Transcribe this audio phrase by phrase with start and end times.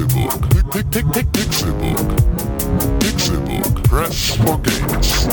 [0.00, 0.48] Pixelbook.
[1.32, 2.08] Pixelbook.
[3.00, 3.84] Pixelbook.
[3.84, 5.26] Press for games.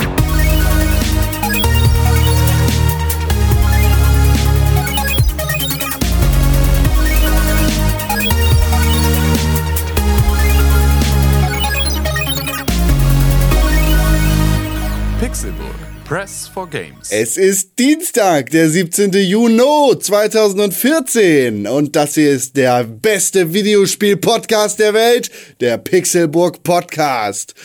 [15.19, 15.86] Pixelbook.
[16.07, 17.11] Press for Games.
[17.11, 19.11] Es ist Dienstag, der 17.
[19.11, 27.55] Juni 2014 und das hier ist der beste Videospiel-Podcast der Welt, der Pixelburg Podcast.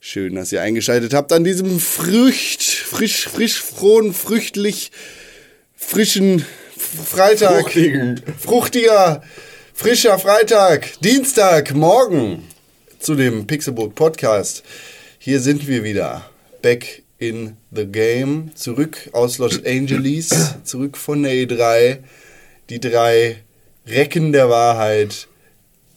[0.00, 4.92] Schön, dass ihr eingeschaltet habt an diesem Frücht, frisch, frisch, frohen, früchtlich,
[5.74, 6.44] frischen
[6.76, 7.62] Freitag.
[7.62, 8.22] Fruchtigen.
[8.38, 9.22] Fruchtiger,
[9.72, 12.44] frischer Freitag, Dienstag, morgen
[12.98, 14.62] zu dem Pixelburg Podcast.
[15.18, 16.28] Hier sind wir wieder.
[16.60, 18.50] Back in the game.
[18.54, 20.54] Zurück aus Los Angeles.
[20.64, 21.98] Zurück von der E3.
[22.70, 23.38] Die drei
[23.86, 25.28] Recken der Wahrheit.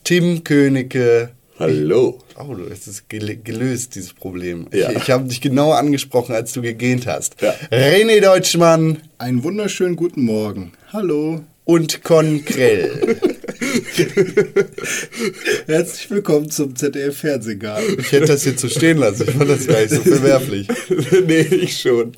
[0.03, 1.31] Tim Königke.
[1.59, 2.19] Hallo.
[2.39, 4.67] Oh, du hast es gel gelöst, dieses Problem.
[4.73, 4.89] Ja.
[4.89, 7.39] Ich, ich habe dich genau angesprochen, als du gegähnt hast.
[7.41, 7.53] Ja.
[7.71, 10.71] René Deutschmann Einen wunderschönen guten Morgen.
[10.91, 11.41] Hallo.
[11.65, 13.19] und Con Krell.
[15.67, 17.99] Herzlich willkommen zum ZDF Fernsehgarten.
[17.99, 19.27] Ich hätte das jetzt so stehen lassen.
[19.27, 20.67] Ich fand das gar nicht so verwerflich.
[21.27, 22.13] nee, ich schon.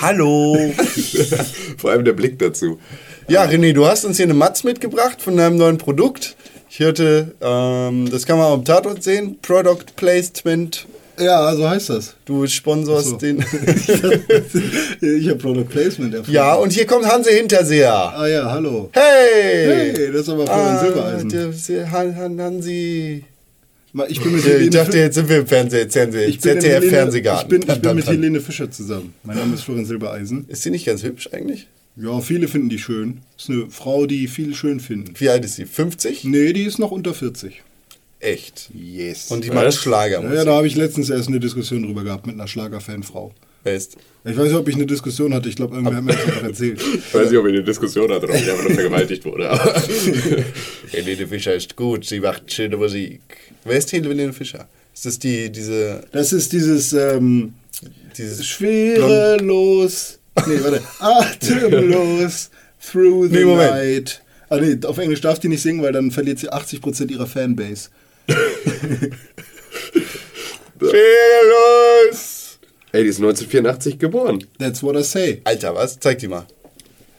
[0.00, 0.56] Hallo.
[1.76, 2.78] Vor allem der Blick dazu.
[3.28, 6.34] Ja, René, du hast uns hier eine Matz mitgebracht von deinem neuen Produkt.
[6.70, 10.86] Ich hörte, ähm, das kann man am Tatort sehen, Product Placement.
[11.18, 12.14] Ja, so heißt das.
[12.24, 13.16] Du sponsorst so.
[13.16, 13.38] den.
[15.00, 16.34] Ich habe Product Placement erfahren.
[16.34, 17.92] ja, und hier kommt Hanse Hinterseher.
[17.92, 18.90] Ah ja, hallo.
[18.92, 19.92] Hey!
[19.94, 21.28] Hey, das ist aber Florian Silbereisen.
[21.28, 23.24] der- der Han, Han, Hansi.
[24.08, 26.90] Ich bin mit Ich Helene dachte, jetzt sind wir im Fernseh, Fernseh, ich ZDF Helene-
[26.90, 27.54] Fernsehgarten.
[27.60, 28.06] Ich bin, ich bin mit.
[28.06, 29.14] Helene Fischer zusammen.
[29.22, 30.44] Mein Name ist Florian Silbereisen.
[30.48, 31.66] Ist sie nicht ganz hübsch eigentlich?
[31.96, 33.18] Ja, viele finden die schön.
[33.38, 35.14] Ist eine Frau, die viele schön finden.
[35.18, 35.64] Wie alt ist sie?
[35.64, 36.24] 50?
[36.24, 37.62] Nee, die ist noch unter 40.
[38.20, 38.70] Echt.
[38.74, 39.30] Yes.
[39.30, 40.22] Und die macht Schlager.
[40.34, 43.32] ja, da habe ich letztens erst eine Diskussion drüber gehabt mit einer Schlagerfanfrau.
[43.62, 43.96] Best.
[44.24, 45.48] Ich weiß nicht, ob ich eine Diskussion hatte.
[45.48, 46.80] Ich glaube, irgendwer hat mir das einfach erzählt.
[46.80, 49.50] Ich weiß nicht, ob ich eine Diskussion hatte oder ob ich einfach nur vergewaltigt wurde.
[50.92, 53.20] Helene Fischer ist gut, sie macht schöne Musik.
[53.64, 54.68] Wer ist Helene Fischer?
[54.94, 57.54] Ist das die, diese, Das ist dieses ähm,
[58.16, 62.50] dieses schwerelos, nee, warte, atemlos
[62.80, 63.70] through the Nee, Moment.
[63.72, 64.22] night.
[64.48, 67.90] Ah, nee, auf Englisch darf die nicht singen, weil dann verliert sie 80% ihrer Fanbase.
[70.78, 72.58] Schwerelos.
[72.92, 74.44] Ey, die ist 1984 geboren.
[74.58, 75.40] That's what I say.
[75.44, 75.98] Alter, was?
[75.98, 76.46] Zeig die mal.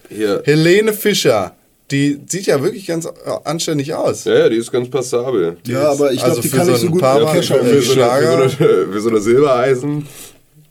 [0.10, 0.42] Hier.
[0.46, 1.56] Helene Fischer.
[1.92, 3.10] Die sieht ja wirklich ganz äh,
[3.46, 4.26] anständig aus.
[4.26, 5.58] Ja, ja, die ist ganz passabel.
[5.66, 7.82] Ja, aber ich glaube, Also die kann so nicht so ein gut paar Kescher für
[7.82, 10.08] so, eine, für, so eine, für so eine Silbereisen.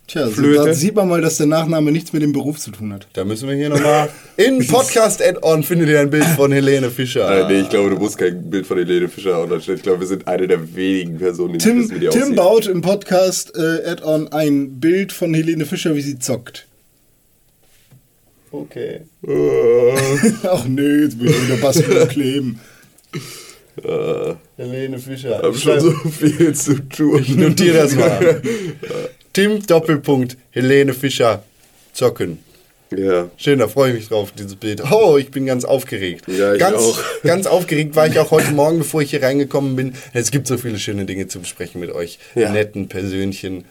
[0.08, 0.66] Tja, so, Flöte.
[0.66, 3.08] da sieht man mal, dass der Nachname nichts mit dem Beruf zu tun hat.
[3.14, 4.08] Da müssen wir hier nochmal.
[4.36, 7.48] In Podcast-Add-on findet ihr ein Bild von Helene Fischer.
[7.48, 9.78] Äh, nee, ich glaube, du musst kein Bild von Helene Fischer online stellen.
[9.78, 12.36] Ich glaube, wir sind eine der wenigen Personen, die Tim, wissen, wie die Tim aussieht.
[12.36, 16.66] baut im Podcast äh, Add-on ein Bild von Helene Fischer, wie sie zockt.
[18.52, 19.00] Okay.
[20.44, 22.60] Ach nee, jetzt will ich wieder basteln und kleben.
[24.56, 25.40] Helene Fischer.
[25.50, 27.18] Ich schon schreib- so viel zu tun.
[27.20, 28.40] Ich notiere das mal.
[29.36, 31.42] Tim Doppelpunkt Helene Fischer
[31.92, 32.38] zocken.
[32.96, 33.28] Ja.
[33.36, 34.82] Schön, da freue ich mich drauf, dieses Bild.
[34.90, 36.24] Oh, ich bin ganz aufgeregt.
[36.26, 36.98] Ja, ich ganz, auch.
[37.22, 39.92] ganz aufgeregt war ich auch heute Morgen, bevor ich hier reingekommen bin.
[40.14, 42.18] Es gibt so viele schöne Dinge zu besprechen mit euch.
[42.34, 42.50] Ja.
[42.50, 43.66] Netten Persönchen.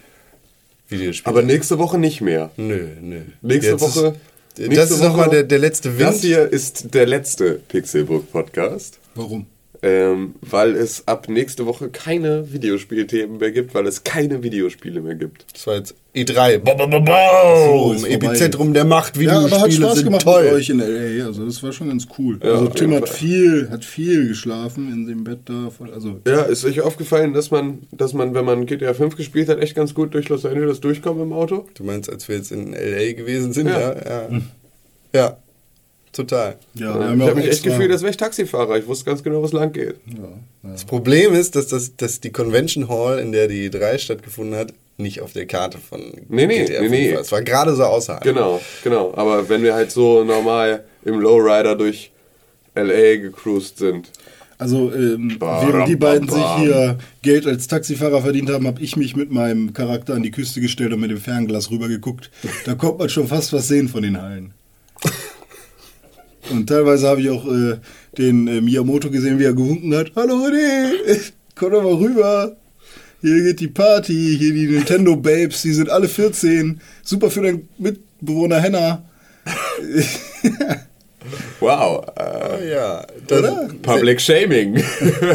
[0.87, 1.31] Videospiele.
[1.35, 2.51] Aber nächste Woche nicht mehr.
[2.57, 3.21] nö, nö.
[3.41, 6.09] Nächste Jetzt Woche- Ist, das nächste ist nochmal der, der letzte Wind.
[6.09, 8.99] Das hier ist der letzte Pixelbook-Podcast.
[9.15, 9.47] Warum?
[9.85, 15.13] Ähm, weil es ab nächste Woche keine Videospielthemen mehr gibt, weil es keine Videospiele mehr
[15.13, 15.46] gibt.
[15.53, 16.57] Das war jetzt E3.
[16.59, 19.16] Ba, ba, ba, So, ist vorbei Epizentrum der Macht.
[19.18, 20.44] Ja, aber hat Videospiele Spaß sind gemacht toll.
[20.46, 21.25] mit euch in L.A.
[21.28, 22.40] Also das war schon ganz cool.
[22.41, 25.69] Ja, also Tim hat viel, hat viel geschlafen in dem Bett da.
[25.94, 29.59] Also Ja, ist euch aufgefallen, dass man, dass man, wenn man GTA 5 gespielt hat,
[29.59, 31.67] echt ganz gut durch Los Angeles durchkommt im Auto?
[31.75, 33.13] Du meinst, als wir jetzt in L.A.
[33.13, 33.67] gewesen sind?
[33.67, 33.79] Ja.
[33.79, 34.41] Ja, ja.
[35.13, 35.38] ja.
[36.15, 36.57] Total.
[36.73, 38.77] ja, ich ja habe auch mich echt gefühlt, als wäre ich Taxifahrer.
[38.77, 39.95] Ich wusste ganz genau, was lang geht.
[40.07, 40.69] ja, ja.
[40.71, 44.73] Das Problem ist, dass, das, dass die Convention Hall, in der die E3 stattgefunden hat,
[44.97, 47.13] nicht auf der Karte von Nee, nee, GTA nee, 5 nee.
[47.13, 47.22] war.
[47.22, 48.23] Es war gerade so außerhalb.
[48.23, 49.13] Genau, genau.
[49.16, 52.11] Aber wenn wir halt so normal im Lowrider durch
[52.75, 54.11] LA gecruised sind.
[54.57, 59.16] Also ähm, während die beiden sich hier Geld als Taxifahrer verdient haben, habe ich mich
[59.16, 62.31] mit meinem Charakter an die Küste gestellt und mit dem Fernglas rübergeguckt.
[62.66, 64.53] Da kommt man schon fast was sehen von den Hallen.
[66.51, 67.77] Und teilweise habe ich auch äh,
[68.17, 70.11] den äh, Miyamoto gesehen, wie er gewunken hat.
[70.15, 72.55] Hallo René, komm doch mal rüber.
[73.21, 76.79] Hier geht die Party, hier die Nintendo Babes, die sind alle 14.
[77.03, 79.03] Super für deinen Mitbewohner Henna.
[81.59, 82.05] Wow.
[82.15, 83.05] Äh, Ah, ja.
[83.27, 83.67] Das, Oder?
[83.81, 84.83] Public Shaming.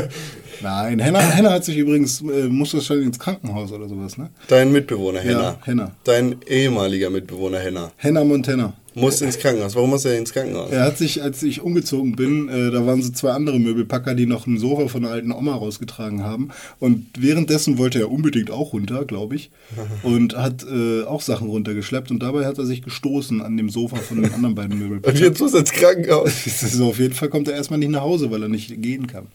[0.62, 4.28] Nein, Henna, Henna hat sich übrigens, äh, muss wahrscheinlich ins Krankenhaus oder sowas, ne?
[4.46, 5.40] Dein Mitbewohner, Henna.
[5.42, 5.90] Ja, Henna.
[6.04, 7.90] Dein ehemaliger Mitbewohner, Henna.
[7.96, 8.74] Henna Montana.
[8.94, 9.74] Muss ins Krankenhaus.
[9.74, 10.70] Warum muss er ins Krankenhaus?
[10.70, 14.26] Er hat sich, als ich umgezogen bin, äh, da waren so zwei andere Möbelpacker, die
[14.26, 16.48] noch ein Sofa von einer alten Oma rausgetragen haben.
[16.78, 19.50] Und währenddessen wollte er unbedingt auch runter, glaube ich.
[20.02, 22.10] Und hat äh, auch Sachen runtergeschleppt.
[22.10, 25.22] Und dabei hat er sich gestoßen an dem Sofa von den anderen beiden Und Möbelpackern.
[25.22, 26.32] jetzt muss er ins Krankenhaus.
[26.70, 29.26] So, auf jeden Fall kommt er erstmal nicht nach Hause, weil er nicht gehen kann.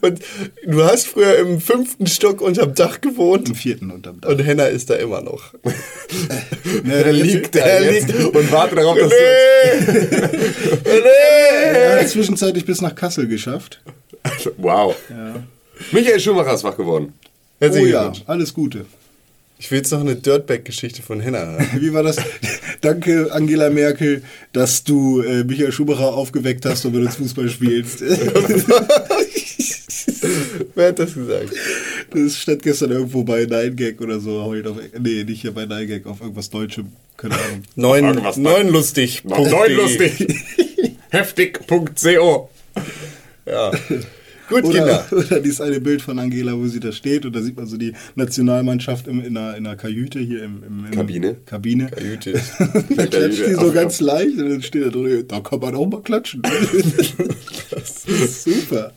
[0.00, 0.20] Und
[0.66, 3.48] du hast früher im fünften Stock unterm Dach gewohnt.
[3.48, 4.30] Im vierten unterm Dach.
[4.30, 5.52] Und Henna ist da immer noch.
[6.84, 9.16] Ne, Er liegt da er jetzt liegt- und wartet darauf, dass du...
[10.84, 13.80] Er hat zwischenzeitlich bis nach Kassel geschafft.
[14.56, 14.94] Wow.
[15.92, 17.12] Michael Schumacher ist wach geworden.
[17.14, 18.22] Oh Herzlichen ja, Glückwunsch.
[18.26, 18.86] alles Gute.
[19.58, 21.68] Ich will jetzt noch eine Dirtbag-Geschichte von Henna hören.
[21.80, 22.16] Wie war das?
[22.80, 24.22] Danke, Angela Merkel,
[24.52, 28.02] dass du äh, Michael Schumacher aufgeweckt hast und mit uns Fußball spielst.
[30.74, 31.50] Wer hat das gesagt?
[32.12, 34.42] Das stand gestern irgendwo bei 9gag oder so.
[34.44, 36.88] Heute auf, nee, nicht hier bei 9gag, auf irgendwas Deutschem.
[37.16, 37.62] Keine Ahnung.
[37.76, 39.22] Neun, neun lustig.
[39.24, 40.26] Neun lustig.
[41.10, 42.50] Heftig.co.
[43.46, 43.70] Ja.
[44.48, 45.06] Gut, Oder, Kinder.
[45.12, 47.78] oder dieses eine Bild von Angela, wo sie da steht und da sieht man so
[47.78, 51.36] die Nationalmannschaft im, in, einer, in einer Kajüte hier im, im, im Kabine?
[51.46, 51.86] Kabine.
[51.86, 52.32] Kajüte.
[52.96, 55.74] Dann klatscht die so Auf- ganz leicht und dann steht da drin, da kann man
[55.74, 56.42] auch mal klatschen.
[57.70, 58.92] das ist super.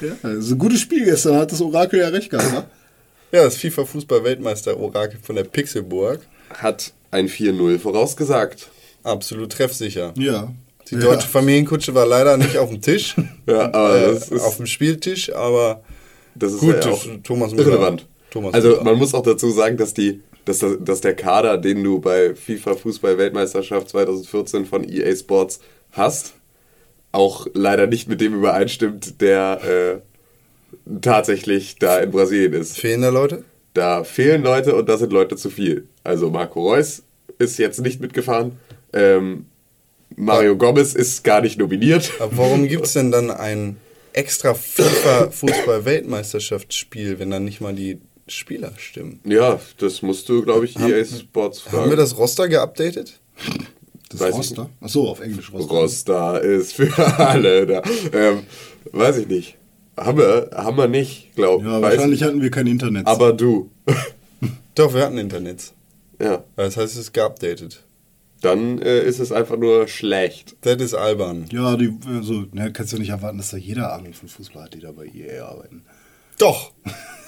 [0.00, 2.64] Ja, das ist ein gutes Spiel gestern, hat das Orakel ja recht gehabt, ne?
[3.32, 6.20] Ja, das FIFA-Fußball-Weltmeister-Orakel von der Pixelburg.
[6.50, 8.68] Hat ein 4-0 vorausgesagt.
[9.02, 10.12] Absolut treffsicher.
[10.16, 10.52] Ja.
[10.90, 13.14] Die deutsche Familienkutsche war leider nicht auf dem Tisch.
[13.46, 15.82] Ja, aber äh, das ist, auf dem Spieltisch, aber
[16.34, 17.68] das ist gut, ja auch Thomas Müller.
[17.68, 18.06] irrelevant.
[18.30, 18.82] Thomas also Müller.
[18.84, 22.34] man muss auch dazu sagen, dass die dass, das- dass der Kader, den du bei
[22.34, 25.60] FIFA Fußball Weltmeisterschaft 2014 von EA Sports
[25.92, 26.34] hast,
[27.16, 30.00] auch leider nicht mit dem übereinstimmt, der äh,
[31.00, 32.78] tatsächlich da in Brasilien ist.
[32.78, 33.44] fehlen da Leute?
[33.74, 35.86] Da fehlen Leute und da sind Leute zu viel.
[36.04, 37.02] Also Marco Reus
[37.38, 38.52] ist jetzt nicht mitgefahren.
[38.92, 39.46] Ähm,
[40.14, 42.12] Mario Gomez ist gar nicht nominiert.
[42.20, 43.76] Aber warum gibt es denn dann ein
[44.12, 47.98] extra FIFA-Fußball-Weltmeisterschaftsspiel, wenn dann nicht mal die
[48.28, 49.20] Spieler stimmen?
[49.24, 51.82] Ja, das musst du, glaube ich, EA Sports fragen.
[51.82, 53.20] Haben wir das Roster geupdatet?
[54.08, 54.70] Das Weiß ich Roster?
[54.80, 55.70] Achso, auf Englisch Roster.
[55.74, 57.82] Roster ist für alle da.
[58.12, 58.42] Ähm,
[58.92, 59.56] weiß ich nicht.
[59.96, 61.70] Haben wir, haben wir nicht, glaube ich.
[61.70, 63.06] Ja, wahrscheinlich hatten wir kein Internet.
[63.06, 63.70] Aber du.
[64.74, 65.72] Doch, wir hatten Internet.
[66.20, 67.82] ja, Das heißt, es ist geupdatet.
[68.42, 70.54] dann äh, ist es einfach nur schlecht.
[70.60, 71.46] Das ist albern.
[71.50, 74.74] ja, die, also, ne, kannst du nicht erwarten, dass da jeder Ahnung von Fußball hat,
[74.74, 75.82] die da bei EA arbeiten.
[76.38, 76.72] Doch.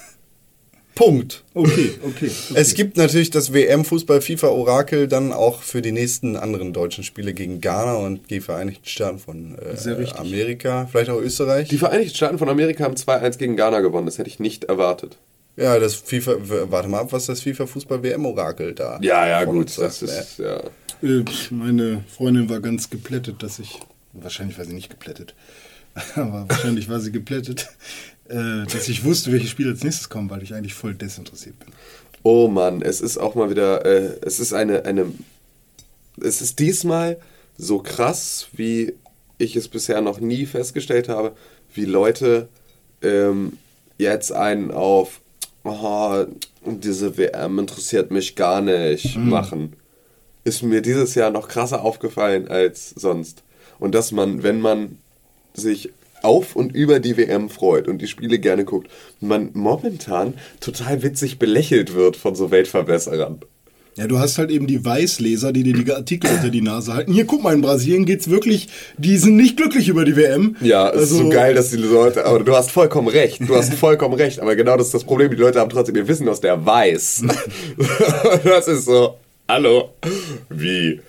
[0.99, 1.45] Punkt.
[1.53, 2.29] Okay, okay.
[2.49, 2.59] okay.
[2.59, 7.93] Es gibt natürlich das WM-Fußball-FIFA-Orakel dann auch für die nächsten anderen deutschen Spiele gegen Ghana
[7.93, 10.05] und die Vereinigten Staaten von äh.
[10.17, 11.69] Amerika, vielleicht auch Österreich.
[11.69, 14.07] Die Vereinigten Staaten von Amerika haben 2-1 gegen Ghana gewonnen.
[14.07, 15.17] Das hätte ich nicht erwartet.
[15.55, 16.35] ja, das FIFA,
[16.69, 19.77] warte mal ab, was das FIFA-Fußball-WM-Orakel da Ja, ja, von gut.
[19.77, 20.57] Das sagt, ist, ja.
[21.01, 23.79] Äh, Meine Freundin war ganz geplättet, dass ich.
[24.11, 25.33] Wahrscheinlich war sie nicht geplättet.
[26.15, 27.69] Aber wahrscheinlich war sie geplättet,
[28.29, 31.69] äh, dass ich wusste, welche Spiele als nächstes kommen, weil ich eigentlich voll desinteressiert bin.
[32.23, 35.07] Oh Mann, es ist auch mal wieder, äh, es ist eine, eine,
[36.21, 37.17] es ist diesmal
[37.57, 38.93] so krass, wie
[39.37, 41.33] ich es bisher noch nie festgestellt habe,
[41.73, 42.49] wie Leute
[43.01, 43.57] ähm,
[43.97, 45.21] jetzt einen auf,
[45.63, 46.25] oh,
[46.65, 49.73] diese WM interessiert mich gar nicht machen.
[50.43, 53.43] Ist mir dieses Jahr noch krasser aufgefallen als sonst.
[53.79, 54.97] Und dass man, wenn man
[55.53, 55.89] sich
[56.23, 61.39] auf und über die WM freut und die Spiele gerne guckt, man momentan total witzig
[61.39, 63.39] belächelt wird von so Weltverbesserern.
[63.95, 67.11] Ja, du hast halt eben die Weißleser, die dir die Artikel unter die Nase halten.
[67.11, 70.55] Hier, guck mal, in Brasilien geht's wirklich, die sind nicht glücklich über die WM.
[70.61, 73.53] Ja, es ist Also- so geil, dass die Leute, aber du hast vollkommen recht, du
[73.55, 76.29] hast vollkommen recht, aber genau das ist das Problem, die Leute haben trotzdem ihr Wissen
[76.29, 77.23] aus der Weiß.
[78.45, 79.15] das ist so,
[79.49, 79.89] hallo,
[80.49, 81.01] wie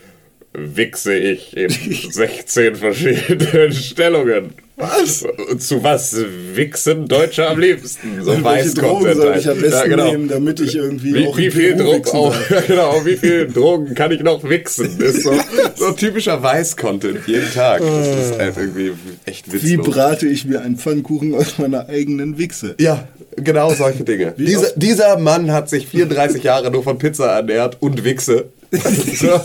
[0.52, 1.71] wichse ich in
[2.11, 4.52] 16 verschiedenen Stellungen?
[4.76, 5.26] Was?
[5.59, 6.16] Zu was
[6.54, 8.23] wichsen Deutsche am liebsten?
[8.23, 10.11] So Welche weiß Drogen soll ich am besten Ja, genau.
[10.11, 14.11] nehmen, damit ich irgendwie Wie, auch wie viel Drogen, ja, genau, wie viel Drogen kann
[14.11, 14.99] ich noch wichsen?
[14.99, 15.35] Ist so,
[15.76, 17.83] so typischer Weiß-Content jeden Tag.
[17.83, 18.92] Das ist halt irgendwie
[19.26, 19.71] echt witzlos.
[19.71, 22.75] Wie brate ich mir einen Pfannkuchen aus meiner eigenen Wichse?
[22.80, 24.33] Ja, genau solche Dinge.
[24.38, 28.47] Dieser, dieser Mann hat sich 34 Jahre nur von Pizza ernährt und Wichse.
[28.72, 29.38] So, äh,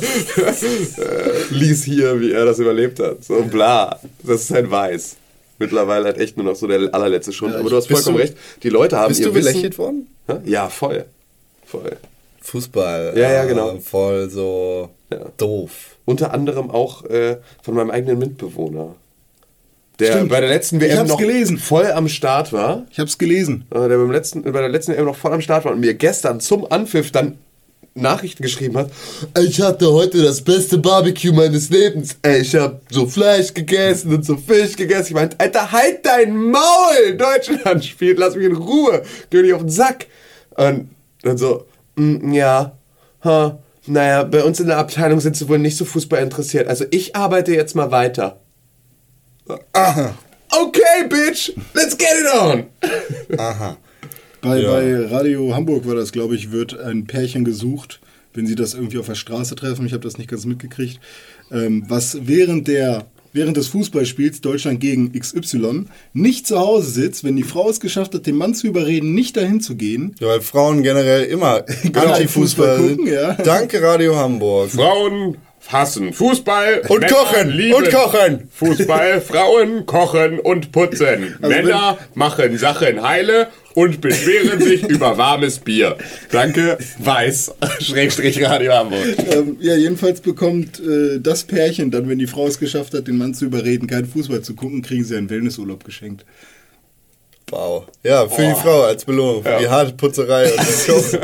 [1.51, 3.23] lies hier, wie er das überlebt hat.
[3.23, 3.99] So bla.
[4.23, 5.15] Das ist ein Weiß.
[5.57, 7.53] Mittlerweile halt echt nur noch so der allerletzte Schund.
[7.53, 8.35] Ja, Aber du hast vollkommen du- recht.
[8.63, 9.47] Die Leute haben Bist ihr du Wissen...
[9.51, 10.07] belächelt worden?
[10.43, 11.05] Ja, voll.
[11.65, 11.97] Voll.
[12.41, 13.13] Fußball.
[13.15, 13.77] Ja, ja, äh, genau.
[13.79, 15.19] Voll so Ja.
[15.37, 15.95] doof.
[16.05, 18.95] Unter anderem auch äh, von meinem eigenen Mitbewohner.
[19.99, 20.29] der Stimmt.
[20.29, 21.57] bei der letzten WM noch gelesen.
[21.57, 22.85] voll am Start war.
[22.91, 23.65] Ich hab's gelesen.
[23.71, 25.93] äh, der beim letzten, bei der letzten WM noch voll am Start war und mir
[25.95, 27.39] gestern zum Anpfiff dann
[27.99, 28.91] Nachrichten geschrieben hat.
[29.39, 32.17] Ich hatte heute das beste Barbecue meines Lebens.
[32.23, 35.07] Ey, ich habe so Fleisch gegessen und so Fisch gegessen.
[35.07, 37.15] Ich meinte, Alter, halt dein Maul!
[37.17, 39.01] Deutschland spielt, lass mich in Ruhe.
[39.29, 40.07] Geh nicht auf den Sack.
[40.57, 40.89] Und
[41.21, 42.77] dann so, "Mm, ja,
[43.23, 46.67] ha, naja, bei uns in der Abteilung sind sie wohl nicht so Fußball interessiert.
[46.67, 48.41] Also ich arbeite jetzt mal weiter.
[49.71, 50.13] Aha.
[50.51, 52.65] Okay, bitch, let's get it on.
[53.37, 53.77] Aha.
[54.45, 54.71] Bei, Ja.
[54.71, 57.99] bei Radio Hamburg war das, glaube ich, wird ein Pärchen gesucht,
[58.33, 59.85] wenn sie das irgendwie auf der Straße treffen.
[59.85, 60.99] Ich habe das nicht ganz mitgekriegt.
[61.51, 67.35] Ähm, was während der während des Fußballspiels Deutschland gegen XY nicht zu Hause sitzt, wenn
[67.35, 70.15] die Frau es geschafft hat, den Mann zu überreden, nicht dahin zu gehen.
[70.21, 72.97] Ja, weil Frauen generell immer Anti-Fußball Fußball sind.
[72.99, 73.33] gucken, ja.
[73.33, 74.69] Danke Radio Hamburg.
[74.71, 75.35] Frauen
[75.67, 78.49] hassen Fußball Und Männer kochen, lieben und kochen.
[78.53, 81.35] Fußball, Frauen kochen und putzen.
[81.41, 85.97] Männer machen Sachen heile und beschweren sich über warmes Bier.
[86.31, 89.05] Danke, weiß, Schrägstrich Radio Hamburg.
[89.31, 93.17] Ähm, ja, jedenfalls bekommt äh, das Pärchen dann, wenn die Frau es geschafft hat, den
[93.17, 96.25] Mann zu überreden, keinen Fußball zu gucken, kriegen sie einen Wellnessurlaub geschenkt.
[97.49, 97.85] Wow.
[98.03, 99.43] Ja, für die Frau als Belohnung.
[99.43, 101.19] Für die harte Putzerei und das Kochen.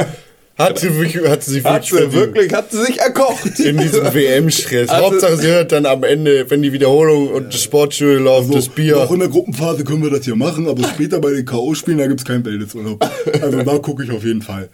[0.62, 3.60] Hat sie, wirklich- hat sie sich Hat wirklich, sie wirklich, hat sie sich erkocht.
[3.60, 4.90] in diesem WM-Stress.
[4.90, 8.70] Also- Hauptsache, sie hört dann am Ende, wenn die Wiederholung und das Sportstudio läuft, das
[8.70, 8.98] Bier.
[8.98, 12.08] Auch in der Gruppenphase können wir das hier machen, aber später bei den K.O.-Spielen, da
[12.08, 13.04] gibt es keinen Wellnessurlaub.
[13.42, 14.70] Also da gucke ich auf jeden Fall.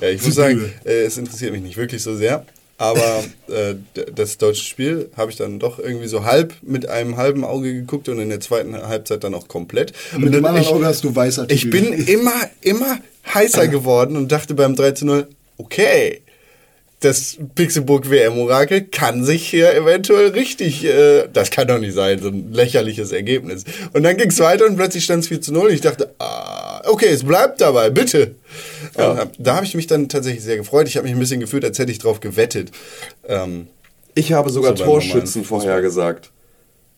[0.00, 2.44] Ja, ich muss sagen, äh, es interessiert mich nicht wirklich so sehr.
[2.78, 3.74] Aber äh,
[4.16, 8.08] das deutsche Spiel habe ich dann doch irgendwie so halb mit einem halben Auge geguckt
[8.08, 9.92] und in der zweiten Halbzeit dann auch komplett.
[10.12, 11.56] Und mit dem anderen Auge hast du Weißartikel.
[11.56, 12.98] ich bin immer, immer
[13.34, 15.26] heißer geworden und dachte beim 3 zu 0,
[15.58, 16.20] okay,
[17.00, 22.28] das Pixelburg WM-Orakel kann sich hier eventuell richtig, äh, das kann doch nicht sein, so
[22.28, 23.64] ein lächerliches Ergebnis.
[23.92, 26.14] Und dann ging es weiter und plötzlich stand es 4 zu 0 und ich dachte,
[26.20, 28.36] ah, okay, es bleibt dabei, bitte.
[28.94, 30.86] Und hab- da habe ich mich dann tatsächlich sehr gefreut.
[30.86, 32.70] Ich habe mich ein bisschen gefühlt, als hätte ich drauf gewettet.
[33.26, 33.66] Ähm,
[34.14, 36.30] Ich habe sogar So Torschützen vorhergesagt.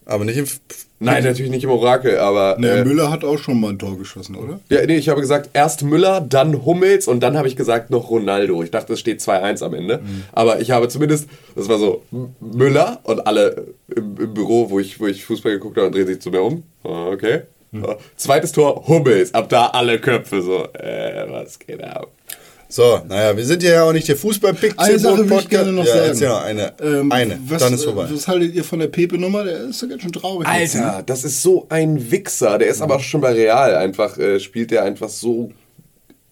[0.06, 0.44] Aber nicht im...
[0.44, 0.60] F-
[1.00, 2.56] Nein, natürlich nicht im Orakel, aber.
[2.58, 4.60] Nee, äh, Müller hat auch schon mal ein Tor geschossen, oder?
[4.70, 8.08] ja, nee, ich habe gesagt, erst Müller, dann Hummels und dann habe ich gesagt noch
[8.08, 8.62] Ronaldo.
[8.62, 10.00] Ich dachte, es steht 2-1 am Ende.
[10.32, 12.02] Aber ich habe zumindest, das war so,
[12.40, 16.20] Müller und alle im, im Büro, wo ich, wo ich Fußball geguckt habe, drehen sich
[16.20, 16.62] zu mir um.
[16.84, 17.42] Ah, Okay.
[17.72, 17.96] Ja.
[18.16, 19.34] Zweites Tor, Hummels.
[19.34, 22.12] Ab da alle Köpfe so, äh, was geht ab?
[22.74, 25.70] So, naja, wir sind ja auch nicht der fußball pixelburg Eine Sache will ich gerne
[25.70, 26.28] noch ja, sagen.
[26.28, 28.02] Noch eine, Ähm, eine, was, dann ist vorbei.
[28.06, 29.44] äh, Was haltet ihr von der Pepe-Nummer?
[29.44, 30.48] Der ist ja ganz schön traurig.
[30.58, 30.90] jetzt, ne?
[30.90, 32.58] Alter, das ist so ein Wichser.
[32.58, 35.52] Der ist aber schon bei Real einfach, äh, spielt der einfach so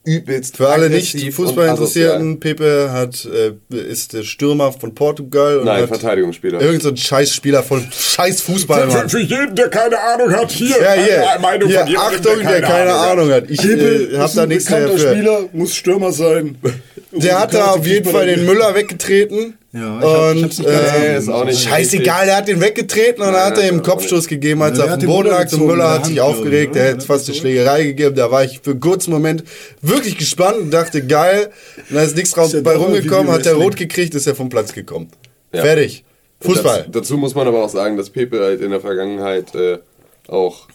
[0.04, 5.58] übelst Für alle nicht Fußballinteressierten, Pepe hat, äh, ist der Stürmer von Portugal.
[5.58, 6.60] Und Nein, Verteidigungsspieler.
[6.60, 9.08] Irgend so ein Scheißspieler von Scheiß Fußball, Für, Mann.
[9.08, 12.62] für jeden, der keine Ahnung hat, hier Ja, hier, eine Meinung hier von Achtung, der
[12.62, 13.50] keine Ahnung hat.
[13.50, 14.98] Ich Pepe äh, hab da nichts dafür.
[14.98, 16.56] Spieler, muss Stürmer sein.
[17.12, 19.56] Der hat da auf jeden Fall den Müller weggetreten.
[19.74, 23.32] Ja, ich hab- und äh, Nee, ist auch nicht scheißegal, der hat den weggetreten und
[23.32, 25.28] dann hat er ihm einen Kopfstoß gegeben, als Ja, er auf hat dem den Boden
[25.30, 25.50] lag.
[25.50, 26.92] Und Müller hat sich aufgeregt, der oder?
[26.92, 28.14] hätte fast eine Schlägerei gegeben.
[28.14, 29.44] Da war ich für einen kurzen Moment
[29.80, 31.50] wirklich gespannt und dachte, geil.
[31.88, 33.62] Und da ist nichts ja bei rumgekommen, hat Wrestling.
[33.62, 35.08] rot gekriegt, ist er vom Platz gekommen.
[35.54, 35.62] Ja.
[35.62, 36.04] Fertig.
[36.42, 36.82] Fußball.
[36.82, 39.78] Das, dazu muss man aber auch sagen, dass Pepe halt in der Vergangenheit äh,
[40.28, 40.68] auch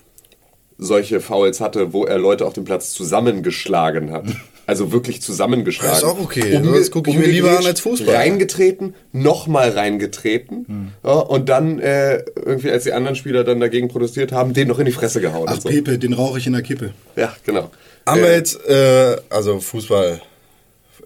[0.79, 4.25] solche Fouls hatte, wo er Leute auf dem Platz zusammengeschlagen hat.
[4.67, 5.91] Also wirklich zusammengeschlagen.
[5.91, 6.61] Das ist auch okay.
[6.61, 8.13] Das guck ich mir lieber an als Fußball.
[8.13, 14.33] Reingetreten, nochmal reingetreten ja, und dann äh, irgendwie, als die anderen Spieler dann dagegen protestiert
[14.33, 15.47] haben, den noch in die Fresse gehauen.
[15.49, 15.69] Ach, so.
[15.69, 16.93] Pepe, den rauche ich in der Kippe.
[17.15, 17.71] Ja, genau.
[18.05, 20.21] Haben wir Äh, jetzt, äh, also Fußball.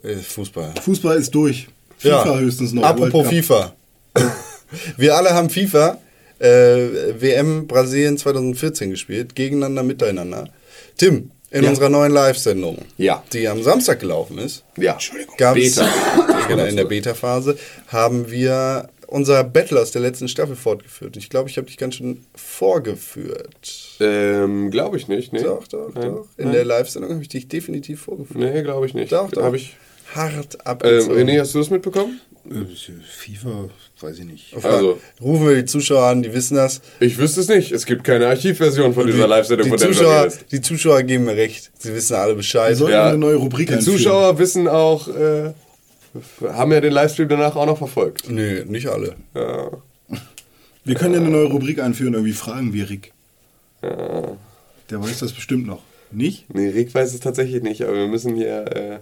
[0.04, 0.74] Äh, Fußball.
[0.82, 1.68] Fußball ist durch.
[2.00, 2.84] FIFA höchstens noch.
[2.84, 3.28] Apropos.
[3.28, 3.76] FIFA.
[4.98, 6.00] Wir alle haben FIFA
[6.40, 10.50] äh, WM Brasilien 2014 gespielt, gegeneinander, miteinander.
[10.98, 11.70] Tim, in Ja.
[11.70, 13.24] unserer neuen Live-Sendung, Ja.
[13.34, 14.98] die am Samstag gelaufen ist, Ja.
[15.38, 15.88] gab's, Beta.
[16.48, 21.18] genau, in der Beta-Phase, haben wir unser Battle aus der letzten Staffel fortgeführt.
[21.18, 23.98] Ich glaube, ich habe dich ganz schön vorgeführt.
[24.00, 25.34] Ähm, glaube ich nicht.
[25.34, 25.44] Nee.
[25.44, 26.12] Doch, doch, Nein.
[26.16, 26.28] doch.
[26.38, 26.54] In Nein.
[26.54, 28.40] der Live-Sendung habe ich dich definitiv vorgeführt.
[28.40, 29.12] Nee, glaube ich nicht.
[29.12, 29.44] Doch, doch.
[29.44, 29.76] Habe ich.
[30.16, 31.18] Hart Ähm, abgezogen.
[31.30, 32.20] René, hast du das mitbekommen?
[32.50, 32.66] Äh,
[33.06, 33.70] FIFA,
[34.00, 34.54] weiß ich nicht.
[34.64, 36.82] Also, Rufen wir die Zuschauer an, die wissen das.
[37.00, 37.72] ich wüsste es nicht.
[37.72, 41.36] Es gibt keine Archivversion von dieser Live-Sendung, die von der Zuschauer, die Zuschauer geben mir
[41.36, 41.72] recht.
[41.78, 42.70] Sie wissen alle Bescheid.
[42.70, 43.98] Wir sollten Ja, eine neue Rubrik Die einführen.
[43.98, 45.54] Zuschauer wissen auch, äh,
[46.48, 48.30] haben ja den Livestream danach auch noch verfolgt.
[48.30, 49.16] Nö, nicht alle.
[49.36, 49.70] Ja.
[50.84, 53.14] Wir können ja eine neue Rubrik einführen, irgendwie fragen wir Rick.
[53.84, 54.38] Der
[55.02, 55.82] weiß das bestimmt noch.
[56.12, 56.54] Nicht?
[56.54, 58.66] Nee, Rick weiß es tatsächlich nicht, aber wir müssen hier.
[58.76, 59.00] Äh,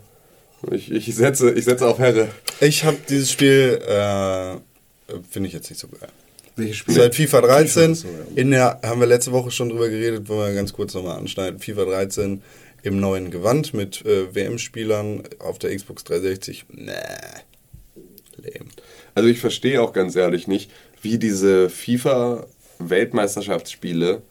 [0.71, 2.29] ich, ich, setze, ich setze auf Herre.
[2.59, 4.57] Ich habe dieses Spiel, äh,
[5.29, 6.09] finde ich jetzt nicht so geil.
[6.55, 6.99] Welche Spiele?
[6.99, 7.95] Seit FIFA 13.
[7.95, 8.13] so, ja.
[8.35, 11.59] In der, haben wir letzte Woche schon drüber geredet, wollen wir ganz kurz nochmal anschneiden.
[11.59, 12.41] FIFA 13
[12.83, 16.65] im neuen Gewand mit äh, WM-Spielern auf der Xbox 360.
[16.71, 16.93] Nee.
[18.43, 18.69] Lame.
[19.15, 20.69] Also ich verstehe auch ganz ehrlich nicht,
[21.01, 24.21] wie diese FIFA-Weltmeisterschaftsspiele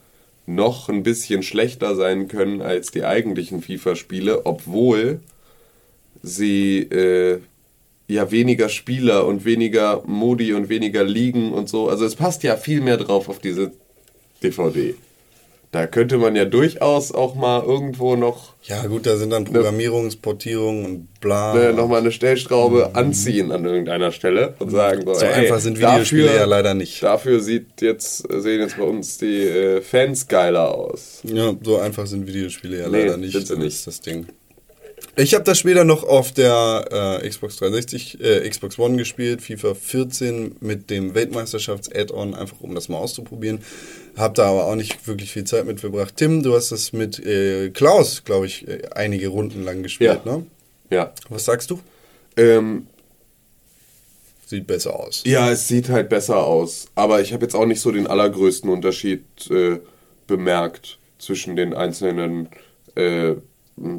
[0.47, 5.21] noch ein bisschen schlechter sein können als die eigentlichen FIFA-Spiele, obwohl
[6.29, 7.41] sie äh,
[8.07, 11.89] ja weniger Spieler und weniger Modi und weniger Ligen und so.
[11.89, 13.73] Also es passt ja viel mehr drauf auf diese
[14.43, 14.95] DVD.
[15.71, 20.87] Da könnte man ja durchaus auch mal irgendwo noch Ja, gut, da sind dann Programmierungsportierungen
[20.87, 21.61] und bla.
[21.63, 25.77] äh, nochmal eine Stellschraube anziehen an irgendeiner Stelle und sagen so, So ey, einfach sind
[25.77, 27.03] Videospiele ja leider nicht.
[27.03, 31.21] Dafür sieht jetzt, sehen jetzt bei uns die äh, Fans geiler aus.
[31.25, 33.33] Ja, so einfach sind Videospiele ja Nee, leider nicht.
[33.33, 33.75] sind sie Das nicht.
[33.75, 34.27] ist das Ding.
[35.17, 39.75] Ich habe das später noch auf der äh, Xbox 360, äh, Xbox One gespielt, FIFA
[39.75, 43.61] 14 mit dem Weltmeisterschafts-Add-on, einfach um das mal auszuprobieren.
[44.17, 46.17] Hab da aber auch nicht wirklich viel Zeit mit verbracht.
[46.17, 50.33] Tim, du hast das mit äh, Klaus, glaube ich, äh, einige Runden lang gespielt, Ja.
[50.37, 50.47] ne?
[50.91, 51.13] Ja.
[51.29, 51.81] Was sagst du?
[52.37, 52.87] Ähm,
[54.47, 55.25] Sieht besser aus.
[55.27, 56.87] ja, es sieht halt besser aus.
[56.95, 59.79] Aber ich habe jetzt auch nicht so den allergrößten Unterschied äh,
[60.27, 62.49] bemerkt zwischen den einzelnen
[62.95, 63.35] äh,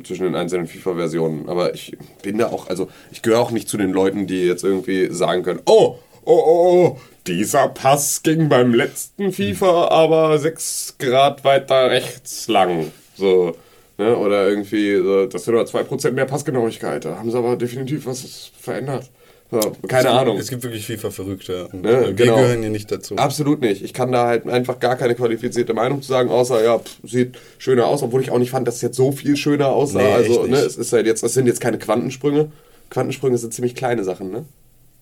[0.04, 1.50] zwischen den einzelnen FIFA-Versionen.
[1.50, 4.64] Aber ich bin da auch, also ich gehöre auch nicht zu den Leuten, die jetzt
[4.64, 10.96] irgendwie sagen können, oh, oh, oh, oh, dieser Pass ging beim letzten FIFA aber 6
[11.00, 12.92] Grad weiter rechts lang.
[13.16, 13.56] So,
[13.98, 14.16] ne?
[14.16, 17.06] Oder irgendwie, so, das sind nur 2% mehr Passgenauigkeit.
[17.06, 19.10] Da haben sie aber definitiv was verändert.
[19.52, 20.38] So, keine Ahnung.
[20.38, 21.68] Es gibt wirklich FIFA-Verrückte.
[21.74, 22.36] Und Ne, wir genau.
[22.36, 23.16] gehören hier nicht dazu.
[23.16, 23.84] Absolut nicht.
[23.84, 27.38] Ich kann da halt einfach gar keine qualifizierte Meinung zu sagen, außer ja, pff, sieht
[27.58, 30.00] schöner aus, obwohl ich auch nicht fand, dass es jetzt so viel schöner aussah.
[30.00, 32.52] Nee, also, ne, es ist halt jetzt, es sind jetzt keine Quantensprünge.
[32.92, 34.46] Quantensprünge sind ziemlich kleine Sachen, ne?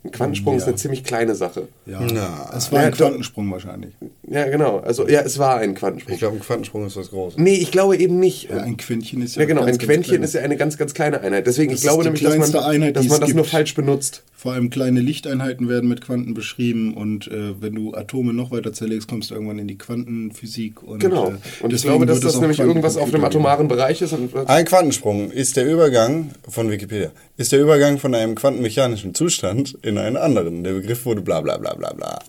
[0.03, 0.67] Ein Quantensprung ist Ja.
[0.67, 1.67] eine ziemlich kleine Sache.
[1.85, 1.99] Ja.
[2.13, 2.49] Na.
[2.55, 2.91] es war ein.
[2.93, 3.93] Quantensprung wahrscheinlich.
[4.29, 4.77] Ja, genau.
[4.77, 6.13] Also, ja, es war ein Quantensprung.
[6.13, 7.39] Ich glaube, ein Quantensprung ist was Großes.
[7.39, 8.49] nee, ich glaube eben nicht.
[8.49, 9.65] Ja, ein Quäntchen ist ja Ja, genau.
[9.65, 11.47] ganz, ein Quäntchen ist ja eine ganz, ganz kleine Einheit.
[11.47, 13.49] Deswegen, Das ich glaube ist nämlich, dass man, Einheit, dass man es das nur gibt.
[13.51, 14.23] falsch benutzt.
[14.47, 18.71] Vor allem kleine Lichteinheiten werden mit Quanten beschrieben und äh, wenn du Atome noch weiter
[18.71, 20.81] zerlegst, kommst du irgendwann in die Quantenphysik.
[20.83, 21.31] Und, Genau.
[21.31, 24.13] äh, Und ich glaube, dass das auch nämlich irgendwas auf einem Quantencomputer atomaren Bereich ist.
[24.13, 29.77] Und, Ein Quantensprung ist der Übergang von Wikipedia, ist der Übergang von einem quantenmechanischen Zustand
[29.81, 30.63] in einen anderen.
[30.63, 32.19] Der Begriff wurde bla bla bla bla bla.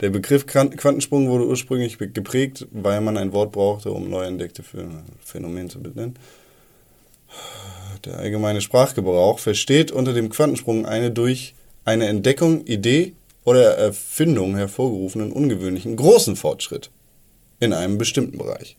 [0.00, 4.62] Der Begriff Quan- Quantensprung wurde ursprünglich geprägt, weil man ein Wort brauchte, um neu entdeckte
[4.62, 4.86] Ph-
[5.22, 6.14] Phänomene zu benennen.
[8.04, 13.12] Der allgemeine Sprachgebrauch versteht unter dem Quantensprung eine durch eine Entdeckung, Idee
[13.44, 16.90] oder Erfindung hervorgerufenen ungewöhnlichen großen Fortschritt
[17.60, 18.76] in einem bestimmten Bereich.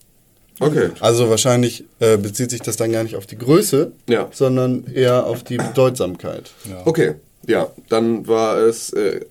[0.60, 0.90] okay.
[1.00, 4.28] Also wahrscheinlich äh, bezieht sich das dann gar nicht auf die Größe, Ja.
[4.32, 6.52] sondern eher auf die Bedeutsamkeit.
[6.86, 7.16] Okay,
[7.48, 9.22] ja, dann war es äh,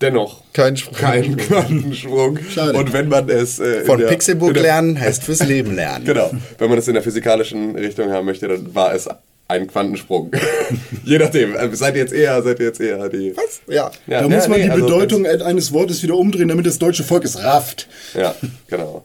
[0.00, 0.94] dennoch Kein Sprung.
[0.96, 1.36] kein
[1.80, 2.38] Quantensprung.
[2.48, 2.76] Schade.
[2.78, 6.04] Und wenn man es äh, Von der- der- lernen heißt fürs Leben lernen.
[6.10, 9.08] Genau, wenn man es in der physikalischen Richtung haben möchte, dann war es
[9.50, 10.30] ein Quantensprung.
[11.04, 13.36] Je nachdem, äh, seid ihr jetzt eher, seid ihr jetzt eher die.
[13.36, 13.60] Was?
[13.66, 13.90] Ja.
[14.06, 16.78] Ja, Da ja, muss man nee, die also Bedeutung eines Wortes wieder umdrehen, damit das
[16.78, 17.88] deutsche Volk es rafft.
[18.14, 18.34] Ja,
[18.68, 19.04] genau.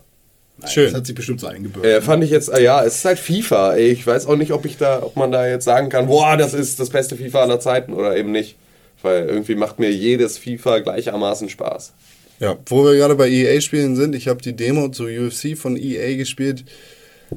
[0.67, 0.85] Schön.
[0.85, 1.91] Das hat sich bestimmt so eingebürgert.
[1.91, 3.75] Äh, fand ich jetzt, äh, ja, es ist halt FIFA.
[3.77, 6.53] Ich weiß auch nicht, ob ich da, ob man da jetzt sagen kann, boah, das
[6.53, 8.55] ist das beste FIFA aller Zeiten oder eben nicht.
[9.01, 11.93] Weil irgendwie macht mir jedes FIFA gleichermaßen Spaß.
[12.39, 16.15] Ja, wo wir gerade bei EA-Spielen sind, ich habe die Demo zu UFC von EA
[16.15, 16.65] gespielt,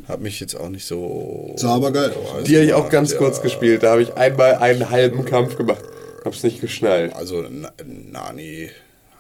[0.07, 1.55] habe mich jetzt auch nicht so...
[1.57, 3.19] Sah aber geil heiß Die habe ich auch ganz ja.
[3.19, 3.83] kurz gespielt.
[3.83, 5.83] Da habe ich einmal einen halben Kampf gemacht.
[6.25, 7.15] Hab's nicht geschnallt.
[7.15, 8.71] Also Na- Nani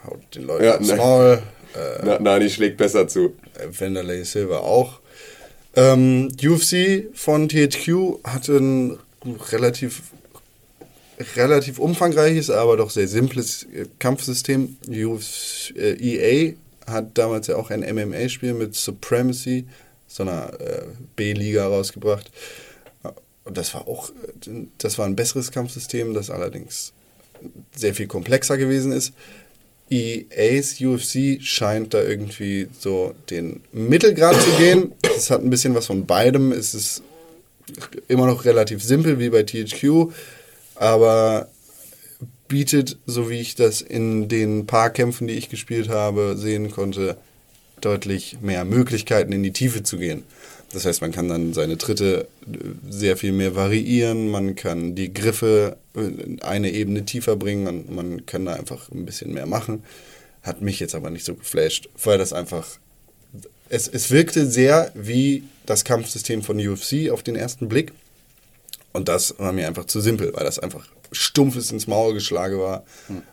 [0.04, 0.96] haut den Leuten Ja, ne.
[0.96, 1.42] Maul,
[1.74, 3.34] äh, Na, Nani schlägt besser zu.
[3.78, 5.00] Vanderlei Silva auch.
[5.74, 8.98] Ähm, UFC von THQ hatte ein
[9.52, 10.02] relativ
[11.36, 14.76] relativ umfangreiches, aber doch sehr simples äh, Kampfsystem.
[14.88, 16.54] UFC, äh, EA
[16.86, 19.66] hat damals ja auch ein MMA-Spiel mit Supremacy,
[20.18, 20.82] so einer äh,
[21.16, 22.30] B-Liga rausgebracht.
[23.44, 24.10] Und das war auch,
[24.76, 26.92] das war ein besseres Kampfsystem, das allerdings
[27.74, 29.14] sehr viel komplexer gewesen ist.
[29.90, 34.92] EA's UFC scheint da irgendwie so den Mittelgrad zu gehen.
[35.16, 36.52] Es hat ein bisschen was von beidem.
[36.52, 37.02] Es ist
[38.06, 40.12] immer noch relativ simpel wie bei THQ,
[40.74, 41.48] aber
[42.48, 47.16] bietet, so wie ich das in den paar Kämpfen, die ich gespielt habe, sehen konnte,
[47.84, 50.24] deutlich mehr Möglichkeiten in die Tiefe zu gehen.
[50.72, 52.56] Das heißt, man kann dann seine Tritte äh,
[52.90, 58.26] sehr viel mehr variieren, man kann die Griffe äh, eine Ebene tiefer bringen und man
[58.26, 59.82] kann da einfach ein bisschen mehr machen.
[60.42, 62.66] Hat mich jetzt aber nicht so geflasht, weil das einfach.
[63.70, 67.92] Es, es wirkte sehr wie das Kampfsystem von UFC auf den ersten Blick.
[68.94, 72.84] Und das war mir einfach zu simpel, weil das einfach stumpfes ins Maul geschlagen war.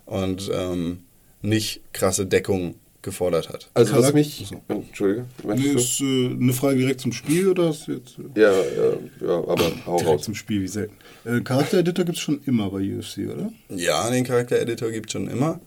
[0.05, 1.03] Und ähm,
[1.41, 3.69] nicht krasse Deckung gefordert hat.
[3.73, 4.45] Also was Charak- mich...
[4.67, 5.25] Entschuldige.
[5.43, 9.35] Nee, ist äh, eine Frage direkt zum Spiel oder ist jetzt äh, Ja, ja, ja,
[9.47, 10.21] aber hau direkt raus.
[10.23, 10.93] zum Spiel, wie selten?
[11.23, 13.51] Äh, Charaktereditor gibt es schon immer bei UFC, oder?
[13.69, 15.59] Ja, den Charakter-Editor gibt es schon immer.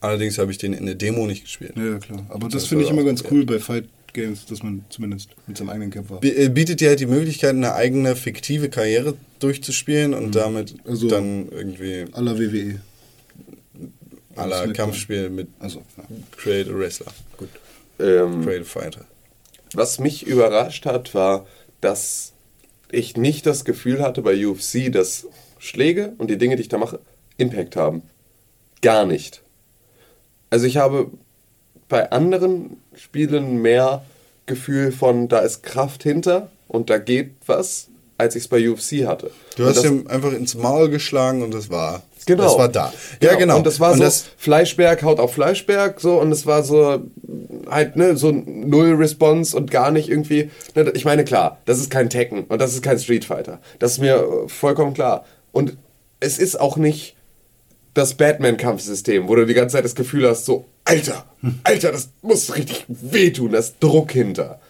[0.00, 1.72] Allerdings habe ich den in der Demo nicht gespielt.
[1.76, 2.26] Ja, ja, klar.
[2.28, 5.56] Aber das Das finde ich immer ganz cool bei Fight Games, dass man zumindest mit
[5.56, 6.16] seinem eigenen Kämpfer.
[6.16, 11.08] B- äh, Bietet dir halt die Möglichkeit, eine eigene fiktive Karriere durchzuspielen und damit Also-
[11.08, 12.80] dann irgendwie la WWE.
[14.40, 16.04] Aller Kampfspiel mit Also, ja.
[16.36, 17.12] Create a Wrestler.
[17.36, 17.48] Gut.
[17.98, 19.04] Ähm, Create a Fighter.
[19.74, 21.46] Was mich überrascht hat, war,
[21.80, 22.32] dass
[22.90, 25.26] ich nicht das Gefühl hatte bei UFC, dass
[25.58, 26.98] Schläge und die Dinge, die ich da mache,
[27.36, 28.02] Impact haben.
[28.82, 29.42] Gar nicht.
[30.48, 31.10] Also ich habe
[31.88, 34.04] bei anderen Spielen mehr
[34.46, 39.06] Gefühl von, da ist Kraft hinter und da geht was, als ich es bei UFC
[39.06, 39.30] hatte.
[39.56, 42.02] Du Und hast ihm einfach ins Maul geschlagen und das war.
[42.26, 42.44] Genau.
[42.44, 42.92] Das war da.
[43.22, 43.56] Ja, genau.
[43.56, 47.00] Und das war Und so, das- Fleischberg haut auf Fleischberg, so, und es war so,
[47.68, 51.90] halt, ne, so null Response und gar nicht irgendwie, ne, ich meine, klar, das ist
[51.90, 53.60] kein Tekken und das ist kein Street Fighter.
[53.78, 55.24] Das ist mir vollkommen klar.
[55.52, 55.76] Und
[56.20, 57.16] es ist auch nicht
[57.94, 61.24] das Batman-Kampfsystem, wo du die ganze Zeit das Gefühl hast, so, Alter,
[61.64, 64.60] Alter, das muss richtig wehtun, das Druck hinter.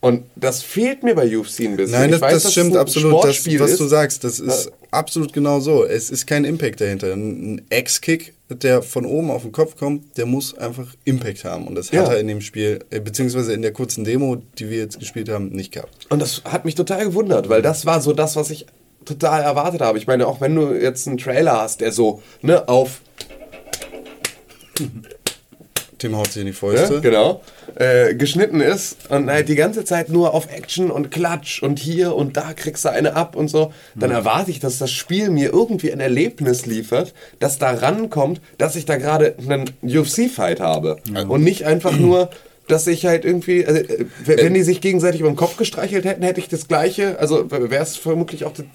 [0.00, 1.98] Und das fehlt mir bei UFC ein bisschen.
[1.98, 3.24] Nein, das, weiß, das stimmt absolut.
[3.24, 5.84] Das, was du sagst, das ist absolut genau so.
[5.84, 7.12] Es ist kein Impact dahinter.
[7.12, 11.66] Ein Ex-Kick, der von oben auf den Kopf kommt, der muss einfach Impact haben.
[11.66, 12.02] Und das Ja.
[12.02, 15.28] hat er in dem Spiel, äh, beziehungsweise in der kurzen Demo, die wir jetzt gespielt
[15.30, 16.06] haben, nicht gehabt.
[16.10, 18.66] Und das hat mich total gewundert, weil das war so das, was ich
[19.04, 19.98] total erwartet habe.
[19.98, 23.00] Ich meine, auch wenn du jetzt einen Trailer hast, der so, ne, auf,
[25.98, 27.00] Tim haut sich in die Fäuste.
[27.00, 27.40] genau,
[27.76, 32.14] äh, geschnitten ist und halt die ganze Zeit nur auf Action und Klatsch und hier
[32.14, 35.52] und da kriegst du eine ab und so, dann erwarte ich, dass das Spiel mir
[35.52, 40.98] irgendwie ein Erlebnis liefert, das da rankommt, dass ich da gerade einen UFC-Fight habe.
[41.28, 42.30] Und nicht einfach nur
[42.68, 46.22] dass ich halt irgendwie, also, äh, wenn die sich gegenseitig über den Kopf gestreichelt hätten,
[46.22, 48.66] hätte ich das gleiche, also wäre es vermutlich auch das,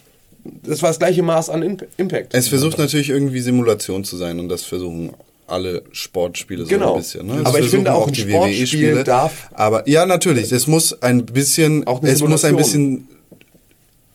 [0.44, 2.34] das war das gleiche Maß an Imp Impact.
[2.34, 5.14] Es versucht natürlich irgendwie Simulation zu sein und das versuchen
[5.48, 6.94] alle Sportspiele so Genau.
[6.96, 7.28] ein bisschen.
[7.28, 7.42] Ne?
[7.44, 10.52] Aber Das ich finde auch, ein die Sportspiel darf- Aber ja, natürlich.
[10.52, 13.08] Es muss ein bisschen, Auch es muss ein bisschen,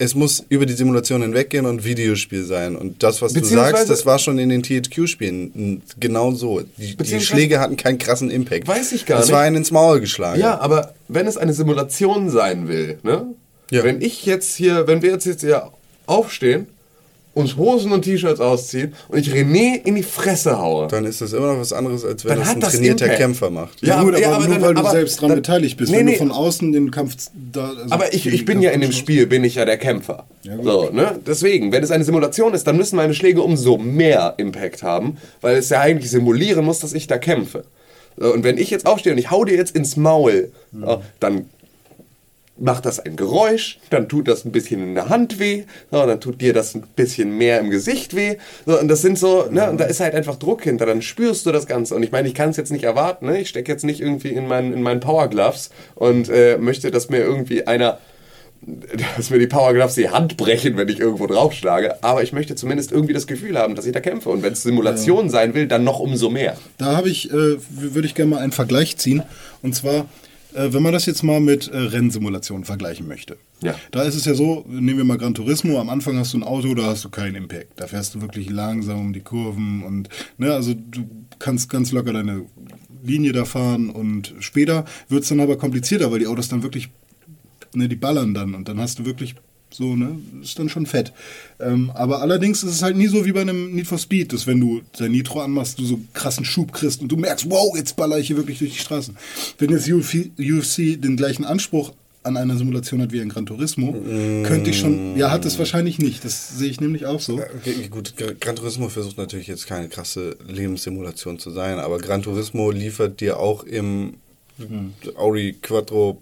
[0.01, 2.77] es muss über die Simulation hinweggehen und Videospiel sein.
[2.77, 6.62] Und das, was du sagst, das war schon in den THQ-Spielen genau so.
[6.77, 8.69] Die, die Schläge hatten keinen krassen Impact.
[8.69, 9.35] Weiß ich gar Es nicht.
[9.35, 10.41] war ein ins Maul geschlagen.
[10.41, 13.27] Ja, aber wenn es eine Simulation sein will, ne?
[13.71, 13.83] Ja.
[13.85, 15.71] Wenn ich jetzt hier, wenn wir jetzt, jetzt hier
[16.07, 16.69] aufstehen,
[17.38, 20.88] uns Hosen und T-Shirts ausziehen und ich René in die Fresse haue.
[20.88, 23.20] Dann ist das immer noch was anderes, als wenn Dann das ein das trainierter Impact.
[23.20, 23.81] Kämpfer macht.
[23.83, 25.90] Ja, gut, aber, ja, aber nur dann- weil du aber selbst dran dann- beteiligt bist.
[25.92, 26.12] Nee, Wenn nee.
[26.12, 27.14] du von außen den Kampf
[27.53, 27.68] da.
[27.68, 28.92] also Aber ich, ich bin Kampf ja in dem.
[28.92, 30.27] Spiel, bin ich ja der Kämpfer.
[30.42, 31.18] Ja, so, ne?
[31.27, 35.57] Deswegen, wenn es eine Simulation ist, dann müssen meine Schläge umso mehr Impact haben, weil
[35.57, 37.64] es ja eigentlich simulieren muss, dass ich da kämpfe.
[38.16, 41.46] Und wenn ich jetzt aufstehe und ich hau dir jetzt ins Maul, so, dann
[42.59, 46.21] macht das ein Geräusch, dann tut das ein bisschen in der Hand weh, so, dann
[46.21, 48.37] tut dir das ein bisschen mehr im Gesicht weh.
[48.66, 51.47] So, und das sind so, ne, und da ist halt einfach Druck hinter, dann spürst
[51.47, 51.94] du das Ganze.
[51.94, 53.40] Und ich meine, ich kann es jetzt nicht erwarten, ne?
[53.40, 57.09] ich stecke jetzt nicht irgendwie in meinen, in meinen Power Gloves und äh, möchte, dass
[57.09, 57.99] mir irgendwie einer
[59.16, 62.03] dass mir die Power Gloves die Hand brechen, wenn ich irgendwo draufschlage.
[62.03, 64.31] Aber ich möchte zumindest irgendwie das Gefühl haben, dass ich da kämpfe.
[64.31, 66.57] Und wenn es Simulation sein will, dann noch umso mehr.
[66.77, 69.23] Da habe ich, äh, würde ich gerne mal einen Vergleich ziehen.
[69.62, 70.07] Und zwar,
[70.53, 73.37] wenn man das jetzt mal mit äh, Rennsimulationen vergleichen möchte.
[73.63, 73.75] Ja.
[73.91, 76.43] Da ist es ja so, nehmen wir mal Gran Turismo, am Anfang hast du ein
[76.43, 77.81] Auto, da hast du keinen Impact.
[77.81, 80.09] Da fährst du wirklich langsam um die Kurven und,
[80.39, 81.09] ne, also du
[81.39, 82.47] kannst ganz locker deine
[83.03, 86.89] Linie da fahren und später wird es dann aber komplizierter, weil die Autos dann wirklich,
[87.75, 89.35] ne, die ballern dann und dann hast du wirklich
[89.70, 91.12] so, ne, ist dann schon fett.
[91.61, 94.46] Ähm, aber allerdings ist es halt nie so wie bei einem Need for Speed, dass
[94.46, 97.96] wenn du dein Nitro anmachst, du so krassen Schub kriegst und du merkst, wow, jetzt
[97.96, 99.16] baller ich hier wirklich durch die Straßen.
[99.59, 101.92] Wenn jetzt UFC, UFC den gleichen Anspruch
[102.24, 103.92] an einer Simulation hat wie ein Gran Turismo,
[104.44, 106.24] könnte ich schon, ja, hat es wahrscheinlich nicht.
[106.24, 107.35] Das sehe ich nämlich auch so.
[107.40, 112.22] Okay, gut, Gra- Gran Turismo versucht natürlich jetzt keine krasse Lebenssimulation zu sein, aber Gran
[112.22, 114.14] Turismo liefert dir auch im
[115.16, 116.20] Audi Quattro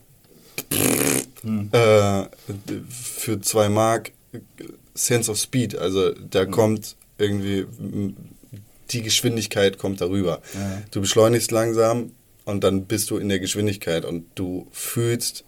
[1.45, 2.25] äh,
[2.89, 4.13] für zwei Mark
[4.95, 5.77] Sense of Speed.
[5.77, 7.67] Also da kommt irgendwie
[8.91, 10.41] die Geschwindigkeit kommt darüber.
[10.91, 12.13] Du beschleunigst langsam
[12.45, 15.45] und dann bist du in der Geschwindigkeit und du fühlst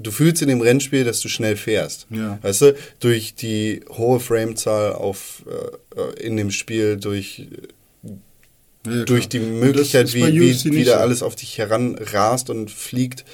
[0.00, 2.06] du fühlst in dem Rennspiel, dass du schnell fährst.
[2.10, 2.38] Ja.
[2.42, 7.48] Weißt du, durch die hohe Framezahl auf äh, äh, in dem Spiel, durch
[8.04, 13.24] Ja, ja, durch die Möglichkeit, wie, wie, wie da alles auf dich heranrast und fliegt,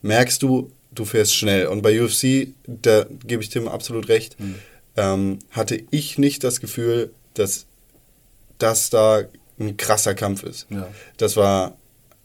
[0.00, 1.66] merkst du, du fährst schnell.
[1.66, 4.54] Und bei UFC, da gebe ich Tim absolut recht, Hm.
[4.96, 7.66] ähm, hatte ich nicht das Gefühl, dass
[8.58, 9.22] das da
[9.58, 10.66] ein krasser Kampf ist.
[10.70, 10.88] Ja.
[11.16, 11.76] Das war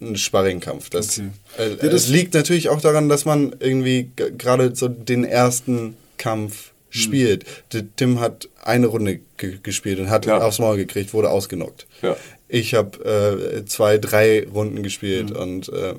[0.02, 0.90] ein Sparringkampf.
[0.90, 1.30] Das, Okay.
[1.58, 5.96] äh, Ja, das das- liegt natürlich auch daran, dass man irgendwie gerade so den ersten
[6.18, 7.02] Kampf Hm.
[7.02, 7.46] spielt.
[7.74, 10.40] D- Tim hat eine Runde ge gespielt und hat Ja.
[10.40, 11.88] aufs Maul gekriegt, wurde ausgenockt.
[12.02, 12.16] Ja.
[12.50, 13.04] Ich habe
[13.60, 15.36] äh, zwei, drei Runden gespielt Hm.
[15.36, 15.94] und äh,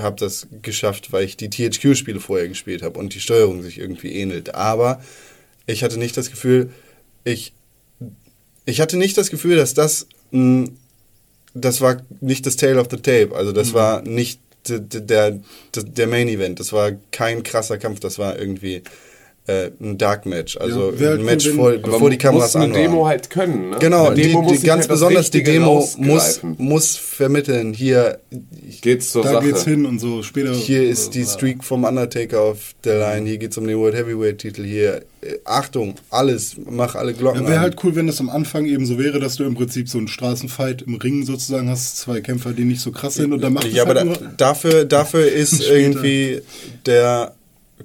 [0.00, 4.14] habe das geschafft, weil ich die THQ-Spiele vorher gespielt habe und die Steuerung sich irgendwie
[4.14, 4.54] ähnelt.
[4.54, 5.02] Aber
[5.66, 6.70] ich hatte nicht das Gefühl,
[7.24, 7.52] ich,
[8.64, 10.70] ich hatte nicht das Gefühl, dass das, mh,
[11.54, 13.30] das war nicht das Tale of the Tape.
[13.34, 15.40] Also das war nicht der, der,
[15.76, 16.60] der Main Event.
[16.60, 18.00] Das war kein krasser Kampf.
[18.00, 18.82] Das war irgendwie
[19.46, 20.56] äh, ein Dark Match.
[20.56, 22.82] Also Ja, ein Match, vor, bevor die Kameras muss eine an waren.
[22.82, 23.70] Demo halt können.
[23.70, 23.76] Ne?
[23.78, 28.20] Genau, die, Demo muss die ganz halt besonders die Demo muss, muss vermitteln, hier,
[28.80, 29.46] Geht's zur Da Sache.
[29.46, 30.52] geht's hin und so später.
[30.54, 34.38] hier ist die Streak vom Undertaker auf der Line, hier geht's um den World Heavyweight
[34.38, 37.62] Titel, hier, äh, Achtung, alles, mach alle Glocken Ja, wäre an.
[37.64, 40.08] halt cool, wenn das am Anfang eben so wäre, dass du im Prinzip so einen
[40.08, 43.66] Straßenfight im Ring sozusagen hast, zwei Kämpfer, die nicht so krass sind und dann macht
[43.66, 46.40] es ja, aber halt da, nur, dafür, dafür ist irgendwie
[46.86, 47.33] der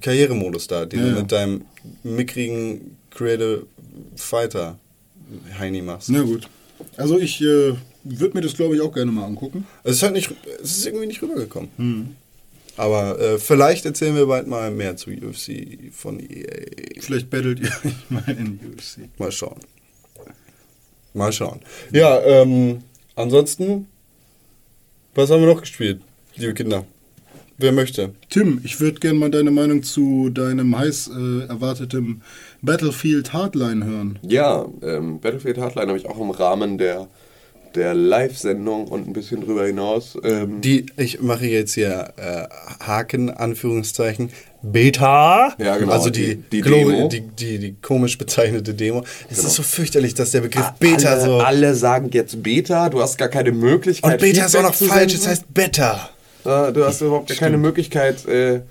[0.02, 1.66] Karrieremodus da, den Ja, du mit deinem
[2.04, 3.66] mickrigen Creative
[4.16, 4.78] Fighter
[5.58, 6.10] Heini machst.
[6.10, 6.48] Na gut.
[6.98, 7.74] Also ich äh,
[8.04, 9.66] würde mir das glaube ich auch gerne mal angucken.
[9.84, 10.30] Es ist halt nicht,
[10.62, 11.70] es ist irgendwie nicht rübergekommen.
[11.78, 12.16] Hm.
[12.78, 17.02] Aber äh, vielleicht erzählen wir bald mal mehr zu UFC von EA.
[17.02, 19.10] Vielleicht battelt ihr euch mal in UFC.
[19.18, 19.60] Mal schauen.
[21.14, 21.60] Mal schauen.
[21.92, 22.84] Ja, ähm,
[23.16, 23.88] ansonsten,
[25.14, 26.00] was haben wir noch gespielt,
[26.36, 26.86] liebe Kinder?
[27.62, 28.12] Wer möchte?
[28.30, 32.22] Tim, ich würde gerne mal deine Meinung zu deinem heiß äh, erwarteten
[32.62, 34.18] Battlefield Hardline hören.
[34.22, 37.08] Ja, ähm, Battlefield Hardline habe ich auch im Rahmen der,
[37.76, 40.18] der Live-Sendung und ein bisschen drüber hinaus.
[40.24, 42.48] Ähm, Die, ich mache jetzt hier äh,
[42.82, 44.30] Haken, Anführungszeichen,
[44.62, 45.54] Beta.
[45.58, 47.10] Ja, genau, Also die, die- die Demo.
[47.10, 49.04] Die, die, die komisch bezeichnete Demo.
[49.30, 49.48] Es Genau.
[49.50, 51.38] ist so fürchterlich, dass der Begriff Beta alle, so.
[51.40, 54.14] alle sagen jetzt Beta, du hast gar keine Möglichkeit.
[54.14, 55.16] und Beta ist auch noch falsch, senden.
[55.18, 56.10] es heißt Beta.
[56.46, 58.62] Äh, du hast überhaupt gar keine Möglichkeit, äh,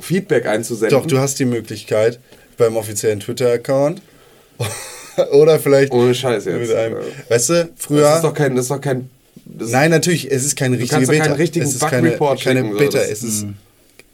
[0.00, 0.90] Feedback einzusenden.
[0.98, 2.18] Doch, du hast die Möglichkeit
[2.58, 4.02] beim offiziellen Twitter-Account.
[5.32, 6.58] Oder vielleicht Ohne Scheiß jetzt.
[6.58, 6.94] mit einem.
[6.96, 7.00] Ja.
[7.28, 8.02] Weißt du, früher.
[8.02, 8.56] Das ist doch kein.
[8.56, 9.08] Das ist doch kein
[9.46, 11.24] das Nein, natürlich, es ist keine richtige kannst doch Beta.
[11.26, 12.98] keinen richtigen es ist keine, keine schicken, so, Beta.
[12.98, 13.46] das- es ist,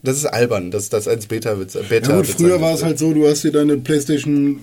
[0.03, 1.73] das ist albern, dass das als Beta wird.
[1.89, 4.61] Beta Ja gut, früher war es halt so, du hast dir deine Playstation,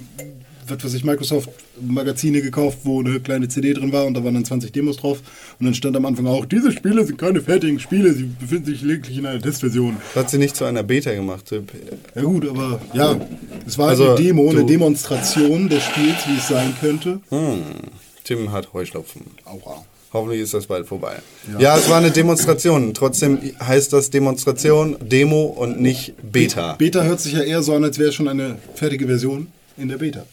[0.69, 1.49] was weiß ich, Microsoft
[1.81, 5.19] Magazine gekauft, wo eine kleine CD drin war und da waren dann 20 Demos drauf
[5.59, 8.81] und dann stand am Anfang auch, diese Spiele sind keine fertigen Spiele, sie befinden sich
[8.81, 9.97] lediglich in einer Testversion.
[10.13, 11.51] Das hat sie nicht zu einer Beta gemacht.
[12.15, 13.19] Ja gut, aber ja,
[13.65, 17.19] es war Also, eine Demo, eine Demonstration des Spiels, wie es sein könnte.
[18.23, 19.21] Tim hat Heuschnupfen.
[19.45, 19.85] Aua.
[20.13, 21.17] Hoffentlich ist das bald vorbei.
[21.59, 21.77] Ja.
[21.77, 22.93] es war eine Demonstration.
[22.93, 26.73] Trotzdem heißt das Demonstration, Demo und nicht Beta.
[26.73, 29.89] Beta hört sich ja eher so an, als wäre es schon eine fertige Version in
[29.89, 30.25] der Beta.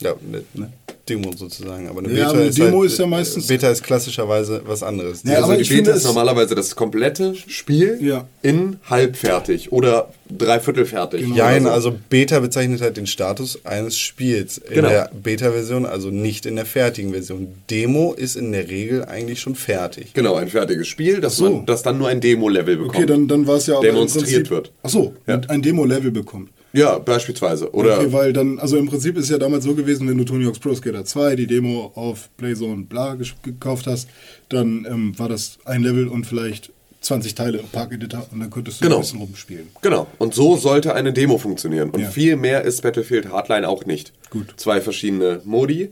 [0.00, 0.72] Ja, eine eine
[1.08, 1.88] Demo sozusagen.
[1.88, 4.60] Aber eine Ja, Beta aber eine ist Demo halt, ist ja meistens- Beta ist klassischerweise
[4.66, 5.22] was anderes.
[5.24, 8.26] Ja, also aber die ich Beta finde ist normalerweise das komplette Spiel Ja.
[8.42, 11.20] in halbfertig oder dreiviertel fertig.
[11.22, 11.36] Genau.
[11.36, 11.74] Jein, Oder so.
[11.90, 14.88] also Beta bezeichnet halt den Status eines Spiels in Genau.
[14.88, 17.54] der Beta-Version, also nicht in der fertigen Version.
[17.70, 20.12] Demo ist in der Regel eigentlich schon fertig.
[20.14, 21.44] Genau, ein fertiges Spiel, das, so.
[21.50, 22.96] man, das dann nur ein Demo-Level bekommt.
[22.96, 24.72] Okay, dann, dann war es ja aber Demonstriert im Prinzip, wird.
[24.82, 25.40] Ach so, Ja.
[25.48, 26.50] ein Demo-Level bekommt.
[26.76, 27.72] Ja, beispielsweise.
[27.72, 30.44] Oder Okay, weil dann, also im Prinzip ist ja damals so gewesen, wenn du Tony
[30.44, 34.08] Hawk's Pro Skater 2, die Demo auf Playzone bla gekauft hast,
[34.48, 38.50] dann ähm, war das ein Level und vielleicht 20 Teile im Park Editor und dann
[38.50, 38.96] konntest du Genau.
[38.96, 39.68] ein bisschen rumspielen.
[39.80, 40.06] Genau.
[40.18, 41.90] Und so sollte eine Demo funktionieren.
[41.90, 42.10] Und Ja.
[42.10, 44.12] viel mehr ist Battlefield Hardline auch nicht.
[44.30, 44.54] Gut.
[44.56, 45.90] Zwei verschiedene Modi.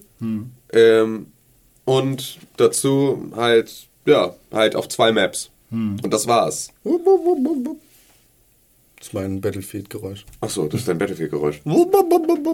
[0.73, 1.27] Ähm,
[1.85, 3.71] und dazu halt,
[4.07, 5.51] ja, halt auf zwei Maps.
[5.71, 6.71] Und das war's.
[9.05, 10.25] Das ist mein Battlefield-Geräusch.
[10.41, 11.61] Achso, das ist dein Battlefield-Geräusch.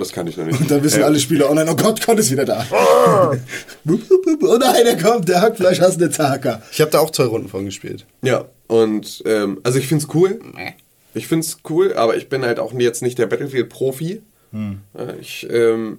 [0.00, 0.60] Das kann ich noch nicht.
[0.60, 2.66] Und dann wissen Äh, alle Spieler online, oh Gott, Gott ist wieder da.
[2.72, 6.60] oh nein, er kommt, der Hackfleisch hast eine Zaka.
[6.72, 8.04] Ich habe da auch zwei Runden von gespielt.
[8.22, 10.40] Ja, und ähm, also ich find's cool.
[11.14, 14.20] Ich find's cool, aber ich bin halt auch jetzt nicht der Battlefield-Profi.
[14.52, 15.98] Äh, Ich, ähm,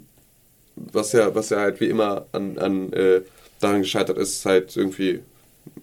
[0.76, 3.22] was ja, was ja halt wie immer an, an äh,
[3.62, 5.22] daran gescheitert ist, ist halt irgendwie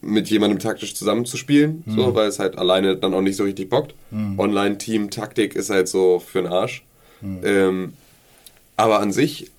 [0.00, 3.94] mit jemandem taktisch zusammenzuspielen, so, weil es halt alleine dann auch nicht so richtig bockt.
[4.38, 6.84] Online-Team-Taktik ist halt so für den Arsch.
[7.44, 7.92] Ähm,
[8.76, 9.50] aber an sich,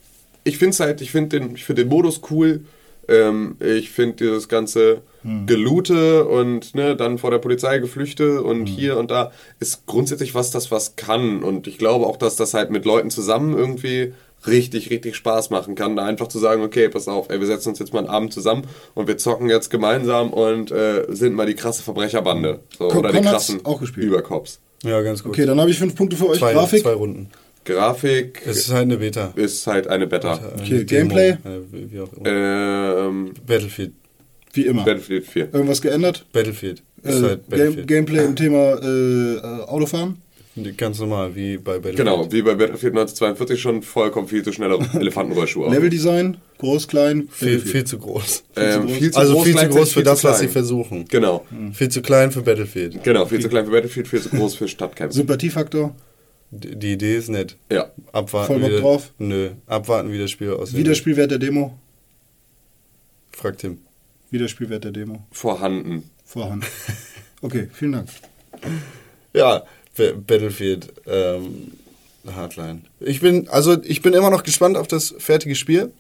[0.46, 2.66] ich finde es halt, ich finde den, ich find den Modus cool.
[3.08, 5.02] Ähm, ich finde dieses ganze
[5.46, 10.52] Gelute und ne, dann vor der Polizei geflüchte und hier und da ist grundsätzlich was,
[10.52, 11.44] das was kann.
[11.44, 14.14] Und ich glaube auch, dass das halt mit Leuten zusammen irgendwie
[14.48, 17.70] richtig, richtig Spaß machen kann, da einfach zu sagen, okay, pass auf, ey, wir setzen
[17.70, 18.64] uns jetzt mal einen Abend zusammen
[18.96, 22.60] und wir zocken jetzt gemeinsam und äh, sind mal die krasse Verbrecherbande.
[22.78, 24.06] So, Con- oder die Con hat's krassen auch gespielt.
[24.08, 24.60] Übercops.
[24.84, 25.34] Ja, ganz gut.
[25.34, 26.40] Okay, dann habe ich fünf Punkte für euch.
[26.40, 26.84] zwei, Grafik.
[26.84, 27.30] zwei Runden.
[27.66, 29.34] Grafik Es ist halt eine Beta.
[29.36, 30.36] ist halt eine Beta.
[30.36, 31.30] Okay, Eine Demo, Gameplay?
[31.32, 32.28] äh, Wie auch immer.
[32.28, 33.92] Ähm, Battlefield.
[34.54, 34.84] Wie immer.
[34.86, 35.54] Battlefield 4.
[35.54, 36.26] Irgendwas geändert?
[36.34, 36.82] Battlefield.
[37.04, 37.86] Ist Äh, halt Game.
[37.86, 40.18] Gameplay im Thema äh, äh, Autofahren?
[40.78, 41.98] Ganz normal, wie bei Battlefield.
[41.98, 45.70] Genau, wie bei Battlefield 1942 schon vollkommen viel zu schneller Elefantenrollschuhe.
[45.72, 46.38] Leveldesign?
[46.58, 47.28] Groß, klein?
[47.32, 48.44] Viel, viel zu groß.
[48.56, 51.06] Ähm, viel zu also groß, viel zu groß für viel das, was sie versuchen.
[51.08, 53.04] Genau, Viel zu klein für Battlefield.
[53.04, 53.26] genau.
[53.26, 55.16] Viel zu klein für Battlefield, viel zu groß für Stadtkämpfe.
[55.16, 55.96] Sympathiefaktor?
[56.52, 57.56] Die die Idee ist nett.
[57.72, 57.92] Ja.
[58.12, 58.48] Abwarten.
[58.48, 59.14] Voll Bock wie das- drauf?
[59.20, 59.50] Nö.
[59.68, 60.78] Abwarten, wie das Spiel aussieht.
[60.78, 61.78] Wiederspielwert der Demo?
[63.32, 63.78] Fragt Tim.
[64.32, 65.26] Wiederspielwert der Demo.
[65.32, 66.10] Vorhanden.
[66.26, 66.66] Vorhand.
[67.42, 68.10] Okay, vielen Dank.
[69.34, 69.64] Ja,
[70.26, 71.72] Battlefield ähm,
[72.36, 72.82] Hardline.
[73.00, 75.92] Ich bin, also ich bin immer noch gespannt auf das fertige Spiel,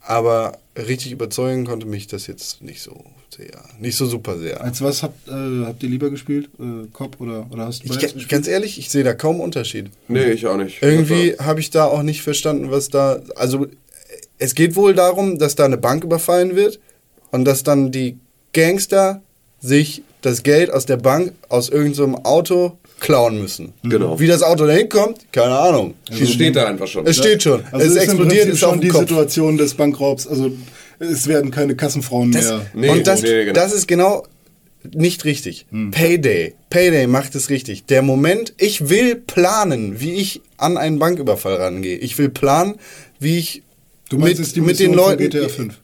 [0.00, 3.04] aber richtig überzeugen konnte mich das jetzt nicht so
[3.36, 4.62] sehr, nicht so super sehr.
[4.62, 6.48] Als was habt, äh, habt ihr lieber gespielt?
[6.58, 8.28] Äh, Cop oder, oder hast du Ich, gespielt?
[8.28, 9.90] ganz ehrlich, ich sehe da kaum Unterschied.
[10.08, 10.82] Nee, ich auch nicht.
[10.82, 13.20] Irgendwie habe ich da auch nicht verstanden, was da.
[13.34, 13.66] Also,
[14.38, 16.78] es geht wohl darum, dass da eine Bank überfallen wird
[17.30, 18.18] und dass dann die
[18.52, 19.22] Gangster
[19.60, 23.72] sich das Geld aus der Bank aus irgendeinem Auto klauen müssen.
[23.82, 24.18] Genau.
[24.18, 25.94] Wie das Auto da hinkommt, keine Ahnung.
[26.10, 27.06] Es steht da einfach schon.
[27.06, 27.62] Es steht schon.
[27.70, 29.00] Also es ist explodiert, ist schon die Kopf.
[29.00, 30.26] Situation des Bankraubs.
[30.26, 30.50] Also
[30.98, 32.66] es werden keine Kassenfrauen Das, mehr.
[32.74, 33.52] Nee, und das, nee, genau.
[33.52, 34.26] das ist genau
[34.94, 35.66] nicht richtig.
[35.70, 35.90] Hm.
[35.90, 36.54] Payday.
[36.70, 37.86] Payday macht es richtig.
[37.86, 41.98] Der Moment, ich will planen, wie ich an einen Banküberfall rangehe.
[41.98, 42.76] Ich will planen,
[43.18, 43.62] wie ich
[44.08, 45.24] Du meinst mit, mit den Leuten.
[45.24, 45.74] GTA 5?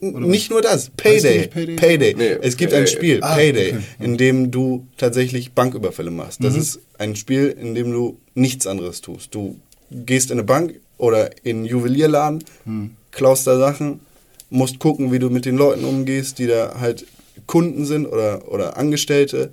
[0.00, 0.90] Nicht nur das.
[0.96, 1.38] Payday.
[1.38, 1.76] nicht Payday?
[1.76, 2.14] Payday.
[2.16, 2.82] Nee, es gibt Payday.
[2.84, 3.82] ein Spiel, Ah, Payday, okay.
[3.98, 6.40] in dem du tatsächlich Banküberfälle machst.
[6.40, 6.44] Mhm.
[6.44, 9.34] Das ist ein Spiel, in dem du nichts anderes tust.
[9.34, 9.56] Du
[9.90, 12.90] gehst in eine Bank oder in einen Juwelierladen, Mhm.
[13.10, 14.00] klaust da Sachen,
[14.50, 17.04] musst gucken, wie du mit den Leuten umgehst, die da halt
[17.46, 19.50] Kunden sind oder, oder Angestellte.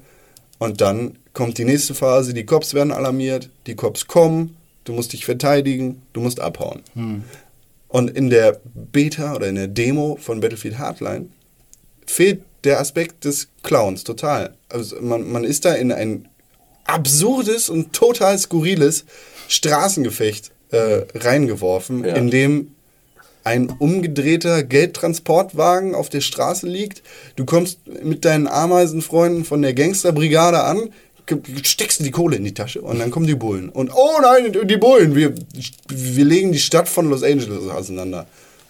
[0.59, 4.55] Und dann kommt die nächste Phase, die Cops werden alarmiert, die Cops kommen,
[4.85, 6.81] du musst dich verteidigen, du musst abhauen.
[7.87, 11.29] Und in der Beta oder in der Demo von Battlefield Hardline
[12.05, 14.55] fehlt der Aspekt des Clowns total.
[14.69, 16.27] Also man, man ist da in ein
[16.85, 19.05] absurdes und total skurriles
[19.47, 22.15] Straßengefecht äh, reingeworfen, Ja.
[22.15, 22.71] in dem
[23.43, 27.03] ein umgedrehter Geldtransportwagen auf der Straße liegt.
[27.35, 30.89] Du kommst mit deinen Ameisenfreunden von der Gangsterbrigade an,
[31.63, 33.69] steckst du die Kohle in die Tasche und dann kommen die Bullen.
[33.69, 35.33] Und oh nein, die Bullen, wir,
[35.87, 38.27] wir legen die Stadt von Los Angeles auseinander.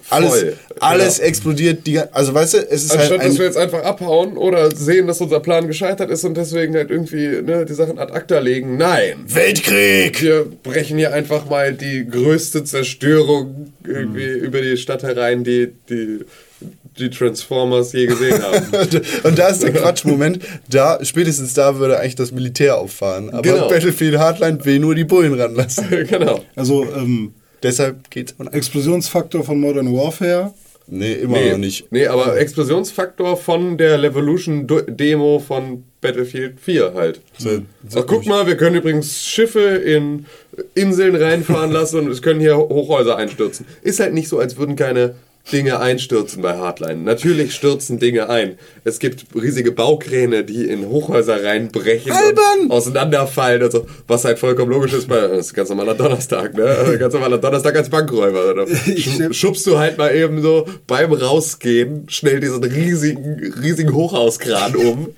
[0.10, 1.28] Alles, Voll, alles genau.
[1.28, 1.88] explodiert.
[1.88, 5.08] Die, also weißt du, es ist Anstatt, halt dass wir jetzt einfach abhauen oder sehen,
[5.08, 8.78] dass unser Plan gescheitert ist und deswegen halt irgendwie ne, die Sachen ad acta legen.
[8.78, 9.24] Nein.
[9.26, 10.22] Weltkrieg.
[10.22, 16.20] Wir brechen hier einfach mal die größte Zerstörung irgendwie über die Stadt herein, die die,
[16.98, 18.66] die Transformers je gesehen haben.
[19.24, 23.30] Und da ist der Quatschmoment, da, spätestens da würde eigentlich das Militär auffahren.
[23.32, 23.68] Aber Genau.
[23.70, 25.88] Battlefield Hardline will nur die Bullen ranlassen.
[26.10, 26.42] genau.
[26.56, 30.54] Also ähm, Deshalb geht's von Explosionsfaktor von Modern Warfare.
[30.88, 31.92] Nee, immer Nee, noch nicht.
[31.92, 37.22] nee, aber Explosionsfaktor von der Levolution-Demo von Battlefield 4 halt.
[37.40, 37.62] So,
[37.96, 40.28] Ach, guck mal, wir können übrigens Schiffe in
[40.76, 43.66] Inseln reinfahren lassen und es können hier Hochhäuser einstürzen.
[43.82, 45.16] Ist halt nicht so, als würden keine
[45.52, 47.02] Dinge einstürzen bei Hardline.
[47.04, 48.58] Natürlich stürzen Dinge ein.
[48.84, 52.62] Es gibt riesige Baukräne, die in Hochhäuser reinbrechen Albern!
[52.64, 53.86] und auseinanderfallen und so.
[54.08, 56.98] Was halt vollkommen logisch ist bei das ist ganz normaler Donnerstag, ne?
[57.00, 58.52] Ganz normaler Donnerstag als Bankräuber.
[58.52, 58.68] Oder?
[58.68, 65.10] Sch schubst du halt mal eben so beim Rausgehen schnell diesen riesigen, riesigen Hochhauskran um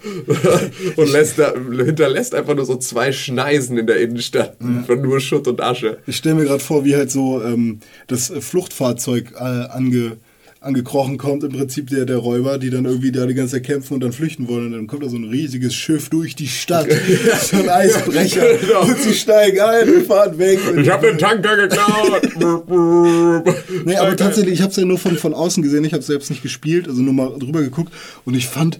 [0.95, 5.47] und lässt da, hinterlässt einfach nur so zwei Schneisen in der Innenstadt von nur Schutt
[5.47, 5.97] und Asche.
[6.05, 10.16] Ich stelle mir gerade vor, wie halt so ähm, das Fluchtfahrzeug äh, ange,
[10.59, 13.93] angekrochen kommt, im Prinzip der, der Räuber, die dann irgendwie da die ganze Zeit kämpfen
[13.93, 14.67] und dann flüchten wollen.
[14.67, 16.87] Und dann kommt da so ein riesiges Schiff durch die Stadt,
[17.41, 18.57] so ein Eisbrecher.
[18.57, 18.81] Genau.
[18.81, 20.59] Und sie steigen ein und fahren weg.
[20.77, 23.45] Ich habe den Tanker geklaut.
[23.85, 26.07] Nee, aber tatsächlich, ich habe es ja nur von, von außen gesehen, ich habe es
[26.07, 27.93] selbst nicht gespielt, also nur mal drüber geguckt
[28.25, 28.79] und ich fand,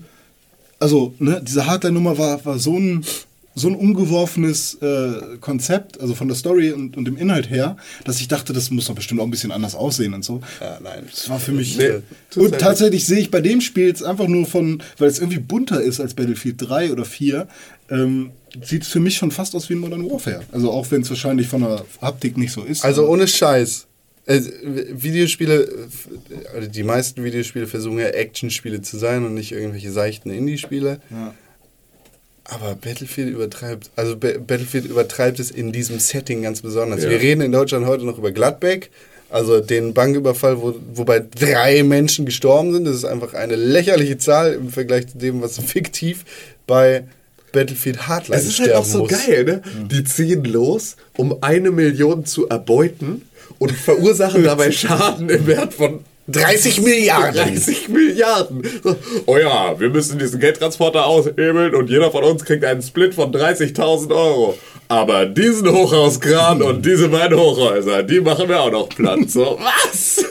[0.79, 3.05] also, ne, diese Hardline-Nummer war, war so ein
[3.57, 8.19] so ein umgeworfenes äh, Konzept, also von der Story und, und dem Inhalt her, dass
[8.19, 10.41] ich dachte, das muss doch bestimmt auch ein bisschen anders aussehen und so.
[10.61, 11.05] Ja, nein.
[11.09, 11.77] Das war für mich.
[11.77, 12.01] Nee,
[12.35, 15.39] und halt tatsächlich sehe ich bei dem Spiel jetzt einfach nur von, weil es irgendwie
[15.39, 17.47] bunter ist als Battlefield 3 oder 4,
[17.89, 18.31] ähm,
[18.63, 20.43] sieht es für mich schon fast aus wie ein Modern Warfare.
[20.51, 22.85] Also auch wenn es wahrscheinlich von der Haptik nicht so ist.
[22.85, 23.87] Also ohne Scheiß.
[24.27, 24.41] Äh,
[24.91, 30.29] Videospiele, äh, also die meisten Videospiele versuchen ja Actionspiele zu sein und nicht irgendwelche seichten
[30.29, 30.99] Indie-Spiele.
[31.09, 31.33] Ja.
[32.49, 37.03] Aber Battlefield übertreibt, also Ba- Battlefield übertreibt es in diesem Setting ganz besonders.
[37.03, 37.09] Ja.
[37.09, 38.89] Wir reden in Deutschland heute noch über Gladbeck,
[39.29, 42.85] also den Banküberfall, wo, wobei drei Menschen gestorben sind.
[42.85, 46.23] Das ist einfach eine lächerliche Zahl im Vergleich zu dem, was fiktiv
[46.65, 47.03] bei
[47.51, 49.09] Battlefield Hardline Es ist halt sterben auch so muss.
[49.11, 49.61] geil, ne?
[49.91, 53.23] Die ziehen los, um eine Million zu erbeuten
[53.59, 57.55] und verursachen dabei Schaden im Wert von 30 Milliarden.
[57.55, 58.61] 30 Milliarden.
[59.25, 63.31] Oh ja, wir müssen diesen Geldtransporter aushebeln und jeder von uns kriegt einen Split von
[63.31, 64.57] 30.000 Euro.
[64.89, 69.29] Aber diesen Hochhauskran und diese beiden Hochhäuser, die machen wir auch noch platt.
[69.29, 70.23] So, was?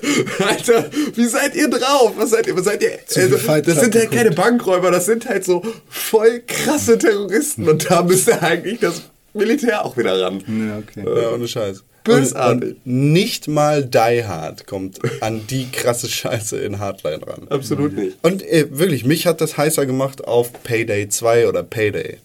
[0.47, 2.13] Alter, wie seid ihr drauf?
[2.17, 2.57] Was seid ihr?
[2.57, 2.99] Was seid ihr?
[3.15, 7.69] Also, das sind halt keine Bankräuber, das sind halt so voll krasse Terroristen.
[7.69, 9.03] Und da müsste eigentlich das
[9.35, 10.43] Militär auch wieder ran.
[10.47, 11.23] Ja, okay.
[11.23, 11.83] Ja, ohne Scheiß.
[12.07, 12.71] Bösartig.
[12.71, 17.47] Und, und nicht mal Die Hard kommt an die krasse Scheiße in Hardline ran.
[17.49, 18.17] Absolut nicht.
[18.23, 22.19] Und äh, wirklich, mich hat das heißer gemacht auf Payday 2 oder Payday.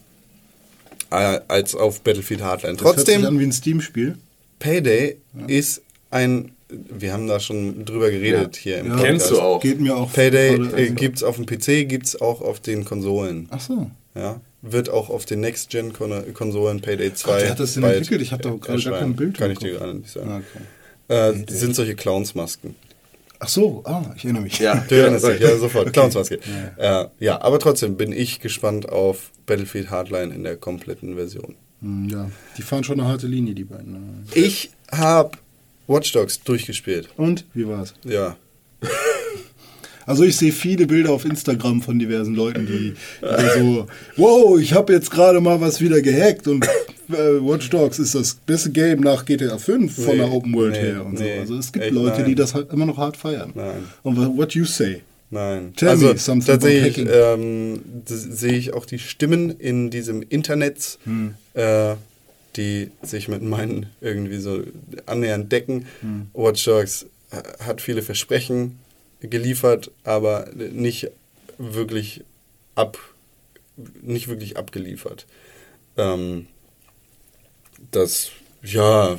[1.11, 2.75] Äh, als auf Battlefield Hardline.
[2.75, 4.17] Das hört sich Trotzdem, an wie ein Steam-Spiel.
[4.59, 5.17] Payday
[5.47, 6.51] ist ein.
[6.69, 8.91] Wir haben da schon drüber geredet hier im Ja.
[8.93, 9.07] Podcast.
[9.09, 9.61] Kennst du auch.
[9.61, 10.13] Geht mir auch.
[10.13, 13.47] Payday äh, gibt's auf dem PC, gibt's auch auf den Konsolen.
[13.51, 13.91] Ach so.
[14.15, 17.31] Ja, wird auch auf den Next-Gen-Konsolen Payday 2.
[17.31, 18.21] Gott, wer hat das denn entwickelt?
[18.21, 20.29] Ich hab doch gerade gar kein Bild Kann ich dir gerade nicht sagen.
[20.29, 20.41] Ah,
[21.07, 21.39] okay.
[21.39, 22.75] Äh, sind solche Clownsmasken.
[23.39, 24.59] Ach so, ah, ich erinnere mich.
[24.59, 25.91] Ja, Du erinnerst dich, ja, sofort.
[25.93, 26.39] Clownsmaske.
[26.77, 27.01] Ja.
[27.01, 31.55] Äh, ja, aber trotzdem bin ich gespannt auf Battlefield Hardline in der kompletten Version.
[31.81, 32.29] Hm, ja.
[32.57, 34.27] Die fahren schon eine harte Linie, die beiden.
[34.35, 35.31] Ich habe
[35.87, 37.09] Watch Dogs durchgespielt.
[37.17, 37.45] Und?
[37.55, 37.95] Wie war's?
[38.03, 38.37] Ja.
[40.11, 43.87] Also ich sehe viele Bilder auf Instagram von diversen Leuten, die, die so,
[44.17, 46.65] wow, ich habe jetzt gerade mal was wieder gehackt und
[47.09, 50.73] äh, Watch Dogs ist das beste Game nach GTA 5 von Nee, der Open World
[50.73, 51.41] nee, her und nee, so.
[51.41, 52.25] Also es gibt echt Leute, nein.
[52.29, 53.51] die das halt immer noch hart feiern.
[53.55, 53.83] Nein.
[54.03, 55.01] Und what you say?
[55.29, 55.73] Nein.
[55.77, 57.41] Tell also me something tatsächlich about hacking.
[57.43, 61.35] ähm, das sehe ich auch die Stimmen in diesem Internet, Hm.
[61.53, 61.95] äh,
[62.57, 64.61] die sich mit meinen irgendwie so
[65.05, 65.85] annähernd decken.
[66.01, 66.27] Hm.
[66.33, 68.77] Watch Dogs ha- hat viele Versprechen
[69.21, 71.11] geliefert, aber nicht
[71.57, 72.23] wirklich
[72.75, 72.97] ab,
[74.01, 75.25] nicht wirklich abgeliefert.
[75.97, 76.47] Ähm,
[77.91, 78.31] das,
[78.63, 79.17] ja,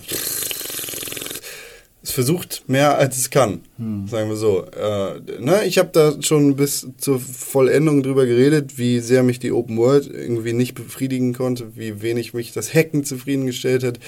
[2.03, 3.61] es versucht mehr als es kann,
[4.09, 4.65] sagen wir so.
[4.65, 9.53] Äh, ne, ich habe da schon bis zur Vollendung drüber geredet, wie sehr mich die
[9.53, 14.01] Open World irgendwie nicht befriedigen konnte, wie wenig mich das Hacken zufriedengestellt hat,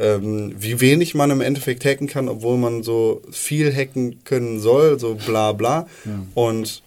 [0.00, 4.98] ähm, wie wenig man im Endeffekt hacken kann, obwohl man so viel hacken können soll,
[4.98, 5.86] so bla bla.
[6.34, 6.82] Und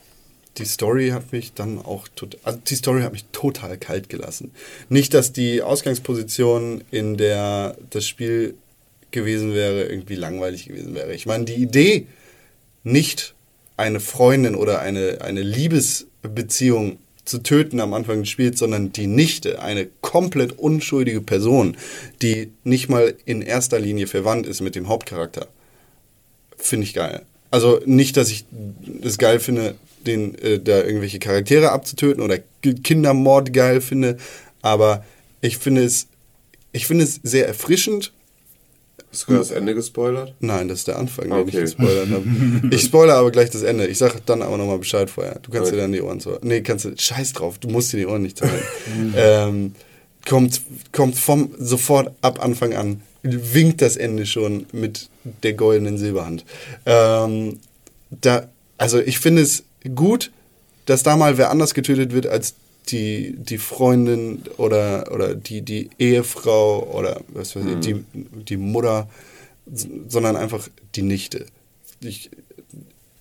[0.58, 4.52] die Story hat mich dann auch total, also die Story hat mich total kalt gelassen.
[4.90, 8.56] Nicht, dass die Ausgangsposition, in der das Spiel
[9.12, 11.14] gewesen wäre, irgendwie langweilig gewesen wäre.
[11.14, 12.08] Ich meine, die Idee,
[12.84, 13.34] nicht
[13.78, 19.62] eine Freundin oder eine, eine Liebesbeziehung zu töten am Anfang des Spiels, sondern die Nichte,
[19.62, 21.78] eine komplett unschuldige Person,
[22.22, 25.48] die nicht mal in erster Linie verwandt ist mit dem Hauptcharakter,
[26.58, 27.22] finde ich geil.
[27.50, 28.46] Also nicht, dass ich
[29.04, 34.18] es geil finde, den, äh, da irgendwelche Charaktere abzutöten oder Ki- Kindermord geil finde,
[34.62, 35.06] aber
[35.42, 36.08] ich finde es,
[36.72, 38.12] ich finde es sehr erfrischend.
[39.14, 40.34] Hast du das Ende gespoilert?
[40.40, 41.62] Nein, das ist der Anfang, den ich Okay.
[41.62, 42.24] gespoilert habe.
[42.72, 43.86] Ich spoilere aber gleich das Ende.
[43.88, 45.40] Ich sage dann aber nochmal Bescheid vorher.
[45.42, 45.76] Du kannst Okay.
[45.76, 46.38] dir dann die Ohren zu.
[46.42, 46.94] Nee, kannst du.
[46.98, 48.66] Scheiß drauf, du musst dir die Ohren nicht zuhalten.
[49.16, 49.76] ähm,
[50.28, 50.62] kommt,
[50.92, 55.10] kommt vom sofort ab Anfang an, winkt das Ende schon mit
[55.44, 56.44] der goldenen Silberhand.
[56.86, 57.60] Ähm,
[58.10, 58.48] da,
[58.78, 59.64] also ich finde es
[59.96, 60.32] gut,
[60.86, 62.56] dass da mal wer anders getötet wird als
[62.90, 69.10] die, die Freundin oder, oder die, die Ehefrau oder was weiß ich, die, die Mutter,
[70.08, 71.46] sondern einfach die Nichte.
[72.02, 72.30] Ich,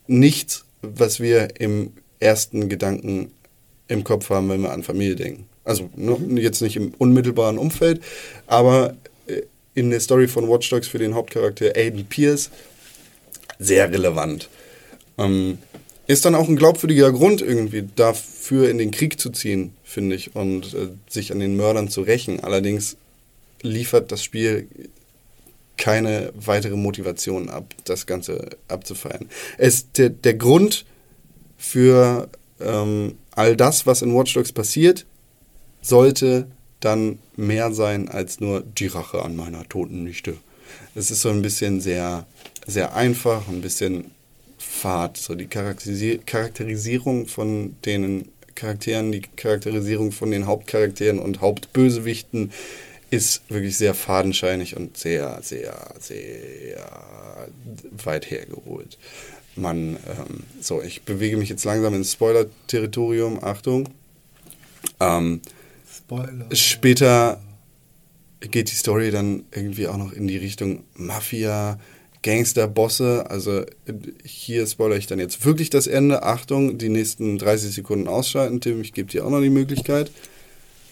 [0.06, 3.30] nichts, was wir im ersten Gedanken
[3.88, 5.46] im Kopf haben, wenn wir an Familie denken.
[5.64, 8.02] Also ne, jetzt nicht im unmittelbaren Umfeld,
[8.46, 8.96] aber
[9.26, 9.42] äh,
[9.74, 12.50] in der Story von Watch Dogs für den Hauptcharakter Aiden Pierce
[13.58, 14.48] sehr relevant.
[15.18, 15.58] Ähm,
[16.06, 20.34] ist dann auch ein glaubwürdiger Grund irgendwie dafür in den Krieg zu ziehen, finde ich,
[20.34, 22.40] und äh, sich an den Mördern zu rächen.
[22.40, 22.96] Allerdings
[23.62, 24.68] liefert das Spiel
[25.76, 29.28] keine weitere Motivation ab, das Ganze abzufeiern.
[29.58, 30.84] Es, der, der Grund
[31.56, 32.28] für
[32.60, 35.06] ähm, all das, was in Watch Dogs passiert,
[35.80, 36.46] sollte
[36.80, 40.36] dann mehr sein als nur die Rache an meiner toten Nichte.
[40.94, 42.26] Es ist so ein bisschen sehr,
[42.66, 44.10] sehr einfach, ein bisschen
[44.82, 45.16] fad.
[45.16, 52.52] So die Charakterisi Charakterisierung von den Charakteren, die Charakterisierung von den Hauptcharakteren und Hauptbösewichten
[53.10, 57.48] ist wirklich sehr fadenscheinig und sehr, sehr, sehr
[58.04, 58.98] weit hergeholt.
[59.54, 63.44] Man, ähm, so, ich bewege mich jetzt langsam ins Spoiler-Territorium.
[63.44, 63.88] Achtung.
[64.98, 65.42] Ähm,
[65.94, 66.46] Spoiler.
[66.54, 67.40] Später
[68.40, 71.78] geht die Story dann irgendwie auch noch in die Richtung Mafia,
[72.22, 73.26] Gangsterbosse.
[73.28, 73.64] Also
[74.24, 76.22] hier spoilere ich dann jetzt wirklich das Ende.
[76.22, 78.80] Achtung, die nächsten 30 Sekunden ausschalten, Tim.
[78.80, 80.10] Ich gebe dir auch noch die Möglichkeit.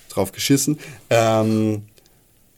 [0.09, 0.79] drauf geschissen.
[1.09, 1.83] Ähm,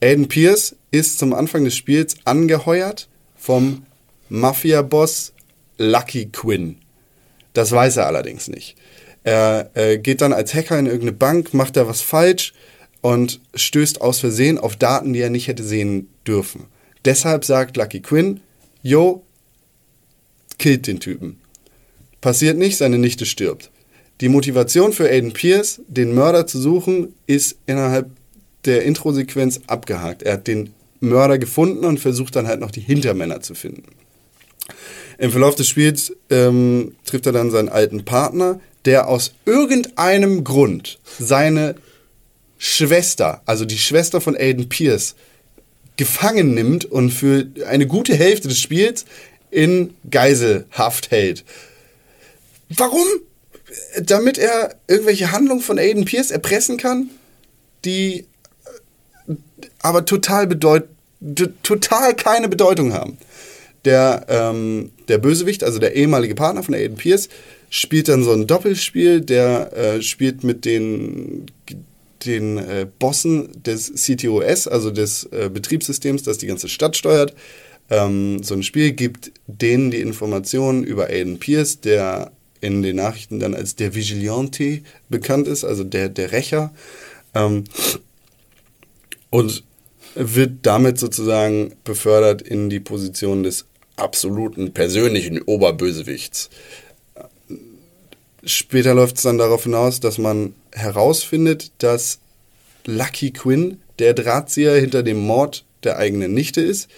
[0.02, 3.84] Aiden Pierce ist zum Anfang des Spiels angeheuert vom
[4.30, 5.32] Mafia-Boss
[5.76, 6.78] Lucky Quinn.
[7.52, 8.76] Das weiß er allerdings nicht.
[9.24, 12.54] Er äh, geht dann als Hacker in irgendeine Bank, macht da was falsch
[13.02, 16.64] und stößt aus Versehen auf Daten, die er nicht hätte sehen dürfen.
[17.04, 18.40] Deshalb sagt Lucky Quinn,
[18.82, 19.24] yo,
[20.58, 21.40] killt den Typen.
[22.20, 23.70] Passiert nicht, seine Nichte stirbt.
[24.20, 28.10] Die Motivation für Aiden Pierce, den Mörder zu suchen, ist innerhalb
[28.64, 30.22] der Intro-Sequenz abgehakt.
[30.22, 33.82] Er hat den Mörder gefunden und versucht dann halt noch die Hintermänner zu finden.
[35.18, 40.98] Im Verlauf des Spiels ähm, trifft er dann seinen alten Partner, der aus irgendeinem Grund
[41.18, 41.74] seine
[42.58, 45.16] Schwester, also die Schwester von Aiden Pierce,
[46.02, 49.04] gefangen nimmt und für eine gute Hälfte des Spiels
[49.52, 51.44] in Geiselhaft hält.
[52.70, 53.06] Warum?
[54.02, 57.10] Damit er irgendwelche Handlungen von Aiden Pierce erpressen kann,
[57.84, 58.26] die
[59.28, 59.34] äh,
[59.80, 60.88] aber total bedeut
[61.62, 63.16] total keine Bedeutung haben.
[63.84, 67.28] Der, ähm, der Bösewicht, also der ehemalige Partner von Aiden Pierce,
[67.70, 71.46] spielt dann so ein Doppelspiel, der äh, spielt mit den,
[72.26, 77.34] den äh, Bossen des CTOS, also des äh, Betriebssystems, das die ganze Stadt steuert.
[77.90, 83.40] Ähm, so ein Spiel gibt denen die Informationen über Aiden Pierce, der in den Nachrichten
[83.40, 86.72] dann als der Vigilante bekannt ist, also der, der Rächer.
[87.34, 87.64] Ähm,
[89.30, 89.64] und
[90.14, 93.66] wird damit sozusagen befördert in die Position des
[93.96, 96.50] absoluten persönlichen Oberbösewichts.
[98.44, 102.18] Später läuft es dann darauf hinaus, dass man herausfindet, dass
[102.86, 106.88] Lucky Quinn der Drahtzieher hinter dem Mord der eigenen Nichte ist.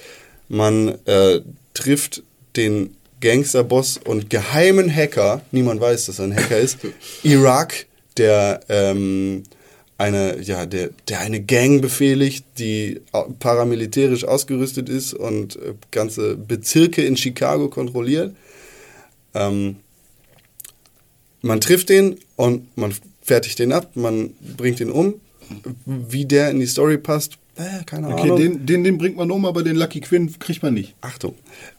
[0.49, 1.41] Man äh,
[1.75, 2.23] trifft
[2.57, 6.79] den Gangsterboss und geheimen Hacker, niemand weiß, dass er ein Hacker ist,
[7.23, 7.87] Irak,
[8.17, 9.43] der ähm,
[9.97, 13.01] eine, ja, der, der eine Gang befehligt, die
[13.39, 18.35] paramilitärisch ausgerüstet ist und äh, ganze Bezirke in Chicago kontrolliert.
[19.35, 19.77] Ähm,
[21.45, 25.15] man trifft den und man fertigt den ab, man bringt ihn um.
[25.85, 28.39] Wie der in die Story passt, äh, keine okay, Ahnung.
[28.39, 30.95] Den, den, den bringt man um, aber den Lucky Quinn kriegt man nicht.
[31.03, 31.35] Achtung.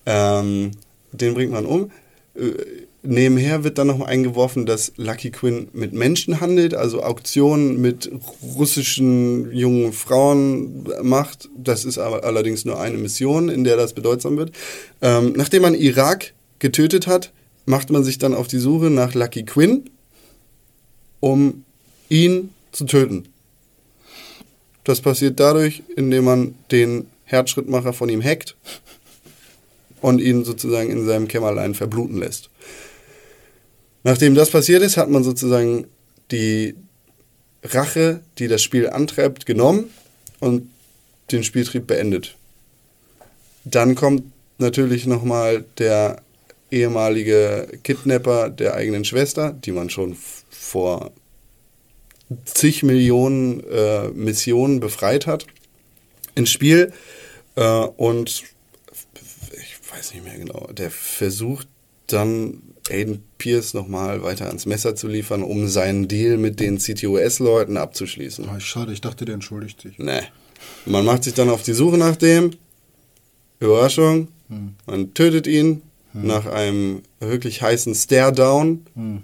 [0.06, 0.72] Ähm,
[1.12, 1.92] den bringt man um.
[2.36, 2.52] Äh,
[3.02, 8.12] nebenher wird dann noch eingeworfen, dass Lucky Quinn mit Menschen handelt, also Auktionen mit
[8.56, 11.50] russischen jungen Frauen macht.
[11.58, 14.52] Das ist aber allerdings nur eine Mission, in der das bedeutsam wird.
[15.02, 17.32] Ähm, nachdem man Irak getötet hat,
[17.66, 19.90] macht man sich dann auf die Suche nach Lucky Quinn,
[21.20, 21.64] um
[22.10, 23.28] ihn zu töten.
[24.84, 28.56] Das passiert dadurch, indem man den Herzschrittmacher von ihm hackt
[30.02, 32.50] und ihn sozusagen in seinem Kämmerlein verbluten lässt.
[34.04, 35.88] Nachdem das passiert ist, hat man sozusagen
[36.30, 36.76] die
[37.64, 39.90] Rache, die das Spiel antreibt, genommen
[40.40, 40.70] und
[41.32, 42.36] den Spieltrieb beendet.
[43.64, 44.24] Dann kommt
[44.60, 46.22] natürlich nochmal der
[46.72, 50.18] ehemalige Kidnapper der eigenen Schwester, die man schon
[50.50, 51.12] vor
[52.46, 55.46] zig Millionen äh, Missionen befreit hat,
[56.34, 56.92] ins Spiel.
[57.56, 58.44] Äh, und
[59.54, 61.68] ich weiß nicht mehr genau, der versucht
[62.08, 67.78] dann Aiden Pierce nochmal weiter ans Messer zu liefern, um seinen Deal mit den CTOS-Leuten
[67.78, 68.48] abzuschließen.
[68.48, 69.98] Oh, schade, ich dachte, der entschuldigt sich.
[69.98, 70.22] Nee.
[70.86, 72.52] Man macht sich dann auf die Suche nach dem.
[73.60, 74.28] Überraschung.
[74.50, 74.76] Hm.
[74.86, 75.82] Man tötet ihn
[76.24, 79.22] nach einem wirklich heißen Stare-Down, hm.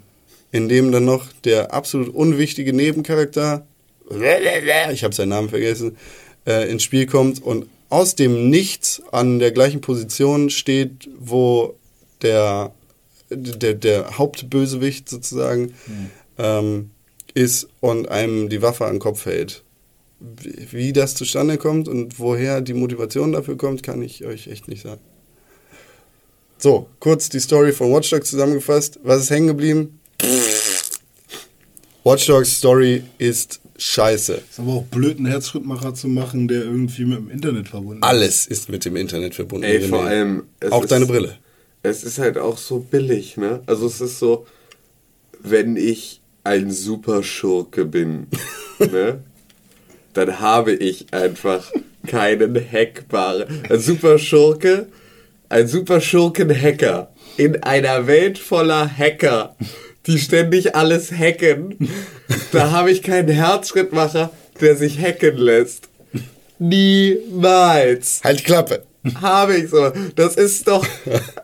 [0.52, 3.66] in dem dann noch der absolut unwichtige Nebencharakter,
[4.92, 5.98] ich habe seinen Namen vergessen,
[6.46, 11.76] äh, ins Spiel kommt und aus dem Nichts an der gleichen Position steht, wo
[12.22, 12.72] der
[13.32, 16.10] der, der Hauptbösewicht sozusagen mhm.
[16.38, 16.92] ähm,
[17.34, 19.64] ist und einem die Waffe an den Kopf hält.
[20.20, 24.84] Wie das zustande kommt und woher die Motivation dafür kommt, kann ich euch echt nicht
[24.84, 25.02] sagen.
[26.62, 29.00] So, kurz die Story von Watch Dogs zusammengefasst.
[29.04, 30.00] Was ist hängen geblieben?
[32.04, 34.42] Watch Dogs Story ist scheiße.
[34.50, 38.08] Ist aber auch blöd, einen Herzschrittmacher zu machen, der irgendwie mit dem Internet verbunden ist.
[38.08, 39.66] Alles ist mit dem Internet verbunden.
[39.66, 40.44] Ey, vor allem.
[40.70, 41.38] Auch deine Brille
[41.84, 43.62] es ist halt auch so billig, ne?
[43.66, 44.46] Also es ist so,
[45.40, 48.28] wenn ich ein Superschurke bin,
[48.80, 49.24] ne?
[50.14, 51.72] Dann habe ich einfach
[52.06, 53.64] keinen hackbaren.
[53.70, 54.88] Ein Superschurke,
[55.52, 59.56] ein Superschurken-Hacker in einer Welt voller Hacker,
[60.08, 61.90] die ständig alles hacken.
[62.52, 65.90] Da habe ich keinen Herzschrittmacher, der sich hacken lässt.
[66.60, 68.22] Niemals.
[68.24, 68.84] Halt Klappe.
[69.20, 69.92] Habe ich so.
[70.16, 70.86] Das ist doch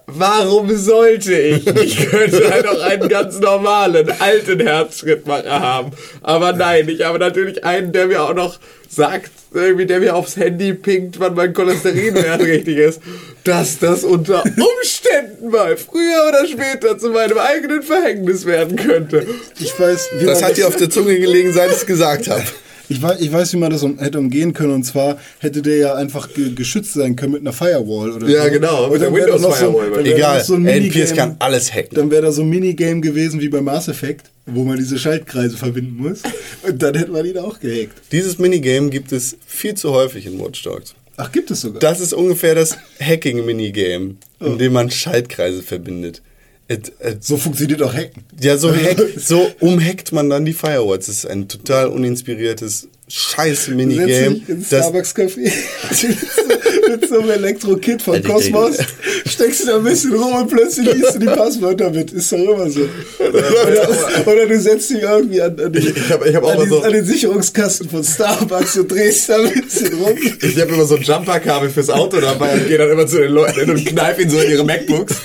[0.07, 1.67] warum sollte ich?
[1.67, 5.91] Ich könnte halt auch einen ganz normalen, alten Herzschrittmacher haben.
[6.21, 10.35] Aber nein, ich habe natürlich einen, der mir auch noch sagt, irgendwie, der mir aufs
[10.37, 13.01] Handy pinkt, wann mein Cholesterinwert richtig ist,
[13.43, 19.25] dass das unter Umständen mal früher oder später zu meinem eigenen Verhängnis werden könnte.
[19.59, 22.43] Ich weiß, wie Das hat dir auf der Zunge gelegen, seit ich es gesagt habe.
[22.89, 24.73] Ich weiß, ich weiß, wie man das um, hätte umgehen können.
[24.73, 28.45] Und zwar hätte der ja einfach ge geschützt sein können mit einer Firewall oder Ja,
[28.45, 28.51] so.
[28.51, 31.95] genau, mit Und der da noch so, Egal, so ein NPS kann alles hacken.
[31.95, 35.57] Dann wäre da so ein Minigame gewesen wie bei Mass Effect, wo man diese Schaltkreise
[35.57, 36.21] verbinden muss.
[36.67, 37.93] Und dann hätte man ihn auch gehackt.
[38.11, 40.95] Dieses Minigame gibt es viel zu häufig in Watch Dogs.
[41.17, 41.79] Ach, gibt es sogar.
[41.79, 46.21] Das ist ungefähr das Hacking-Minigame, in dem man Schaltkreise verbindet.
[46.69, 48.23] Et, et, so funktioniert auch Hacken.
[48.41, 51.05] ja, so, hack, so umhackt man dann die Firewalls.
[51.05, 54.07] Das ist ein total uninspiriertes scheiß Minigame.
[54.35, 55.49] dich ins Das, Starbucks-Café
[56.89, 58.77] mit so einem Elektro-Kit von Cosmos,
[59.25, 62.11] steckst du da ein bisschen rum und plötzlich liest du die Passwörter mit.
[62.11, 62.81] Ist doch immer so.
[63.19, 66.69] Oder, oder du setzt dich irgendwie an, an, die, Ich hab- ich hab auch an,
[66.69, 70.17] so- an den Sicherungskasten von Starbucks und drehst da ein bisschen rum.
[70.41, 73.31] Ich habe immer so ein Jumperkabel fürs Auto dabei und gehe dann immer zu den
[73.31, 75.15] Leuten hin und kneif ihnen so in ihre MacBooks.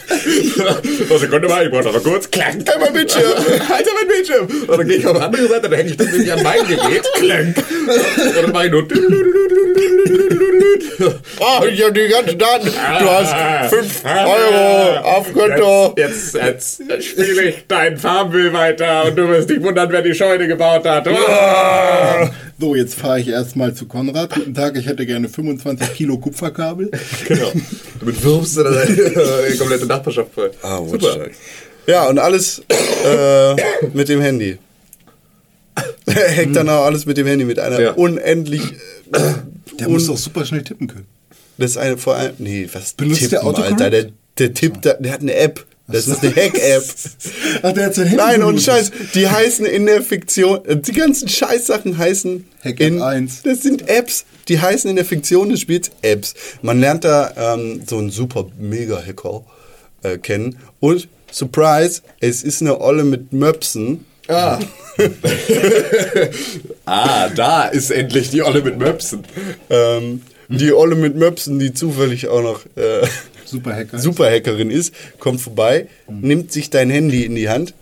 [1.11, 2.31] Oh, Sekunde mal, ich brauche noch mal kurz.
[2.31, 3.23] Klank, halt mein Bildschirm.
[3.69, 4.47] Halt mein Bildschirm.
[4.69, 6.67] Und dann gehe ich auf die andere Seite, dann hänge ich das nämlich an mein
[6.67, 7.03] Gerät.
[7.15, 7.57] Klank.
[8.27, 8.87] Und dann mache ich nur...
[11.41, 12.67] oh, ich hab die ganzen Daten.
[12.67, 15.95] Du hast 5 Euro auf Konto.
[15.97, 20.15] Jetzt, jetzt, jetzt spiele ich dein Farmville weiter und du wirst dich wundern, wer die
[20.15, 21.09] Scheune gebaut hat.
[22.59, 24.35] So, jetzt fahre ich erstmal zu Konrad.
[24.35, 26.91] Guten Tag, ich hätte gerne 25 Kilo Kupferkabel.
[27.27, 27.53] Genau.
[27.99, 30.51] Damit wirfst du dann die komplette Nachbarschaft voll.
[30.63, 31.27] Ah, Super.
[31.87, 33.57] Ja, und alles äh,
[33.93, 34.59] mit dem Handy.
[36.07, 37.93] Er hackt dann auch alles mit dem Handy, mit einer Ja.
[37.93, 38.63] unendlich.
[39.13, 39.19] Äh,
[39.79, 41.07] Der un muss doch super schnell tippen können.
[41.59, 42.35] das ist eine vor allem.
[42.39, 43.81] Nee, was Benutzt tippen, der Autocorrect?
[43.83, 43.91] Alter?
[43.91, 45.65] Der, der tippt da, der hat eine App.
[45.89, 46.85] Das ist eine Hack-App.
[47.63, 48.63] Ach, der hat sein Handy Nein, und.
[48.63, 53.43] Scheiß, die heißen in der Fiktion, äh, die ganzen Scheißsachen heißen Hack-App in, 1.
[53.43, 56.35] Das sind Apps, die heißen in der Fiktion des Spiels Apps.
[56.63, 59.45] Man lernt da ähm, so einen super Mega-Hacker
[60.03, 64.05] äh, kennen und Surprise, es ist eine Olle mit Möpsen.
[64.29, 64.59] Ah.
[66.85, 69.25] ah, da ist endlich die Olle mit Möpsen.
[69.71, 73.07] Ähm, die Olle mit Möpsen, die zufällig auch noch äh,
[73.45, 73.99] Super Hacker.
[73.99, 77.75] Superhackerin ist, kommt vorbei, nimmt sich dein Handy in die Hand,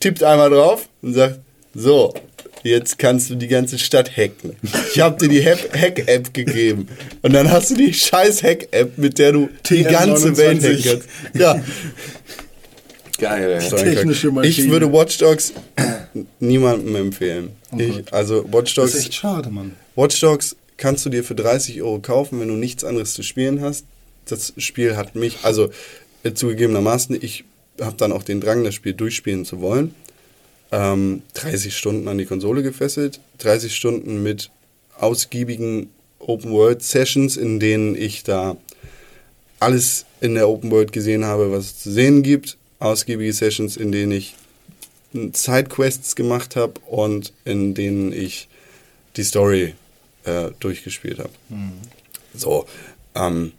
[0.00, 1.40] tippt einmal drauf und sagt,
[1.74, 2.14] so,
[2.62, 4.56] jetzt kannst du die ganze Stadt hacken.
[4.92, 6.88] Ich habe dir die Hack-App gegeben.
[7.22, 9.90] Und dann hast du die scheiß Hack-App, mit der du die TM29.
[9.90, 11.08] ganze Welt hacken kannst.
[11.34, 11.62] Ja,
[13.22, 13.68] Geil, ey.
[13.70, 14.66] Technische Maschine.
[14.66, 15.52] ich würde Watch Dogs
[16.40, 17.50] niemandem empfehlen.
[17.78, 19.76] Ich, also Watch Das ist Dogs echt schade, Mann.
[19.94, 23.60] Watch Dogs kannst du dir für 30 Euro kaufen, wenn du nichts anderes zu spielen
[23.60, 23.86] hast.
[24.26, 25.70] Das Spiel hat mich, also
[26.24, 27.44] äh, zugegebenermaßen, ich
[27.80, 29.94] habe dann auch den Drang, das Spiel durchspielen zu wollen.
[30.72, 34.50] Ähm, 30 Stunden an die Konsole gefesselt, 30 Stunden mit
[34.98, 38.56] ausgiebigen Open-World-Sessions, in denen ich da
[39.60, 42.58] alles in der Open World gesehen habe, was es zu sehen gibt.
[42.82, 44.34] Ausgiebige Sessions, in denen ich
[45.12, 48.48] Sidequests gemacht habe und in denen ich
[49.16, 49.74] die Story
[50.24, 51.30] äh, durchgespielt habe.
[52.34, 52.66] So,
[53.14, 53.52] ähm,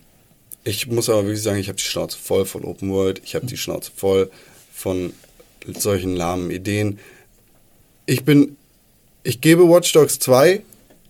[0.63, 3.45] ich muss aber wirklich sagen, ich habe die Schnauze voll von Open World, ich habe
[3.45, 4.31] die Schnauze voll
[4.73, 5.13] von
[5.67, 6.99] solchen lahmen Ideen.
[8.05, 8.57] Ich bin,
[9.23, 10.61] ich gebe Watch Dogs 2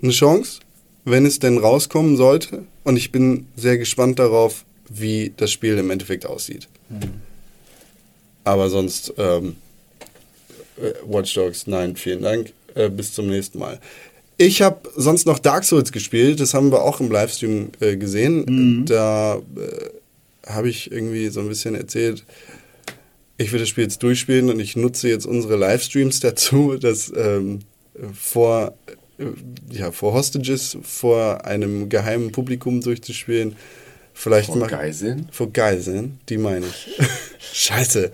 [0.02, 0.60] eine Chance,
[1.06, 2.64] wenn es denn rauskommen sollte.
[2.84, 6.68] Und ich bin sehr gespannt darauf, wie das Spiel im Endeffekt aussieht.
[8.44, 9.56] Aber sonst, ähm,
[10.78, 12.54] äh, Watch Dogs, nein, vielen Dank.
[12.76, 13.80] Äh, bis zum nächsten Mal.
[14.38, 18.86] Ich habe sonst noch Dark Souls gespielt, das haben wir auch im Livestream äh, gesehen.
[18.86, 22.26] Da äh, habe ich irgendwie so ein bisschen erzählt,
[23.38, 27.60] ich will das Spiel jetzt durchspielen und ich nutze jetzt unsere Livestreams dazu, das ähm,
[28.14, 28.74] vor,
[29.20, 29.26] äh,
[29.70, 33.56] ja, vor Hostages, vor einem geheimen Publikum durchzuspielen.
[34.14, 35.28] Vielleicht Vor Geiseln?
[35.32, 37.00] Vor Geiseln, die meine ich.
[37.54, 38.12] Scheiße.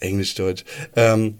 [0.00, 0.64] Englisch-Deutsch.
[0.96, 1.38] Ähm,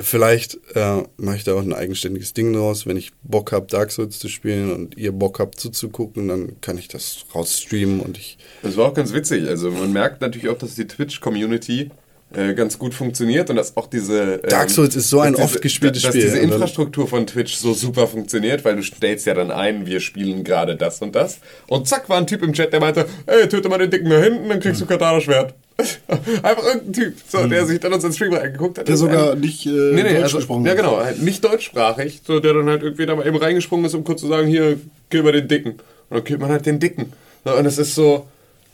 [0.00, 2.86] vielleicht äh, mache ich da auch ein eigenständiges Ding draus.
[2.86, 6.76] Wenn ich Bock habe, Dark Souls zu spielen und ihr Bock habt zuzugucken, dann kann
[6.78, 9.48] ich das rausstreamen und ich Das war auch ganz witzig.
[9.48, 11.90] Also man merkt natürlich auch, dass die Twitch-Community
[12.36, 14.40] äh, ganz gut funktioniert und dass auch diese...
[14.42, 16.22] ähm, Dark Souls ist so ein dass oft gespieltes dass Spiel.
[16.24, 19.86] diese Und dann- Infrastruktur von Twitch so super funktioniert, weil du stellst ja dann ein,
[19.86, 21.38] wir spielen gerade das und das.
[21.68, 24.18] Und zack, war ein Typ im Chat, der meinte, ey, töte mal den Dicken da
[24.18, 25.54] hinten, dann kriegst du Katana-Schwert.
[26.42, 28.86] Einfach irgendein Typ, so, der sich dann unseren Stream reingeguckt hat.
[28.86, 31.42] Der ist sogar ein- nicht äh, Nee, nee, Deutsch also, gesprochen ja genau, halt nicht
[31.44, 34.46] deutschsprachig, so der dann halt irgendwie da mal eben reingesprungen ist, um kurz zu sagen,
[34.46, 34.78] hier,
[35.10, 35.70] kill mal den Dicken.
[35.72, 35.80] Und
[36.10, 37.12] dann killt man halt den Dicken.
[37.44, 38.26] Und das ist so,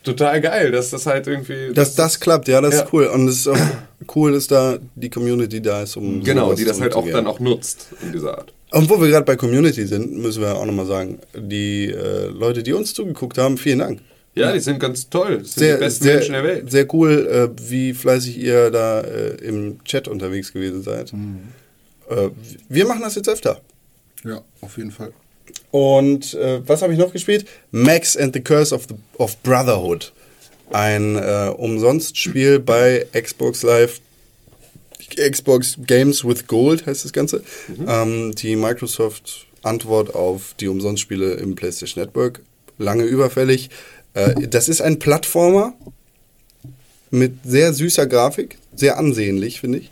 [0.02, 1.72] total geil, dass das halt irgendwie.
[1.74, 2.82] Dass das klappt, ja, das Ja.
[2.82, 3.06] ist cool.
[3.06, 3.56] Und es ist auch
[4.16, 7.40] cool, dass da die Community da ist, um genau, die das halt auch dann auch
[7.40, 8.52] nutzt in dieser Art.
[8.72, 12.62] Und wo wir gerade bei Community sind, müssen wir auch nochmal sagen, die äh, Leute,
[12.62, 14.00] die uns zugeguckt haben, vielen Dank.
[14.36, 15.38] Ja, die sind ganz toll.
[15.38, 16.70] Das sind Sehr, die besten sehr, Menschen der Welt.
[16.70, 17.26] sehr cool,
[17.58, 21.12] äh, wie fleißig ihr da äh, im Chat unterwegs gewesen seid.
[21.12, 21.40] Mhm.
[22.08, 22.28] Äh,
[22.68, 23.60] wir machen das jetzt öfter.
[24.24, 25.12] Ja, auf jeden Fall.
[25.70, 27.46] Und äh, was habe ich noch gespielt?
[27.70, 30.12] Max and the Curse of, the, of Brotherhood.
[30.70, 34.00] Ein äh, Umsonstspiel bei Xbox Live.
[35.16, 37.42] Xbox Games with Gold heißt das Ganze.
[37.86, 42.42] Ähm, die Microsoft Antwort auf die Umsonstspiele im PlayStation Network.
[42.78, 43.70] Lange überfällig.
[44.14, 45.74] Äh, das ist ein Plattformer
[47.10, 48.58] mit sehr süßer Grafik.
[48.74, 49.90] Sehr ansehnlich, finde ich.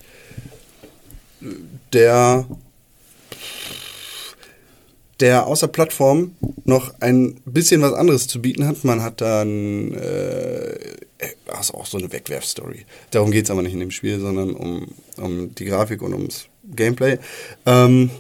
[1.92, 2.46] Der
[5.20, 8.84] der außer Plattform noch ein bisschen was anderes zu bieten hat.
[8.84, 10.78] Man hat dann äh,
[11.48, 12.86] also auch so eine Wegwerfstory.
[13.10, 16.46] Darum geht es aber nicht in dem Spiel, sondern um, um die Grafik und ums
[16.64, 17.18] Gameplay.
[17.66, 18.10] Ähm,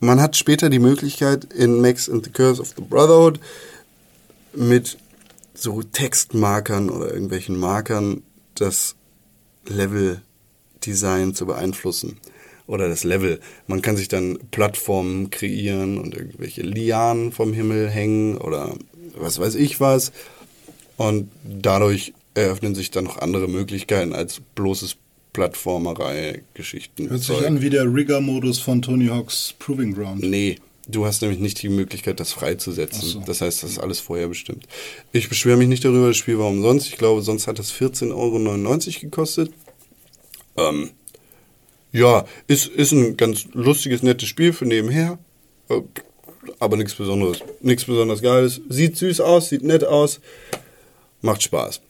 [0.00, 3.40] man hat später die Möglichkeit in Max and the Curse of the Brotherhood
[4.52, 4.98] mit
[5.54, 8.22] so Textmarkern oder irgendwelchen Markern
[8.54, 8.96] das
[9.66, 12.18] Level-Design zu beeinflussen.
[12.72, 13.38] Oder das Level.
[13.66, 18.74] Man kann sich dann Plattformen kreieren und irgendwelche Lianen vom Himmel hängen oder
[19.14, 20.10] was weiß ich was.
[20.96, 24.96] Und dadurch eröffnen sich dann noch andere Möglichkeiten als bloßes
[25.34, 27.10] Plattformerei-Geschichten.
[27.10, 30.22] Hört sich an wie der Rigger-Modus von Tony Hawk's Proving Ground.
[30.22, 30.56] Nee,
[30.88, 33.02] du hast nämlich nicht die Möglichkeit, das freizusetzen.
[33.02, 33.20] So.
[33.26, 34.66] Das heißt, das ist alles vorher bestimmt.
[35.12, 36.86] Ich beschwere mich nicht darüber, das Spiel war umsonst.
[36.86, 39.52] Ich glaube, sonst hat es 14,99 Euro gekostet.
[40.56, 40.90] Ähm,
[41.92, 45.18] ja, ist, ist ein ganz lustiges, nettes Spiel für nebenher.
[45.68, 45.80] Äh,
[46.58, 47.40] Aber nichts Besonderes.
[47.60, 48.60] Nichts besonders Geiles.
[48.68, 50.20] Sieht süß aus, sieht nett aus.
[51.20, 51.80] Macht Spaß.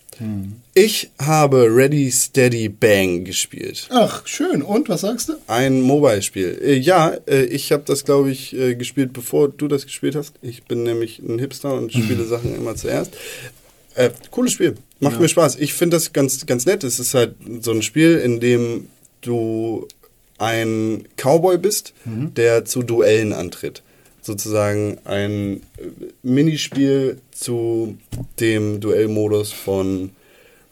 [0.75, 3.89] Ich habe Ready Steady Bang gespielt.
[3.91, 4.63] Ach, schön.
[4.63, 5.35] Und, was sagst du?
[5.47, 6.61] Ein Mobile-Spiel.
[6.63, 10.35] Äh, ja, äh, ich habe das, glaube ich, äh, gespielt, bevor du das gespielt hast.
[10.43, 13.13] Ich bin nämlich ein Hipster und spiele Sachen immer zuerst.
[14.31, 14.77] Cooles Spiel.
[15.01, 15.57] Macht mir Spaß.
[15.57, 16.83] Ich finde das ganz, ganz nett.
[16.83, 18.87] Es ist halt so ein Spiel, in dem
[19.23, 19.89] du
[20.39, 23.83] ein Cowboy bist, der zu Duellen antritt.
[24.21, 25.91] Sozusagen ein äh,
[26.23, 27.97] Minispiel zu
[28.39, 30.11] dem Duellmodus von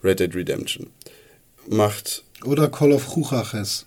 [0.03, 0.87] Red Dead Redemption.
[1.67, 3.85] Macht Oder Call of Juchaches.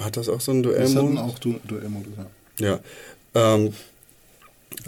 [0.00, 1.18] Hat das auch so einen Das hatten Duellmodus?
[1.20, 2.12] auch Du- Duellmodus,
[2.58, 2.80] ja.
[3.34, 3.54] Ja.
[3.54, 3.72] Ähm,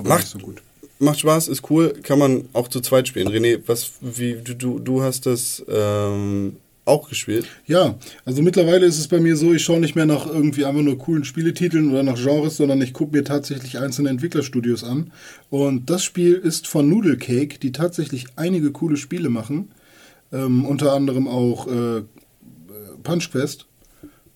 [0.03, 0.63] Macht- so gut.
[0.99, 3.29] macht Spaß, ist cool, kann man auch zu zweit spielen.
[3.29, 6.57] René, was, wie, du, du, du hast das ähm,
[6.91, 7.47] auch gespielt.
[7.67, 10.83] Ja, also mittlerweile ist es bei mir so, ich schaue nicht mehr nach irgendwie einfach
[10.83, 15.13] nur coolen Spieletiteln oder nach Genres, sondern ich gucke mir tatsächlich einzelne Entwicklerstudios an.
[15.49, 19.71] Und das Spiel ist von Noodle Cake, die tatsächlich einige coole Spiele machen.
[20.33, 22.03] Ähm, unter anderem auch äh,
[23.03, 23.67] Punch Quest,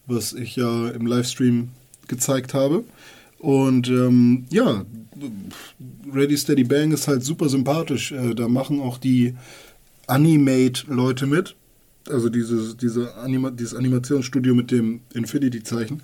[0.07, 1.68] was ich ja im Livestream
[2.09, 2.84] gezeigt habe.
[3.38, 4.84] Und ähm, ja,
[6.12, 8.12] Ready Steady Bang ist halt super sympathisch.
[8.12, 9.34] Äh, da machen auch die
[10.07, 11.55] Animate-Leute mit.
[12.09, 16.02] Also dieses, diese Anima dieses Animationsstudio mit dem Infinity-Zeichen.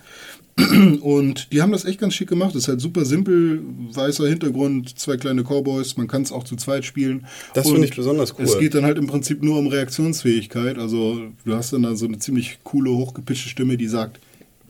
[1.01, 2.55] Und die haben das echt ganz schick gemacht.
[2.55, 5.97] Das ist halt super simpel, weißer Hintergrund, zwei kleine Cowboys.
[5.97, 7.27] Man kann es auch zu zweit spielen.
[7.55, 8.45] Das finde ich besonders cool.
[8.45, 10.79] Es geht dann halt im Prinzip nur um Reaktionsfähigkeit.
[10.79, 14.21] Also du hast dann da so eine ziemlich coole, hochgepitchte Stimme, die sagt,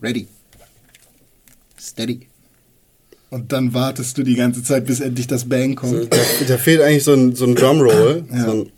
[0.01, 0.27] ready,
[1.79, 2.27] steady.
[3.29, 6.13] Und dann wartest du die ganze Zeit, bis endlich das Bang kommt.
[6.13, 6.17] Da,
[6.47, 8.25] da fehlt eigentlich so ein, so ein Drumroll.
[8.29, 8.45] Ja.
[8.45, 8.71] So ein,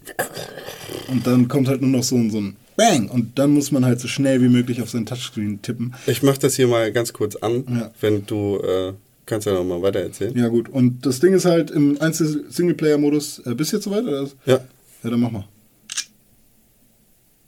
[1.14, 3.08] Und dann kommt halt nur noch so ein, so ein Bang.
[3.08, 5.94] Und dann muss man halt so schnell wie möglich auf sein Touchscreen tippen.
[6.08, 7.92] ich mache das hier mal ganz kurz an, Ja.
[8.02, 8.94] wenn du äh,
[9.28, 10.36] kannst ja noch mal weiter erzählen.
[10.36, 13.40] Ja gut, und das Ding ist halt im Einzel-Singleplayer-Modus.
[13.46, 14.04] Äh, bist du jetzt soweit?
[14.06, 14.24] Oder?
[14.46, 14.60] Ja,
[15.04, 15.48] Ja, dann mach mal.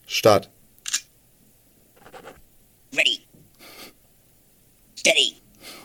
[0.05, 0.49] Start.
[2.95, 3.19] Ready.
[4.95, 5.33] Steady.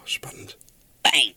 [0.04, 0.58] Spannend.
[1.02, 1.32] Bang.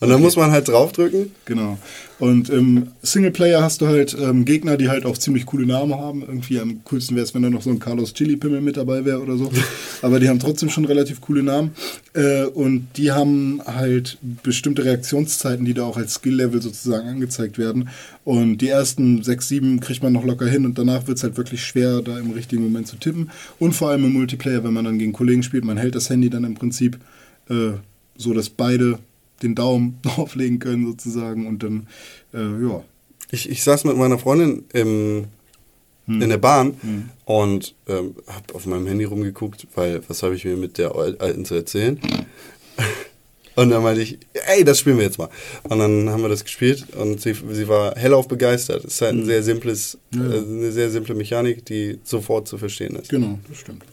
[0.00, 1.32] Und dann muss man halt draufdrücken.
[1.46, 1.78] Genau.
[2.22, 6.22] Und im Singleplayer hast du halt ähm, Gegner, die halt auch ziemlich coole Namen haben.
[6.22, 9.04] Irgendwie am coolsten wäre es, wenn da noch so ein Carlos Chili Pimmel mit dabei
[9.04, 9.50] wäre oder so.
[10.02, 11.72] Aber die haben trotzdem schon relativ coole Namen.
[12.14, 17.88] Äh, und die haben halt bestimmte Reaktionszeiten, die da auch als Skill-Level sozusagen angezeigt werden.
[18.22, 21.36] Und die ersten sechs, sieben kriegt man noch locker hin und danach wird es halt
[21.36, 23.32] wirklich schwer, da im richtigen Moment zu tippen.
[23.58, 26.30] Und vor allem im Multiplayer, wenn man dann gegen Kollegen spielt, man hält das Handy
[26.30, 27.00] dann im Prinzip
[27.50, 27.72] äh,
[28.16, 29.00] so, dass beide
[29.42, 31.86] den Daumen drauflegen können sozusagen und dann,
[32.34, 32.82] äh, ja.
[33.30, 35.24] Ich, ich saß mit meiner Freundin im,
[36.06, 40.56] in der Bahn und ähm, habe auf meinem Handy rumgeguckt, weil was habe ich mir
[40.56, 41.98] mit der Al- Alten zu erzählen?
[43.54, 45.28] Und dann meinte ich, ey, das spielen wir jetzt mal.
[45.64, 48.82] Und dann haben wir das gespielt und sie, sie war hellauf begeistert.
[48.82, 49.98] Es ist halt ein sehr simples.
[50.14, 50.32] Ja, ja.
[50.36, 53.10] äh, eine sehr simple Mechanik, die sofort zu verstehen ist.
[53.10, 53.84] Genau, das stimmt.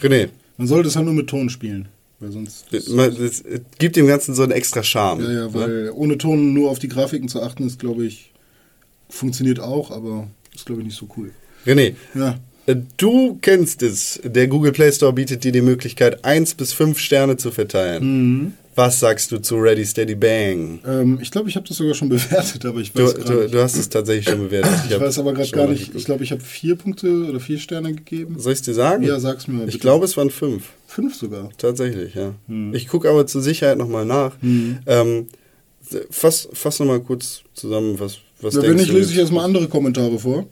[0.00, 1.88] René, Man sollte es halt nur mit Ton spielen.
[2.18, 2.66] Weil sonst.
[2.70, 3.44] das, das
[3.78, 5.20] gibt dem Ganzen so einen extra Charme.
[5.24, 5.54] Ja, ja, ne?
[5.54, 8.32] weil ohne Ton nur auf die Grafiken zu achten, ist, glaube ich,
[9.10, 11.30] funktioniert auch, aber ist, glaube ich, nicht so cool.
[11.66, 12.38] René, Ja.
[12.66, 14.20] äh, du kennst es.
[14.24, 18.04] Der Google Play Store bietet dir die Möglichkeit, 1 bis 5 Sterne zu verteilen.
[18.04, 18.52] Mhm.
[18.76, 20.80] Was sagst du zu Ready Steady Bang?
[20.86, 23.40] Ähm, ich glaube, ich habe das sogar schon bewertet, aber ich Du, weiß gerade du,
[23.42, 23.54] nicht.
[23.54, 24.70] du hast es tatsächlich schon bewertet.
[24.86, 25.78] Ich hab weiß aber gerade gar nicht.
[25.80, 25.96] geguckt.
[25.98, 28.36] Ich glaube, ich habe vier Punkte oder vier Sterne gegeben.
[28.38, 29.02] Soll ich es dir sagen?
[29.02, 29.60] Ja, sag's mir mal.
[29.62, 29.78] Ich bitte.
[29.78, 30.62] glaube, es waren 5.
[30.86, 31.48] Fünf sogar.
[31.56, 32.34] Tatsächlich, ja.
[32.48, 32.74] Hm.
[32.74, 34.36] Ich gucke aber zur Sicherheit nochmal nach.
[34.42, 35.26] Ähm,
[36.10, 38.98] fass fass nochmal kurz zusammen, was, was Ja, wenn denkst nicht, du?
[38.98, 40.46] lese ich erstmal andere Kommentare vor.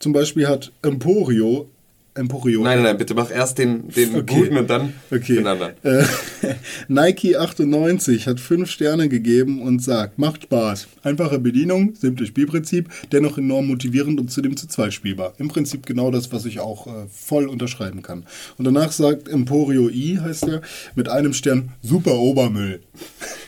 [0.00, 1.68] Zum Beispiel hat Emporio.
[2.14, 2.62] Emporio.
[2.62, 4.40] Nein, nein, nein, bitte mach erst den, den Okay.
[4.40, 5.36] guten und dann Okay.
[5.36, 5.72] den anderen.
[5.82, 6.04] Äh,
[6.88, 10.88] Nike 98 hat fünf Sterne gegeben und sagt, macht Spaß.
[11.02, 15.32] Einfache Bedienung, simples Spielprinzip, dennoch enorm motivierend und zudem zu zweit spielbar.
[15.38, 18.24] Im Prinzip genau das, was ich auch äh, voll unterschreiben kann.
[18.58, 20.62] Und danach sagt Emporio I, heißt er,
[20.94, 22.80] mit einem Stern, super Obermüll.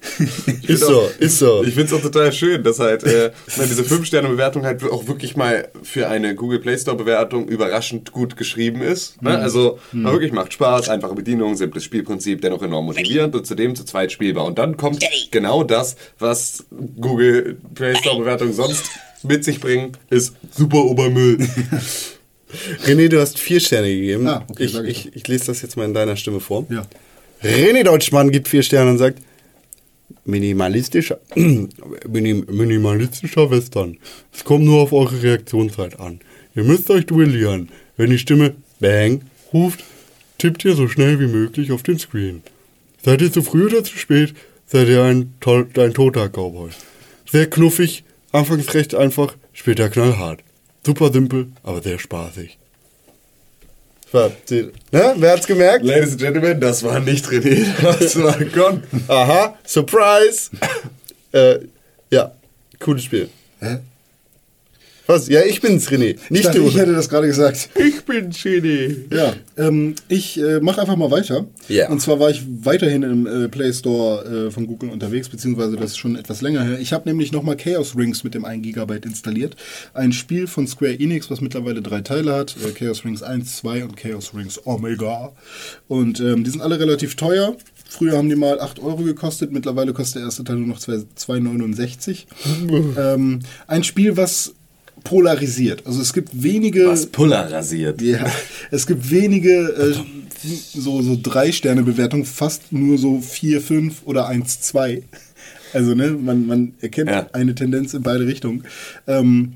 [0.66, 1.62] Ist so, ist so.
[1.62, 5.68] Ich finde es auch total schön, dass halt äh, diese 5-Sterne-Bewertung halt auch wirklich mal
[5.82, 9.20] für eine Google Play Store-Bewertung überraschend gut geschrieben ist.
[9.20, 9.36] Ne?
[9.36, 13.84] Also mal wirklich macht Spaß, einfache Bedienung, simples Spielprinzip, dennoch enorm motivierend und zudem zu
[13.84, 14.46] zweit spielbar.
[14.46, 16.64] Und dann kommt genau das, was
[16.98, 18.86] Google Play Store-Bewertungen sonst
[19.22, 21.38] mit sich bringen, ist super Obermüll.
[22.84, 24.26] René, du hast vier Sterne gegeben.
[24.26, 26.66] Ah, okay, ich ich, ich lese das jetzt mal in deiner Stimme vor.
[26.70, 26.86] Ja.
[27.42, 29.18] René Deutschmann gibt vier Sterne und sagt,
[30.24, 33.98] minimalistischer, minim, minimalistischer Western.
[34.32, 36.20] Es kommt nur auf eure Reaktionszeit an.
[36.54, 37.68] Ihr müsst euch duellieren.
[37.96, 39.84] Wenn die Stimme Bang ruft,
[40.38, 42.42] tippt ihr so schnell wie möglich auf den Screen.
[43.04, 44.34] Seid ihr zu früh oder zu spät,
[44.66, 45.34] seid ihr ein,
[45.76, 46.70] ein toter Cowboy.
[47.30, 50.42] Sehr knuffig, anfangs recht einfach, später knallhart.
[50.84, 52.58] Super simpel, aber sehr spaßig.
[54.92, 55.14] Ne?
[55.16, 55.84] Wer hat's gemerkt?
[55.84, 57.64] Ladies and Gentlemen, das war nicht René,
[57.98, 58.82] das war Con.
[59.08, 60.50] Aha, Surprise!
[61.32, 61.60] äh,
[62.10, 62.32] ja,
[62.80, 63.28] cooles Spiel.
[63.60, 63.78] Hä?
[65.10, 65.28] Was?
[65.28, 66.14] Ja, ich bin's, René.
[66.14, 66.68] Ich Nicht dachte, du.
[66.68, 67.70] ich hätte das gerade gesagt.
[67.74, 69.12] ich bin's, René.
[69.12, 71.46] Ja, ähm, ich äh, mache einfach mal weiter.
[71.68, 71.88] Ja.
[71.88, 75.92] Und zwar war ich weiterhin im äh, Play Store äh, von Google unterwegs, beziehungsweise das
[75.92, 76.78] ist schon etwas länger her.
[76.78, 79.56] Ich habe nämlich nochmal Chaos Rings mit dem 1 GB installiert.
[79.94, 82.54] Ein Spiel von Square Enix, was mittlerweile drei Teile hat.
[82.64, 85.32] Äh, Chaos Rings 1, 2 und Chaos Rings Omega.
[85.88, 87.56] Und ähm, die sind alle relativ teuer.
[87.88, 90.92] Früher haben die mal 8 Euro gekostet, mittlerweile kostet der erste Teil nur noch 2
[91.18, 92.26] 2,69.
[92.96, 94.54] ähm, ein Spiel, was
[95.04, 95.86] polarisiert.
[95.86, 96.86] Also es gibt wenige...
[96.86, 98.00] Was Puller rasiert.
[98.02, 98.26] Ja,
[98.70, 99.94] es gibt wenige äh,
[100.74, 105.02] so, so Drei-Sterne-Bewertungen, fast nur so 4, 5 oder 1, 2.
[105.72, 107.28] Also, ne, man, man erkennt Ja.
[107.32, 108.64] eine Tendenz in beide Richtungen.
[109.06, 109.52] Ähm,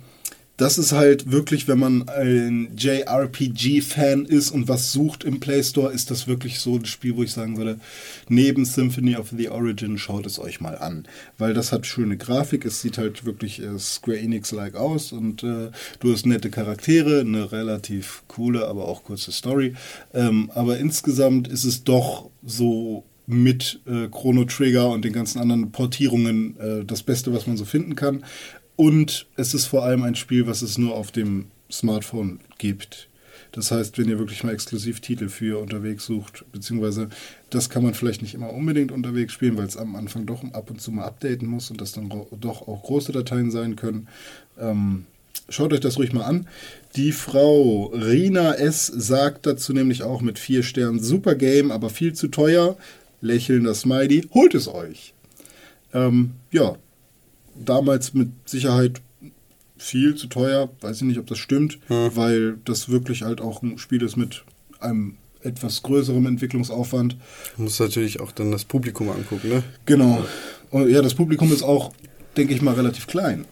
[0.57, 5.93] das ist halt wirklich, wenn man ein JRPG-Fan ist und was sucht im Play Store,
[5.93, 7.81] ist das wirklich so ein Spiel, wo ich sagen würde,
[8.29, 11.07] neben Symphony of the Origin schaut es euch mal an.
[11.39, 15.71] Weil das hat schöne Grafik, es sieht halt wirklich äh, Square Enix-like aus und äh,
[15.99, 19.75] du hast nette Charaktere, eine relativ coole, aber auch kurze Story.
[20.13, 25.73] Ähm, aber insgesamt ist es doch so mit äh, Chrono Trigger und den ganzen anderen
[25.73, 28.25] Portierungen äh, das Beste, was man so finden kann.
[28.77, 33.09] Und es ist vor allem ein Spiel, was es nur auf dem Smartphone gibt.
[33.53, 37.09] Das heißt, wenn ihr wirklich mal exklusiv Titel für unterwegs sucht, beziehungsweise
[37.51, 40.71] das kann man vielleicht nicht immer unbedingt unterwegs spielen, weil es am Anfang doch ab
[40.71, 44.09] und zu mal updaten muss und das dann doch auch große Dateien sein können.
[44.59, 45.07] Ähm,
[45.49, 46.49] schaut euch das ruhig mal an.
[46.97, 48.89] Die Frau Rina S.
[48.89, 52.77] sagt dazu nämlich auch mit vier Sternen, super Game, aber viel zu teuer.
[53.21, 55.15] Lächelnder Smiley, holt es euch.
[55.93, 56.77] Ähm, ja,
[57.57, 59.01] damals mit Sicherheit
[59.77, 60.71] viel zu teuer.
[60.81, 64.45] Weiß ich nicht, ob das stimmt, weil das wirklich halt auch ein Spiel ist mit
[64.81, 67.17] einem etwas größerem Entwicklungsaufwand.
[67.57, 69.63] Du musst natürlich auch dann das Publikum angucken, ne?
[69.85, 70.25] Genau.
[70.71, 71.93] Und ja, das Publikum ist auch,
[72.37, 73.45] denke ich mal, relativ klein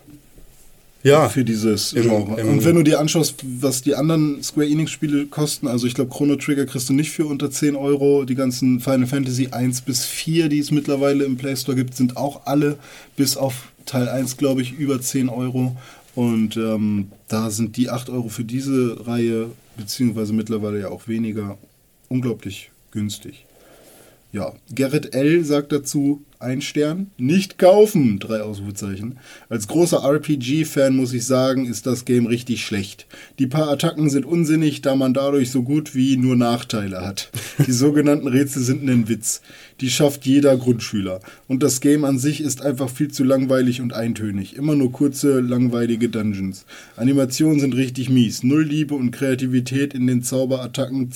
[1.03, 1.29] Ja.
[1.29, 2.41] für dieses Im- Genre.
[2.41, 6.11] im- Und wenn du dir anschaust, was die anderen Square Enix-Spiele kosten, also ich glaube,
[6.15, 8.25] Chrono Trigger kriegst du nicht für unter 10 Euro.
[8.25, 12.17] Die ganzen Final Fantasy 1 bis 4, die es mittlerweile im Play Store gibt, sind
[12.17, 12.79] auch alle
[13.17, 15.77] bis auf Teil 1, glaube ich, über 10 Euro.
[16.15, 21.57] Und ähm, da sind die 8 Euro für diese Reihe, beziehungsweise mittlerweile ja auch weniger,
[22.09, 23.47] unglaublich günstig.
[24.33, 25.45] Ja, Gerrit L.
[25.45, 29.19] sagt dazu, ein Stern, nicht kaufen, drei Ausrufezeichen.
[29.51, 33.07] Als großer RPG-Fan muss ich sagen, ist das Game richtig schlecht.
[33.39, 37.31] Die paar Attacken sind unsinnig, da man dadurch so gut wie nur Nachteile hat.
[37.67, 39.43] Die sogenannten Rätsel sind ein Witz.
[39.81, 41.21] Die schafft jeder Grundschüler.
[41.49, 44.57] Und das Game an sich ist einfach viel zu langweilig und eintönig.
[44.57, 46.65] Immer nur kurze, langweilige Dungeons.
[46.97, 48.43] Animationen sind richtig mies.
[48.43, 51.11] Null Liebe und Kreativität in den Zauberattacken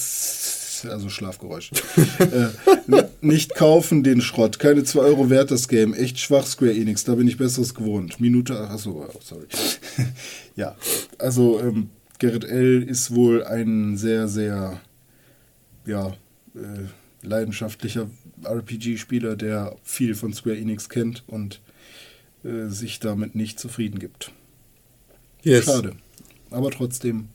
[0.84, 1.70] also Schlafgeräusch.
[2.18, 4.59] äh, nicht kaufen den Schrott.
[4.59, 5.94] Keine 2 Euro wert das Game.
[5.94, 7.04] Echt schwach Square Enix.
[7.04, 8.20] Da bin ich Besseres gewohnt.
[8.20, 9.46] Minute, achso, sorry.
[10.57, 10.76] ja,
[11.18, 12.82] also ähm, Gerrit L.
[12.82, 14.80] ist wohl ein sehr, sehr,
[15.84, 16.09] ja,
[16.54, 16.86] äh,
[17.22, 18.09] leidenschaftlicher
[18.45, 21.61] RPG-Spieler, der viel von Square Enix kennt und
[22.45, 24.32] äh, sich damit nicht zufrieden gibt.
[25.43, 25.64] Yes.
[25.64, 25.97] Schade.
[26.51, 27.28] Aber trotzdem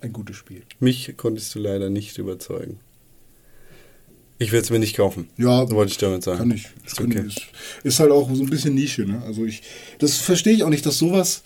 [0.00, 0.62] ein gutes Spiel.
[0.78, 2.80] Mich konntest du leider nicht überzeugen.
[4.38, 5.28] Ich will es mir nicht kaufen.
[5.36, 6.38] Ja, wollte ich damit sagen.
[6.38, 6.68] Kann ich.
[6.86, 7.24] Ist Kann okay.
[7.28, 7.52] ich.
[7.84, 9.22] Ist halt auch so ein bisschen Nische, ne?
[9.26, 9.62] Also ich,
[9.98, 11.42] das verstehe ich auch nicht, dass sowas.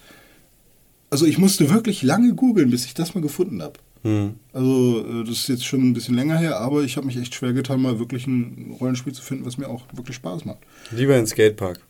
[1.11, 3.81] Also ich musste wirklich lange googeln, bis ich das mal gefunden habe.
[4.05, 4.35] Hm.
[4.53, 7.35] Also äh, das ist jetzt schon ein bisschen länger her, aber ich habe mich echt
[7.35, 10.59] schwer getan, mal wirklich ein Rollenspiel zu finden, was mir auch wirklich Spaß macht.
[10.91, 11.81] Lieber in Skatepark.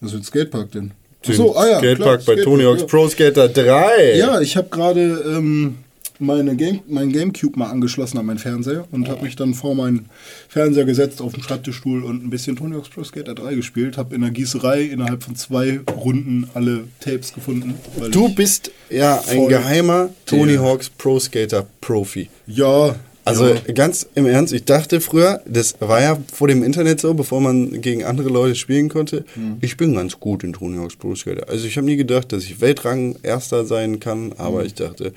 [0.00, 0.92] Was für ein Skatepark denn?
[1.26, 2.86] Den Ach so, ah ja, Skatepark klar, bei Tony Hawk's ja.
[2.86, 4.16] Pro Skater 3.
[4.16, 5.76] Ja, ich habe gerade ähm,
[6.20, 10.08] meine Game, mein Gamecube mal angeschlossen an meinen Fernseher und habe mich dann vor meinen
[10.48, 13.96] Fernseher gesetzt auf den Schreibtischstuhl und ein bisschen Tony Hawk's Pro Skater 3 gespielt.
[13.96, 17.74] Habe in der Gießerei innerhalb von zwei Runden alle Tapes gefunden.
[18.10, 22.28] Du bist ja ein geheimer Tony Hawk's Pro Skater Profi.
[22.46, 22.94] Ja.
[23.22, 23.60] Also ja.
[23.74, 27.80] ganz im Ernst, ich dachte früher, das war ja vor dem Internet so, bevor man
[27.82, 29.58] gegen andere Leute spielen konnte, Hm.
[29.60, 31.48] ich bin ganz gut in Tony Hawk's Pro Skater.
[31.48, 35.12] Also ich habe nie gedacht, dass ich Weltrang Erster sein kann, aber ich dachte,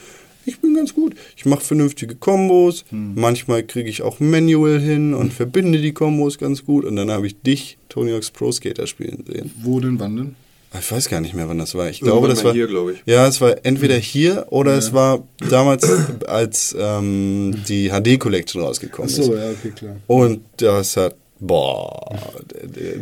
[0.46, 1.16] ich bin ganz gut.
[1.38, 3.14] Ich mache vernünftige Kombos, Hm.
[3.16, 7.28] manchmal kriege ich auch Manual hin und verbinde die Kombos ganz gut und dann habe
[7.28, 9.52] ich dich Tony Hawk's Pro Skater spielen sehen.
[9.62, 10.36] Wo denn, wann denn?
[10.80, 11.88] Ich weiß gar nicht mehr, wann das war.
[11.88, 13.04] Ich Irgendwann glaube, das war hier, glaube ich.
[13.06, 15.88] Ja, es war entweder hier oder es war damals,
[16.28, 19.20] als ähm, die HD Collection rausgekommen ist.
[19.20, 19.98] Achso, ja, okay, klar.
[20.08, 22.10] Und das hat, boah,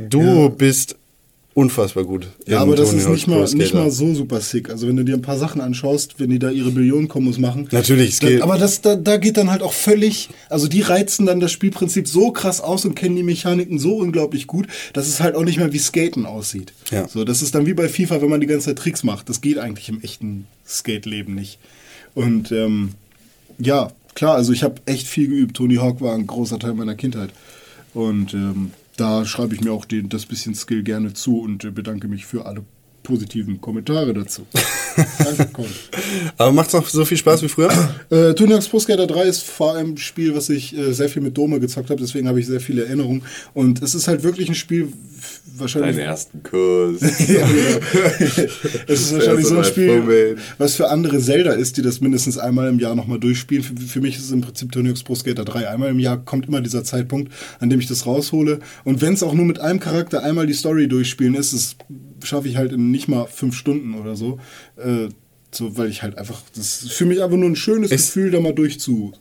[0.10, 0.98] du bist
[1.54, 2.28] unfassbar gut.
[2.48, 4.70] Ja, aber das Tony ist nicht mal, nicht mal so super sick.
[4.70, 7.68] Also wenn du dir ein paar Sachen anschaust, wenn die da ihre Billionen-Kombos machen.
[7.72, 11.26] Natürlich, es geht- Aber das, da, da geht dann halt auch völlig, also die reizen
[11.26, 15.20] dann das Spielprinzip so krass aus und kennen die Mechaniken so unglaublich gut, dass es
[15.20, 16.74] halt auch nicht mehr wie Skaten aussieht.
[16.90, 17.08] Ja.
[17.10, 19.28] So, das ist dann wie bei FIFA, wenn man die ganze Zeit Tricks macht.
[19.28, 21.60] Das geht eigentlich im echten Skate-Leben nicht.
[22.16, 22.92] Und ähm,
[23.60, 25.58] ja, klar, also ich habe echt viel geübt.
[25.58, 27.30] Tony Hawk war ein großer Teil meiner Kindheit.
[27.94, 28.72] Und ähm,
[29.02, 32.28] da schreibe ich mir auch den, das bisschen Skill gerne zu und äh, bedanke mich
[32.28, 32.64] für alle
[33.04, 34.46] positiven Kommentare dazu.
[35.18, 35.72] Danke, Colin.
[36.38, 37.70] Aber macht es noch so viel Spaß wie früher?
[38.10, 41.22] Äh, Hawk's Pro Skater 3 ist vor allem ein Spiel, was ich äh, sehr viel
[41.22, 43.24] mit Dome gezockt habe, deswegen habe ich sehr viele Erinnerungen.
[43.54, 44.90] Und es ist halt wirklich ein Spiel,
[45.56, 45.96] wahrscheinlich.
[45.96, 47.02] Deinen ersten Kurs.
[47.28, 48.48] ja, genau.
[48.88, 52.68] es ist wahrscheinlich so ein Spiel, was für andere Zelda ist, die das mindestens einmal
[52.70, 53.64] im Jahr nochmal durchspielen.
[53.64, 55.70] Für, für mich ist es im Prinzip Hawk's Pro Skater 3.
[55.70, 58.60] Einmal im Jahr kommt immer dieser Zeitpunkt, an dem ich das raushole.
[58.84, 61.76] Und wenn es auch nur mit einem Charakter einmal die Story durchspielen ist, das
[62.24, 64.40] schaffe ich halt in nicht mal fünf Stunden oder so.
[64.78, 65.10] Äh,
[65.54, 68.32] so, weil ich halt einfach, das ist für mich einfach nur ein schönes Ist- Gefühl,
[68.32, 69.14] da mal durchzu,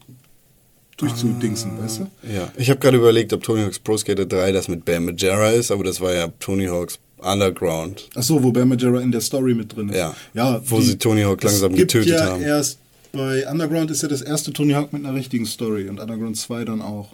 [0.97, 2.07] durchzudingsen, weißt du?
[2.33, 2.53] Ja.
[2.57, 5.71] Ich habe gerade überlegt, ob Tony Hawk's Pro Skater 3 das mit Bam Majera ist,
[5.71, 8.09] aber das war ja Tony Hawk's Underground.
[8.14, 9.97] Ach so, wo Bam Majera in der Story mit drin ist.
[9.97, 10.14] Ja.
[10.35, 12.43] ja Wo sie Tony Hawk es langsam gibt getötet ja haben.
[12.43, 12.79] Erst
[13.12, 16.64] bei Underground ist ja das erste Tony Hawk mit einer richtigen Story und Underground 2
[16.64, 17.09] dann auch.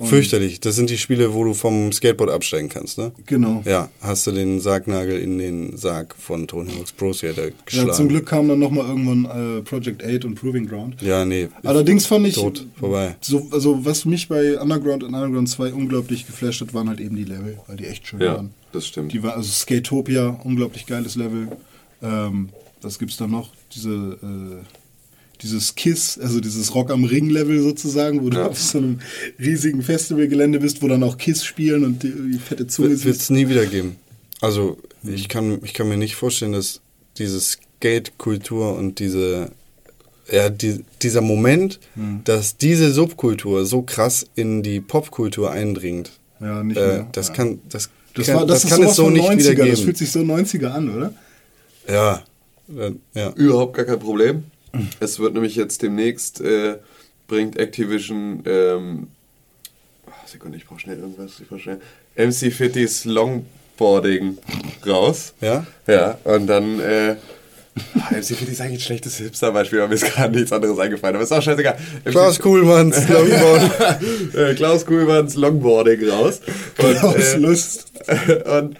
[0.00, 0.60] Fürchterlich.
[0.60, 3.12] Das sind die Spiele, wo du vom Skateboard absteigen kannst, ne?
[3.26, 3.62] Genau.
[3.64, 7.88] Ja, hast du den Sargnagel in den Sarg von Tony Hawk's Pro Skater geschlagen.
[7.88, 11.02] Ja, zum Glück kam dann nochmal irgendwann äh, Project 8 und Proving Ground.
[11.02, 11.48] Ja, nee.
[11.64, 13.16] Allerdings fand ich, Tot, vorbei.
[13.20, 17.16] So, also was mich bei Underground und Underground 2 unglaublich geflasht hat, waren halt eben
[17.16, 18.50] die Level, weil die echt schön Ja, waren.
[18.72, 19.12] das stimmt.
[19.12, 21.48] Die war also Skatopia, unglaublich geiles Level.
[22.02, 22.50] Ähm,
[22.82, 23.50] was gibt's da noch?
[23.74, 24.64] Diese äh,
[25.42, 28.46] dieses Kiss, also dieses Rock am Ring Level sozusagen, wo du Ja.
[28.48, 29.00] auf so einem
[29.38, 33.20] riesigen Festivalgelände bist, wo dann auch Kiss spielen und die, die fette Zunge Wird siehst.
[33.22, 33.96] es nie wieder geben.
[34.40, 36.80] Also, ich kann, ich kann mir nicht vorstellen, dass
[37.18, 39.50] diese Skate-Kultur und diese,
[40.30, 42.20] ja, die, dieser Moment, Hm.
[42.24, 47.08] dass diese Subkultur so krass in die Popkultur eindringt, Ja, nicht äh, mehr.
[47.12, 47.34] das ja.
[47.34, 49.54] kann, das, Das, kann, war, das, ist kann sowas es so von nicht 90er, wieder
[49.54, 49.84] das geben.
[49.84, 51.12] fühlt sich so 90er an, oder?
[51.88, 52.22] ja,
[52.76, 53.30] äh, ja.
[53.32, 54.44] Überhaupt gar kein Problem.
[55.00, 56.78] Es wird nämlich jetzt demnächst, äh,
[57.26, 59.08] bringt Activision, ähm,
[60.06, 61.80] ah, Sekunde, ich brauche schnell irgendwas, ich brauche schnell,
[62.16, 64.38] MC Fitties Longboarding
[64.86, 65.34] raus.
[65.40, 65.66] Ja?
[65.86, 67.16] Ja, und dann äh,
[68.10, 71.16] MC Fit ist eigentlich ein schlechtes Hipster-Beispiel, aber mir ist gerade nichts anderes eingefallen.
[71.16, 71.76] Aber ist auch scheißegal.
[72.04, 73.70] Klaus Kuhlmanns Longboard.
[74.34, 76.40] äh, Klaus Kuhlmanns Longboarding raus.
[76.78, 77.92] Und, Klaus äh, Lust.
[78.46, 78.76] und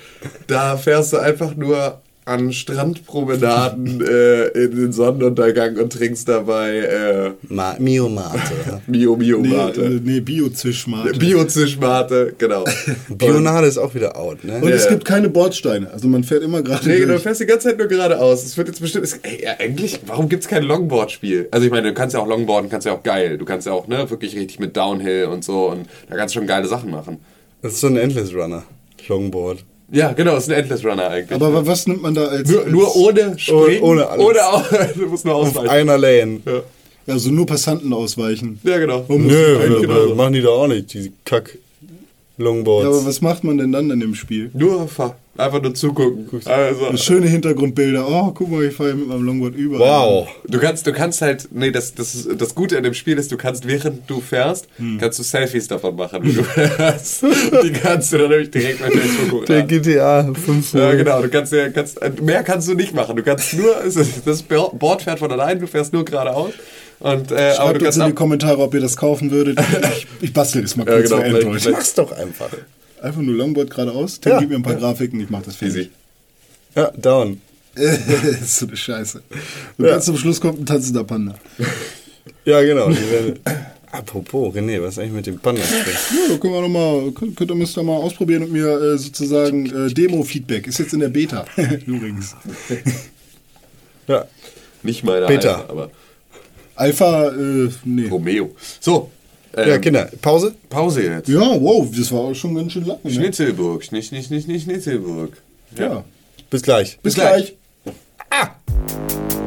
[0.46, 7.30] da fährst du einfach nur an Strandpromenaden äh, in den Sonnenuntergang und trinkst dabei äh,
[7.48, 8.80] Ma Mio Mate.
[8.86, 9.82] Mio Mio Nee, Mate.
[9.84, 11.18] äh, nee Bio-Zischmate.
[11.18, 12.64] Bio-Zischmate, genau.
[13.08, 14.60] Bionade ist auch wieder out, ne?
[14.60, 14.90] Und es Ja.
[14.90, 15.90] gibt keine Bordsteine.
[15.90, 17.22] Also man fährt immer gerade Nee, du durch.
[17.22, 18.44] fährst die ganze Zeit nur geradeaus.
[18.44, 19.04] Es wird jetzt bestimmt.
[19.04, 21.48] Es, ey, eigentlich, warum gibt es kein Longboard-Spiel?
[21.50, 23.38] Also, ich meine, du kannst ja auch Longboarden, kannst ja auch geil.
[23.38, 25.68] Du kannst ja auch, ne, wirklich richtig mit Downhill und so.
[25.70, 27.18] Und da kannst du schon geile Sachen machen.
[27.62, 28.62] Das ist so ein Endless Runner.
[29.08, 29.64] Longboard.
[29.90, 31.32] Ja, genau, ist ein Endless Runner eigentlich.
[31.32, 32.48] Aber wa- was nimmt man da als...
[32.50, 33.82] nur, als nur ohne Springen.
[33.82, 34.24] ohne alles.
[34.26, 34.64] Ohne auch,
[34.94, 35.68] du musst nur Auf ausweichen.
[35.70, 36.40] einer Lane.
[36.44, 36.60] Ja.
[37.14, 38.60] Also nur Passanten ausweichen.
[38.64, 39.04] ja, genau.
[39.08, 40.14] Nö, Eigentlich aber genauso.
[40.14, 41.56] machen die doch auch nicht, diese Kack
[42.36, 42.84] Longboards.
[42.84, 44.50] Ja, aber was macht man denn dann in dem Spiel?
[44.52, 45.16] Nur fahr.
[45.38, 46.28] Einfach nur zugucken.
[46.46, 48.04] Also, Schöne Hintergrundbilder.
[48.08, 49.78] Oh, guck mal, ich fahre mit meinem Longboard über.
[49.78, 50.28] wow.
[50.48, 53.30] Du kannst, du kannst halt, nee, das, das, ist, das Gute an dem Spiel ist,
[53.30, 54.66] du kannst, während du fährst,
[54.98, 57.22] kannst du Selfies davon machen, wie du fährst.
[57.62, 59.82] Die kannst du dann nämlich direkt bei Facebook Der hochladen.
[59.82, 63.14] GTA 5 Ja, genau, du kannst, ja- kannst, mehr kannst du nicht machen.
[63.14, 63.76] Du kannst nur,
[64.24, 66.52] das Board fährt von allein, du fährst nur geradeaus.
[66.98, 69.60] Und, äh, aber Schreibt du uns kannst in die Kommentare, ob ihr das kaufen würdet.
[69.96, 71.68] Ich, ich bastel das mal Ja, kurz genau, für Android.
[71.70, 72.48] Mach's doch einfach.
[73.02, 74.20] Einfach nur Longboard geradeaus.
[74.20, 74.38] Tim, Ja.
[74.40, 75.90] gib mir ein paar Grafiken, ich mach das fertig.
[76.74, 77.40] Ja, down.
[77.74, 77.84] das
[78.42, 79.22] ist so eine Scheiße.
[79.78, 79.92] Und Ja.
[79.92, 81.34] ganz zum Schluss kommt ein tanzender Panda.
[82.44, 82.90] Ja, genau.
[83.90, 85.62] Apropos, René, was ist eigentlich mit dem Panda?
[85.62, 88.66] Ja, da können wir noch mal, könnt, könnt ihr müsst ihr mal ausprobieren und mir
[88.68, 90.66] äh, sozusagen äh, Demo-Feedback.
[90.66, 91.46] Ist jetzt in der Beta.
[91.86, 92.34] Übrigens.
[94.06, 94.26] Ja.
[94.82, 95.54] Nicht meine Bitte.
[95.56, 95.90] Alpha, aber
[96.74, 98.08] Alpha, äh, nee.
[98.08, 98.54] Romeo.
[98.80, 99.10] So,
[99.62, 100.54] ähm, Ja, Kinder, Pause?
[100.68, 101.28] Pause jetzt.
[101.28, 103.00] Ja, wow, das war schon ganz schön lange.
[103.02, 103.10] Ne?
[103.10, 105.32] Schnitzelburg, Schnitt, Schnitt, Schnitt, Schnitzelburg.
[105.76, 106.04] Ja.
[106.50, 106.98] Bis gleich.
[107.02, 107.54] Bis, Bis gleich.
[107.84, 108.48] gleich.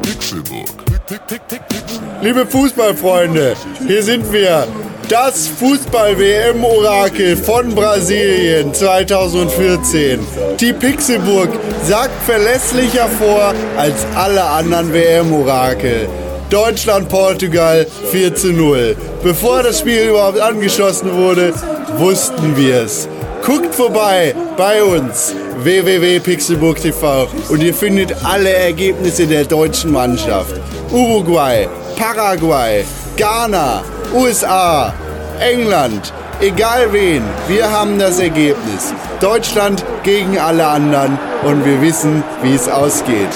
[0.02, 0.68] Pixelbook.
[1.08, 1.80] Tick, tick, tick, tick.
[2.22, 3.56] Liebe Fußballfreunde,
[3.88, 4.68] hier sind wir.
[5.10, 10.20] Das Fußball-WM-Orakel von Brasilien 2014.
[10.60, 11.50] Die Pixelburg
[11.84, 16.08] sagt verlässlicher vor als alle anderen WM-Orakel.
[16.52, 18.98] Deutschland-Portugal 4 zu 0.
[19.24, 21.54] Bevor das Spiel überhaupt angeschossen wurde,
[21.98, 23.08] wussten wir es.
[23.46, 25.34] Guckt vorbei bei uns
[25.64, 30.60] www.pixelburg.tv und ihr findet alle Ergebnisse der deutschen Mannschaft.
[30.92, 32.84] Uruguay, Paraguay,
[33.16, 33.82] Ghana,
[34.14, 34.94] USA,
[35.40, 38.94] England, egal wen, wir haben das Ergebnis.
[39.22, 43.30] Deutschland gegen alle anderen und wir wissen, wie es ausgeht.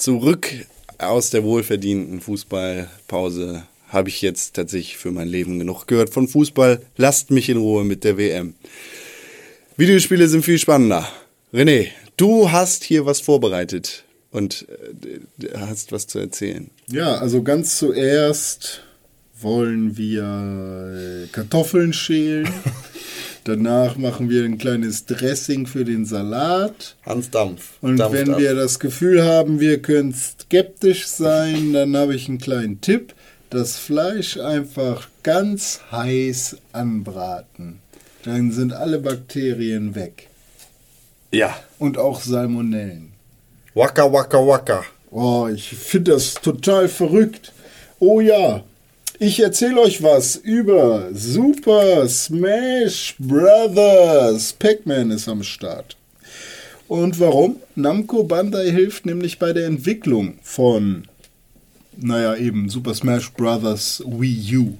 [0.00, 0.48] Zurück
[0.96, 6.80] aus der wohlverdienten Fußballpause habe ich jetzt tatsächlich für mein Leben genug gehört von Fußball.
[6.96, 8.54] Lasst mich in Ruhe mit der WM.
[9.76, 11.06] Videospiele sind viel spannender.
[11.52, 14.66] René, du hast hier was vorbereitet und
[15.42, 16.70] äh, hast was zu erzählen.
[16.86, 18.82] Ja, also ganz zuerst
[19.38, 22.48] wollen wir Kartoffeln schälen.
[23.44, 26.96] Danach machen wir ein kleines Dressing für den Salat.
[27.06, 27.72] Hans Dampf.
[27.80, 28.40] Und Dampf, wenn Dampf.
[28.40, 33.14] wir das Gefühl haben, wir können skeptisch sein, dann habe ich einen kleinen Tipp.
[33.48, 37.80] Das Fleisch einfach ganz heiß anbraten.
[38.24, 40.28] Dann sind alle Bakterien weg.
[41.32, 41.56] Ja.
[41.78, 43.12] Und auch Salmonellen.
[43.74, 44.84] Waka waka waka.
[45.10, 47.52] Oh, ich finde das total verrückt.
[47.98, 48.64] Oh ja,
[49.20, 54.54] ich erzähle euch was über Super Smash Brothers.
[54.54, 55.98] Pac-Man ist am Start.
[56.88, 57.56] Und warum?
[57.76, 61.06] Namco Bandai hilft nämlich bei der Entwicklung von,
[61.98, 64.78] naja, eben Super Smash Brothers Wii U.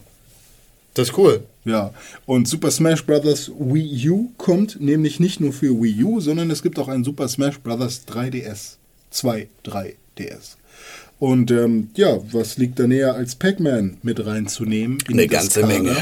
[0.95, 1.45] Das ist cool.
[1.67, 1.93] Ja,
[2.25, 3.53] und Super Smash Bros.
[3.59, 7.29] Wii U kommt nämlich nicht nur für Wii U, sondern es gibt auch ein Super
[7.29, 8.07] Smash Bros.
[8.09, 8.77] 3DS.
[9.11, 10.57] 2, 3DS.
[11.21, 14.99] Und ähm, ja, was liegt da näher als Pac-Man mit reinzunehmen?
[15.07, 15.73] in Eine ganze Kader?
[15.73, 15.97] Menge.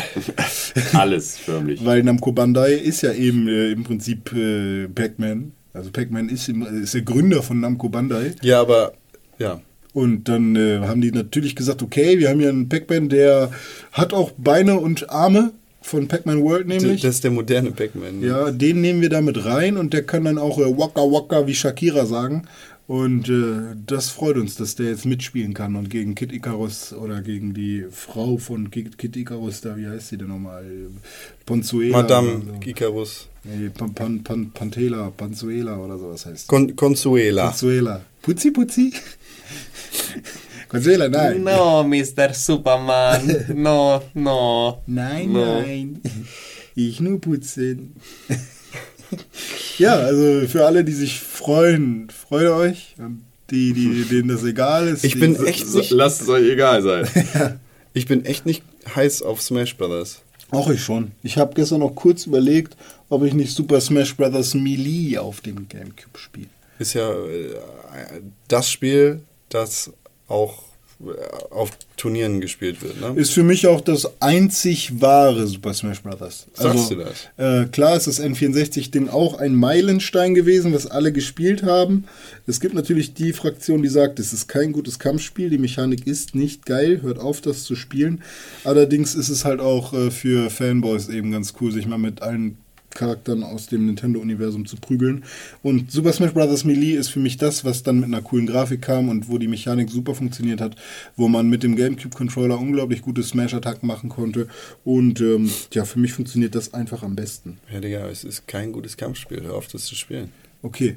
[0.93, 1.85] Alles förmlich.
[1.85, 5.53] Weil Namco Bandai ist ja eben äh, im Prinzip äh, Pac-Man.
[5.75, 8.33] Also Pac-Man ist, im- ist der Gründer von Namco Bandai.
[8.43, 8.93] Ja, aber
[9.39, 9.61] ja.
[9.93, 13.51] Und dann äh, haben die natürlich gesagt, okay, wir haben hier einen Pac-Man, der
[13.91, 15.51] hat auch Beine und Arme
[15.83, 17.01] von Pac-Man World nämlich.
[17.03, 18.23] Das ist der moderne Pac-Man.
[18.23, 21.47] Ja, den nehmen wir da mit rein und der kann dann auch äh, Waka Waka
[21.49, 22.43] wie Shakira sagen.
[22.89, 27.21] Und äh, das freut uns, dass der jetzt mitspielen kann und gegen Kid Icarus oder
[27.21, 30.65] gegen die Frau von Kid, Kid Icarus, da, wie heißt sie denn nochmal?
[31.45, 31.99] Ponzuela.
[31.99, 32.67] Madame so.
[32.67, 33.29] Icarus.
[33.45, 36.49] Nee, Pan, Pan, Pan, Pantela, Panzuela oder sowas heißt.
[36.49, 37.49] Con Consuela.
[37.49, 38.01] Consuela.
[38.23, 38.95] Putzi, Putzi.
[40.69, 41.43] Consuela, nein.
[41.45, 42.33] No, Mr.
[42.33, 43.45] Superman.
[43.55, 44.83] No, no.
[44.87, 45.61] Nein, No.
[45.61, 46.01] nein.
[46.75, 47.97] Ich nur putzen.
[49.79, 52.97] ja, also für alle, die sich freuen, freut euch.
[53.51, 55.05] Die, die, denen das egal ist.
[55.05, 57.61] Ich die, bin echt nicht, Lasst es euch egal sein.
[57.95, 58.63] ich bin echt nicht
[58.95, 60.21] heiß auf Smash Brothers.
[60.51, 61.13] Auch ich schon.
[61.23, 62.77] Ich habe gestern noch kurz überlegt,
[63.09, 64.55] ob ich nicht Super Smash Bros.
[64.55, 66.49] Melee auf dem Gamecube spiele.
[66.79, 67.55] Ist ja äh,
[68.49, 69.91] das Spiel, das
[70.29, 70.68] auch
[71.51, 73.21] auf Turnieren gespielt wird, ne?
[73.21, 76.49] Ist für mich auch das einzig wahre Super Smash Bros.
[76.53, 77.29] Sagst du das?
[77.37, 82.05] Äh, klar ist das N64-Ding auch ein Meilenstein gewesen, was alle gespielt haben.
[82.49, 86.35] Es gibt natürlich die Fraktion, die sagt, es ist kein gutes Kampfspiel, die Mechanik ist
[86.35, 88.23] nicht geil, hört auf, das zu spielen.
[88.65, 92.59] Allerdings ist es halt auch äh, für Fanboys eben ganz cool, sich mal mit allen
[92.91, 95.25] Charakteren aus dem Nintendo-Universum zu prügeln.
[95.63, 96.65] Und Super Smash Bros.
[96.65, 99.49] Melee ist für mich das, was dann mit einer coolen Grafik kam und wo die
[99.49, 100.77] Mechanik super funktioniert hat,
[101.17, 104.49] wo man mit dem GameCube-Controller unglaublich gute Smash-Attacken machen konnte.
[104.85, 107.59] Und ähm, ja, für mich funktioniert das einfach am besten.
[107.73, 109.43] Ja, Digga, es ist kein gutes Kampfspiel.
[109.43, 110.31] Hör auf, das zu spielen.
[110.63, 110.97] Okay.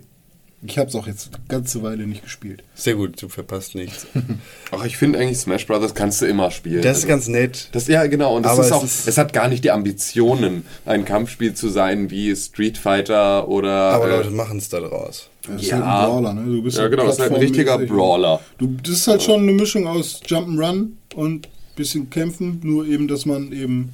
[0.64, 2.62] Ich habe es auch jetzt eine ganze Weile nicht gespielt.
[2.76, 4.06] Sehr gut, du verpasst nichts.
[4.72, 6.84] Ach, ich finde eigentlich Smash Brothers kannst du immer spielen.
[6.84, 7.70] Das ist ganz nett.
[7.72, 8.36] Das, ja, genau.
[8.36, 11.56] Und das Aber ist es auch, ist- es hat gar nicht die Ambitionen, ein Kampfspiel
[11.56, 13.72] zu sein wie Street Fighter oder.
[13.72, 15.30] Aber äh, Leute machen es da draus.
[15.48, 15.78] Das ist Ja.
[15.78, 16.46] halt ein Brawler, ne?
[16.46, 17.80] Du bist Ja, genau, das ist halt ein richtiger.
[17.80, 18.40] Brawler.
[18.60, 23.26] Du, das ist halt schon eine Mischung aus Jump'n'Run und bisschen kämpfen, nur eben, dass
[23.26, 23.94] man eben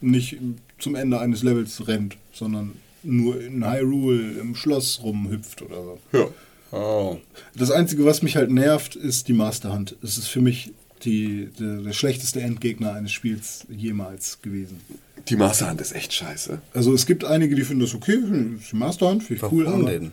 [0.00, 0.38] nicht
[0.78, 2.72] zum Ende eines Levels rennt, sondern
[3.04, 5.98] nur in Hyrule im Schloss rumhüpft oder so.
[6.12, 6.26] ja.
[6.72, 7.18] Oh.
[7.54, 9.94] Das Einzige, was mich halt nervt, ist die Masterhand.
[10.02, 10.72] Es ist für mich
[11.04, 14.80] die, der, der schlechteste Endgegner eines Spiels jemals gewesen.
[15.28, 16.60] Die Masterhand ist echt scheiße.
[16.72, 19.66] Also es gibt einige, die finden das okay, das die Masterhand, finde ich Warum cool.
[19.68, 20.12] aber denn?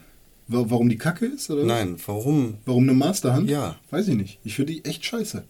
[0.49, 1.49] Wa- Warum die Kacke ist?
[1.49, 1.63] Oder?
[1.63, 2.57] Nein, warum?
[2.65, 3.49] Warum eine Masterhand?
[3.49, 3.77] Ja.
[3.89, 4.37] Weiß ich nicht.
[4.43, 5.43] Ich finde die echt scheiße.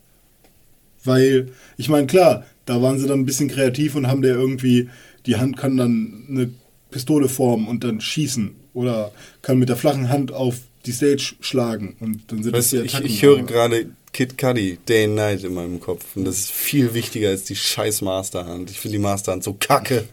[1.03, 4.87] Weil, ich meine, klar, da waren sie dann ein bisschen kreativ und haben der irgendwie,
[5.25, 6.51] die Hand kann dann eine
[6.91, 8.55] Pistole formen und dann schießen.
[8.73, 9.11] Oder
[9.41, 10.55] kann mit der flachen Hand auf
[10.85, 11.95] die Stage schlagen.
[11.99, 13.07] Und dann sind Weißt das die ich, Attacken.
[13.13, 16.03] ich höre aber- gerade Kid Cudi, Day and Night in meinem Kopf.
[16.15, 18.69] Und das ist viel wichtiger als die scheiß Masterhand.
[18.69, 20.05] Ich finde die Masterhand so kacke.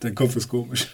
[0.00, 0.88] Dein Kopf ist komisch.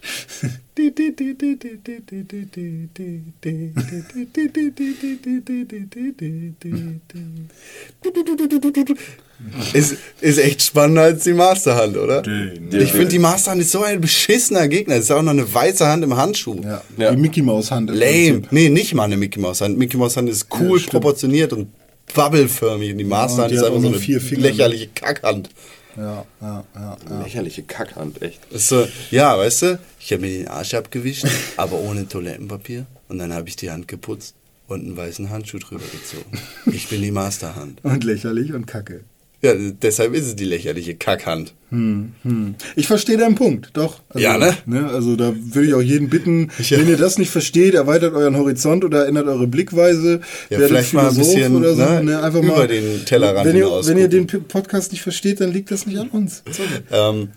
[9.73, 12.23] Ist, ist echt spannender als die Masterhand, oder?
[12.71, 14.95] Ich finde, die Masterhand ist so ein beschissener Gegner.
[14.95, 16.61] Es ist auch noch eine weiße Hand im Handschuh.
[16.63, 17.11] Ja, Ja.
[17.11, 17.91] die Mickey Maus Hand.
[17.91, 18.33] im Lame.
[18.35, 18.53] Prinzip.
[18.53, 19.79] Nee, nicht mal eine Mickey Maus Hand.
[19.79, 20.93] Mickey Maus Hand ist cool stimmt.
[20.93, 21.69] proportioniert und
[22.15, 22.93] bubbelförmig.
[22.93, 24.43] Und die Masterhand die ist einfach so eine vier Finger.
[24.43, 25.51] lächerliche Kackhand.
[25.97, 26.97] Ja, ja, ja.
[27.09, 27.23] ja.
[27.23, 28.41] Lächerliche Kackhand, echt.
[28.51, 32.87] So, ja, weißt du, ich habe mir den Arsch abgewischt, aber ohne Toilettenpapier.
[33.09, 34.35] Und dann habe ich die Hand geputzt
[34.69, 36.39] und einen weißen Handschuh drüber gezogen.
[36.73, 37.85] Ich bin die Masterhand.
[37.85, 39.05] Und lächerlich und kacke.
[39.45, 41.53] Ja, deshalb ist es die lächerliche Kackhand.
[41.71, 42.55] Hm, hm.
[42.77, 44.01] Ich verstehe deinen Punkt, doch.
[44.09, 44.89] Also, Ja, ne?
[44.89, 46.79] Also da würde ich auch jeden bitten, Ja.
[46.79, 50.21] wenn ihr das nicht versteht, erweitert euren Horizont oder ändert eure Blickweise.
[50.49, 53.99] Ja, vielleicht mal ein Philosoph bisschen, ne, Einfach über mal, den Tellerrand wenn ihr, wenn
[53.99, 56.45] ihr den Podcast nicht versteht, dann liegt das nicht an uns.
[56.93, 57.31] Ähm,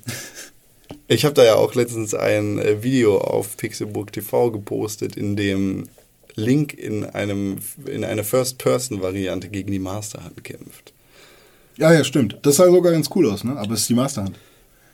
[1.07, 5.85] ich habe da ja auch letztens ein äh, Video auf Pixelburg TV gepostet, in dem
[6.35, 10.93] Link in, einem, in einer First-Person-Variante gegen die Masterhand kämpft.
[11.77, 12.37] Ja, ja, stimmt.
[12.41, 13.57] Das sah sogar ganz cool aus, ne?
[13.57, 14.37] Aber es ist die Masterhand.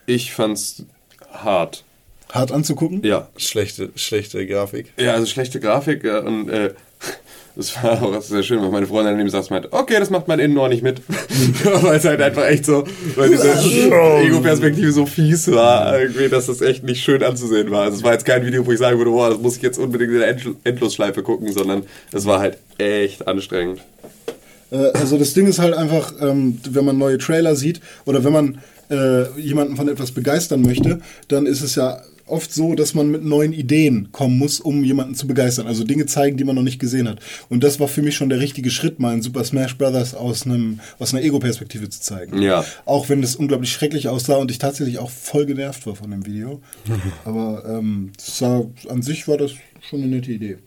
[0.06, 0.84] Ich fand's
[1.32, 1.84] hart.
[2.32, 3.04] Hart anzugucken.
[3.04, 3.28] Ja.
[3.38, 4.94] Schlechte, schlechte Grafik.
[4.98, 6.74] Ja, also schlechte Grafik äh, und äh,
[7.56, 10.28] das war auch sehr schön, weil meine Freundin neben saß und meinte, okay, das macht
[10.28, 11.02] mein Innenohr nicht mit.
[11.64, 12.86] weil es halt einfach echt so,
[13.16, 17.84] weil diese Ego-Perspektive so fies war, irgendwie, dass das echt nicht schön anzusehen war.
[17.84, 19.78] Also es war jetzt kein Video, wo ich sagen würde, boah, das muss ich jetzt
[19.78, 23.82] unbedingt in der End Endlosschleife gucken, sondern es war halt echt anstrengend.
[24.72, 28.34] Äh, Also das Ding ist halt einfach, ähm, wenn man neue Trailer sieht oder wenn
[28.34, 28.58] man
[28.90, 33.24] äh, jemanden von etwas begeistern möchte, dann ist es ja oft so, dass man mit
[33.24, 35.68] neuen Ideen kommen muss, um jemanden zu begeistern.
[35.68, 37.20] Also Dinge zeigen, die man noch nicht gesehen hat.
[37.50, 40.14] Und das war für mich schon der richtige Schritt, mal in Super Smash Bros.
[40.14, 42.42] aus, einem, aus einer Ego-Perspektive zu zeigen.
[42.42, 42.64] Ja.
[42.86, 46.26] Auch wenn das unglaublich schrecklich aussah und ich tatsächlich auch voll genervt war von dem
[46.26, 46.62] Video.
[47.26, 50.58] Aber ähm, sah, an sich war das schon eine nette Idee.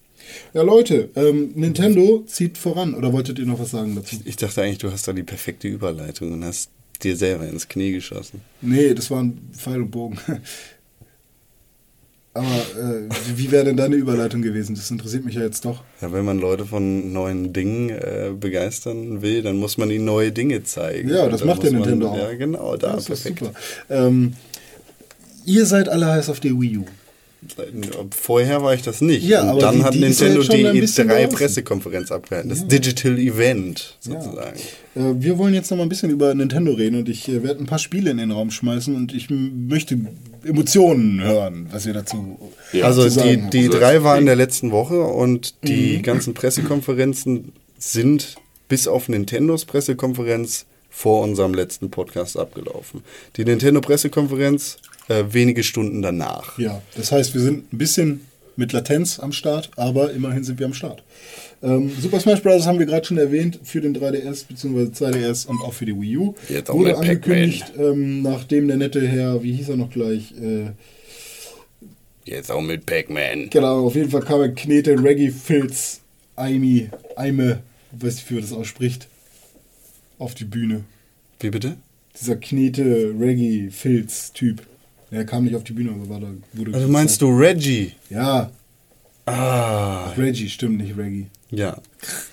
[0.53, 2.95] Ja, Leute, ähm, Nintendo zieht voran.
[2.95, 4.17] Oder wolltet ihr noch was sagen dazu?
[4.25, 6.71] Ich dachte eigentlich, du hast da die perfekte Überleitung und hast
[7.03, 8.41] dir selber ins Knie geschossen.
[8.61, 10.19] Nee, das war ein Pfeil und Bogen.
[12.37, 14.75] Aber äh, wie wäre denn deine Überleitung gewesen?
[14.75, 15.85] Das interessiert mich ja jetzt doch.
[16.01, 20.33] Ja, wenn man Leute von neuen Dingen äh, begeistern will, dann muss man ihnen neue
[20.33, 21.11] Dinge zeigen.
[21.11, 22.19] Ja, das macht der muss man- Nintendo auch.
[22.19, 23.39] Ja, genau, da, das ist perfekt.
[23.39, 23.53] super.
[23.89, 24.33] Ähm,
[25.45, 26.85] ihr seid alle heiß auf der Wii U.
[28.17, 29.25] Vorher war ich das nicht.
[29.25, 31.09] Ja, und aber dann die- hat die ist ja Nintendo jetzt schon ein die bisschen
[31.11, 31.39] E3 draußen.
[31.39, 32.49] Pressekonferenz abgehalten.
[32.51, 34.59] Das Digital Event sozusagen.
[34.95, 37.61] Äh, wir wollen jetzt noch mal ein bisschen über Nintendo reden und ich äh, werde
[37.61, 39.99] ein paar Spiele in den Raum schmeißen und ich möchte
[40.45, 42.39] Emotionen hören, was ihr dazu
[42.73, 42.85] Ja.
[42.87, 45.99] also zu sagen die, die Also drei das- war in der letzten Woche und die
[45.99, 46.03] Mhm.
[46.03, 48.37] ganzen Pressekonferenzen sind
[48.69, 53.03] bis auf Nintendos Pressekonferenz vor unserem letzten Podcast abgelaufen.
[53.37, 54.77] Die Nintendo-Pressekonferenz
[55.09, 56.59] äh, wenige Stunden danach.
[56.59, 58.21] Ja, das heißt, wir sind ein bisschen
[58.57, 61.03] mit Latenz am Start, aber immerhin sind wir am Start.
[61.63, 62.67] Ähm, Super Smash Bros.
[62.67, 64.93] haben wir gerade schon erwähnt für den 3DS bzw.
[64.93, 66.35] 2DS und auch für die Wii U.
[66.49, 70.71] Jetzt auch Wurde angekündigt, ähm, nachdem der nette Herr, wie hieß er noch gleich, äh,
[72.27, 73.51] Jetzt auch mit Pac-Man.
[73.51, 76.01] genau, auf jeden Fall kam er Knete Reggae Filz
[76.37, 77.61] Aimi, Aime,
[77.93, 79.09] weiß ich, wie man das ausspricht,
[80.19, 80.85] auf die Bühne.
[81.41, 81.77] Wie bitte?
[82.19, 84.33] Dieser Knete Reggae Filz
[85.15, 87.93] Der kam nicht auf die Bühne, aber war da, wurde Also meinst du Reggie?
[88.11, 88.51] Ja,
[89.27, 91.27] Ah, Reggie, stimmt, nicht Reggae.
[91.51, 91.79] ja.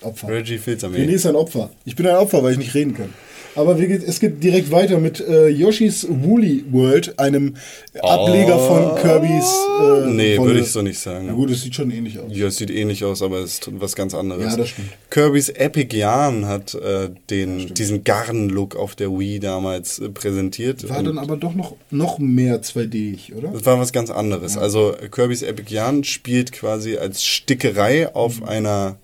[0.02, 0.28] Opfer.
[0.28, 1.04] Reggie René Filzarmee.
[1.14, 1.70] ist ein Opfer.
[1.86, 3.08] Ich bin ein Opfer, weil ich nicht reden kann.
[3.54, 7.56] Aber geht, es geht direkt weiter mit äh, Yoshi's Woolly World, einem
[8.00, 9.52] Ableger von Kirby's.
[9.80, 11.26] Äh, Nee, würde ich so nicht sagen.
[11.26, 12.30] Na gut, es sieht schon ähnlich aus.
[12.32, 14.44] Ja, es sieht ähnlich aus, aber es ist was ganz anderes.
[14.52, 14.88] Ja, das stimmt.
[15.10, 20.88] Kirby's Epic Yarn hat äh, den, diesen Garn-Look auf der Wii damals äh, präsentiert.
[20.88, 23.48] War dann aber doch noch, noch mehr 2D-ig, oder?
[23.48, 24.56] das war was ganz anderes.
[24.56, 28.48] Also äh, Kirby's Epic Yarn spielt quasi als Stickerei auf Mhm.
[28.48, 28.96] einer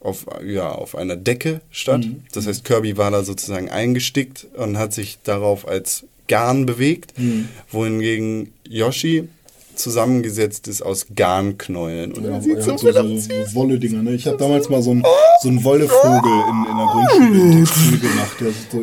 [0.00, 2.04] auf, ja, auf einer Decke statt.
[2.04, 2.22] Mhm.
[2.32, 7.48] Das heißt, Kirby war da sozusagen eingestickt und hat sich darauf als Garn bewegt, Mhm.
[7.70, 9.28] wohingegen Yoshi
[9.74, 12.12] zusammengesetzt ist aus Garnknäulen.
[12.12, 14.02] Und Ja, sieht so so, so, Wolle-Dinger.
[14.02, 14.14] Ne?
[14.14, 15.04] Ich habe damals mal so einen,
[15.42, 18.36] so einen Wollevogel in, in der Grundschule gemacht.
[18.40, 18.82] Der ist so,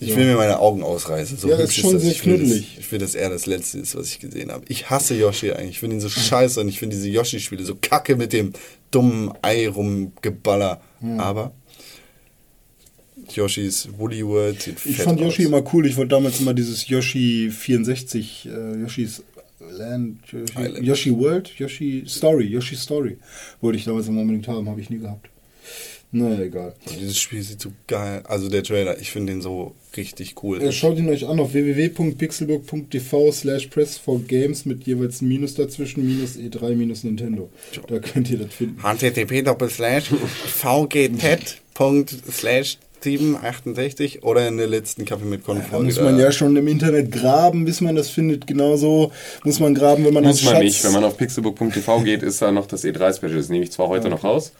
[0.00, 1.36] Ich will mir meine Augen ausreißen.
[1.38, 2.02] So Ja, hübsch ist schon das.
[2.02, 4.64] sehr ich will, das, ich will, dass er das Letzte ist, was ich gesehen habe.
[4.68, 5.70] Ich hasse Yoshi eigentlich.
[5.70, 8.52] Ich finde ihn so scheiße und ich finde diese Yoshi-Spiele so kacke mit dem
[8.90, 10.80] dummen Ei rumgeballer.
[11.18, 11.52] Aber
[13.34, 15.48] Yoshis Woolly World sieht Ich fand Yoshi aus.
[15.48, 15.86] immer cool.
[15.86, 19.22] Ich wollte damals immer dieses Yoshi 64, äh, Yoshis
[19.72, 20.86] Land, Yoshi, Island.
[20.86, 23.18] Yoshi World, Yoshi Story, Yoshi Story.
[23.60, 25.28] Wollte ich damals immer unbedingt haben, habe ich nie gehabt.
[26.12, 26.74] Naja, egal.
[26.98, 28.22] Dieses Spiel sieht so geil.
[28.26, 30.60] Also der Trailer, ich finde den so richtig cool.
[30.62, 36.36] Äh, Schaut ihn euch an auf www.pixelburg.tv slash press4games mit jeweils ein Minus dazwischen, minus
[36.36, 37.48] E3, minus Nintendo.
[37.88, 38.80] Da könnt ihr das finden.
[38.82, 39.44] http
[41.74, 45.86] vgt.slash 768 oder in der letzten Kaffee mit Da Konfolge.
[45.86, 48.46] muss man ja schon im Internet graben, bis man das findet.
[48.46, 49.10] Genauso
[49.42, 50.84] muss man graben, wenn man Muss einen man Schatz- nicht.
[50.84, 53.36] Wenn man auf pixelbook.tv geht, ist da noch das E3-Special.
[53.36, 54.52] Das nehme ich zwar heute noch raus,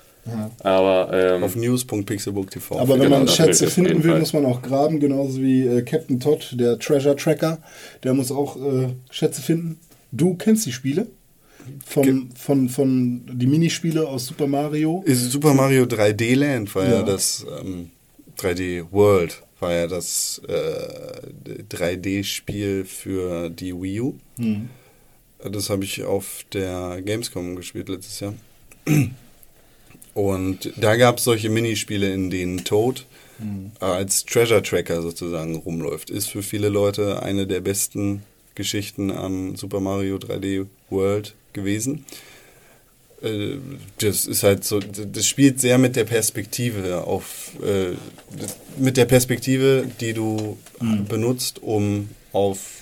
[0.60, 2.78] aber ähm, auf news.pixelbook.tv.
[2.78, 4.20] Aber wenn Genau, man Schätze finden will, Fall.
[4.20, 7.58] muss man auch graben, genauso wie äh, Captain Todd, der Treasure Tracker.
[8.04, 9.78] Der muss auch äh, Schätze finden.
[10.12, 11.06] Du kennst die Spiele?
[11.86, 15.02] Vom, von, von die Minispiele aus Super Mario.
[15.06, 17.02] Ist Super Mario 3D Land war ja, Ja.
[17.02, 17.90] das ähm,
[18.38, 24.14] 3D World war ja das äh, 3D-Spiel für die Wii U.
[24.38, 24.68] Hm.
[25.50, 28.34] Das habe ich auf der Gamescom gespielt letztes Jahr.
[30.14, 33.06] Und da gab es solche Minispiele, in denen Toad
[33.80, 36.10] äh, als Treasure Tracker sozusagen rumläuft.
[36.10, 38.22] Ist für viele Leute eine der besten
[38.54, 42.04] Geschichten am Super Mario 3D World gewesen.
[43.22, 43.56] Äh,
[43.98, 47.94] Das ist halt so, das spielt sehr mit der Perspektive auf, äh,
[48.78, 50.58] mit der Perspektive, die du
[51.08, 52.79] benutzt, um auf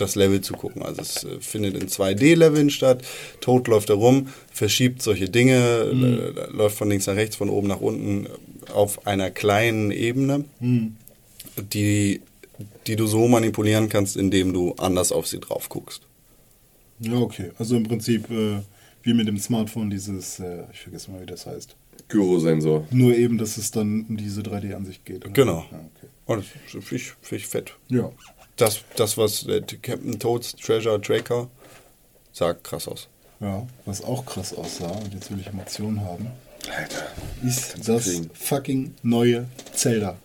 [0.00, 0.82] das Level zu gucken.
[0.82, 3.02] Also es äh, findet in 2D-Leveln statt.
[3.40, 7.68] Toad läuft da rum, verschiebt solche Dinge, äh, läuft von links nach rechts, von oben
[7.68, 8.26] nach unten
[8.74, 10.44] auf einer kleinen Ebene,
[11.56, 12.20] die,
[12.86, 16.02] die du so manipulieren kannst, indem du anders auf sie drauf guckst.
[17.00, 17.50] Ja, okay.
[17.58, 18.60] Also im Prinzip äh,
[19.02, 21.76] wie mit dem Smartphone dieses, äh, ich vergesse mal, wie das heißt.
[22.08, 22.86] Gyrosensor.
[22.90, 25.24] Nur eben, dass es dann um diese 3D-Ansicht geht.
[25.24, 25.32] oder?
[25.32, 25.64] Genau.
[25.70, 26.08] Ja, okay.
[26.26, 27.76] Und das finde ich, find ich fett.
[27.88, 28.10] ja.
[28.60, 31.48] Das, das was der Captain Toads Treasure Tracker
[32.32, 33.08] sagt, krass aus.
[33.40, 36.26] Ja, was auch krass aussah, und jetzt will ich Emotionen haben,
[36.76, 37.06] Alter.
[37.42, 38.30] ist das kriegen.
[38.34, 40.18] fucking neue Zelda.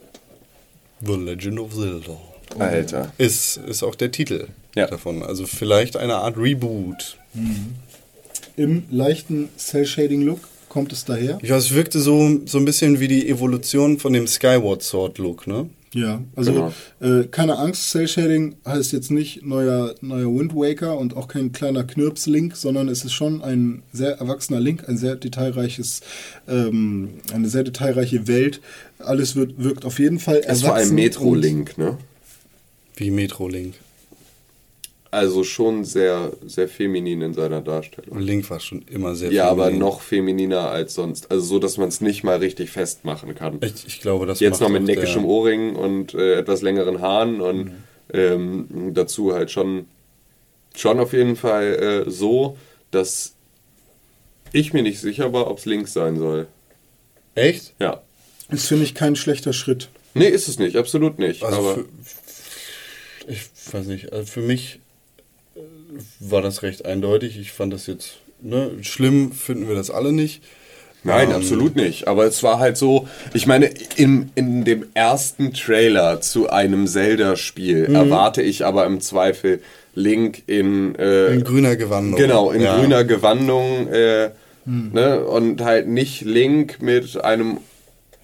[1.01, 2.17] The Legend of Zelda.
[2.59, 3.13] Alter.
[3.17, 4.87] Ist, ist auch der Titel Ja.
[4.87, 5.23] davon.
[5.23, 7.17] Also vielleicht eine Art Reboot.
[8.57, 10.39] Im leichten Cell-Shading-Look
[10.69, 11.37] kommt es daher.
[11.41, 15.47] Ja, es wirkte so, so ein bisschen wie die Evolution von dem Skyward Sword Look,
[15.47, 15.69] ne?
[15.95, 21.15] Ja, also äh, keine Angst, Cell Shading heißt jetzt nicht neuer, neuer Wind Waker und
[21.15, 26.01] auch kein kleiner Knirps-Link, sondern es ist schon ein sehr erwachsener Link, ein sehr detailreiches,
[26.49, 28.59] ähm, eine sehr detailreiche Welt.
[28.99, 31.97] Alles wird, wirkt auf jeden Fall Ist vor allem erwachsen Metro-Link, ne?
[32.97, 33.75] Wie Metro Link.
[35.15, 38.11] Also schon sehr, sehr feminin in seiner Darstellung.
[38.17, 39.79] Und Link war schon immer sehr Ja, aber feminin.
[39.79, 41.31] noch femininer als sonst.
[41.31, 43.59] Also so, dass man es nicht mal richtig festmachen kann.
[43.61, 47.01] Ich, ich glaube, das Jetzt macht noch mit neckischem der- Ohrring und äh, etwas längeren
[47.01, 47.71] Haaren und
[48.13, 49.87] ähm, dazu halt schon,
[50.75, 52.57] schon auf jeden Fall äh, so,
[52.91, 53.33] dass
[54.53, 56.47] ich mir nicht sicher war, ob es links sein soll.
[57.33, 57.73] Echt?
[57.79, 58.01] Ja.
[58.49, 59.89] Ist, finde ich, kein schlechter Schritt.
[60.13, 61.43] Nee, ist es nicht, absolut nicht.
[61.43, 61.85] Also aber für,
[63.27, 64.79] ich weiß nicht, also für mich
[66.19, 67.37] war das recht eindeutig.
[67.39, 70.41] Ich fand das jetzt, ne, schlimm finden wir das alle nicht.
[71.03, 72.07] Nein, Ähm, absolut nicht.
[72.07, 77.87] Aber es war halt so, ich meine, in, in dem ersten Trailer zu einem Zelda-Spiel
[77.89, 77.95] Mhm.
[77.95, 79.61] erwarte ich aber im Zweifel
[79.93, 82.15] Link in, äh, In grüner Gewandung.
[82.19, 82.79] Genau, in Ja.
[82.79, 84.31] grüner Gewandung äh,
[84.65, 87.57] ne, und halt nicht Link mit einem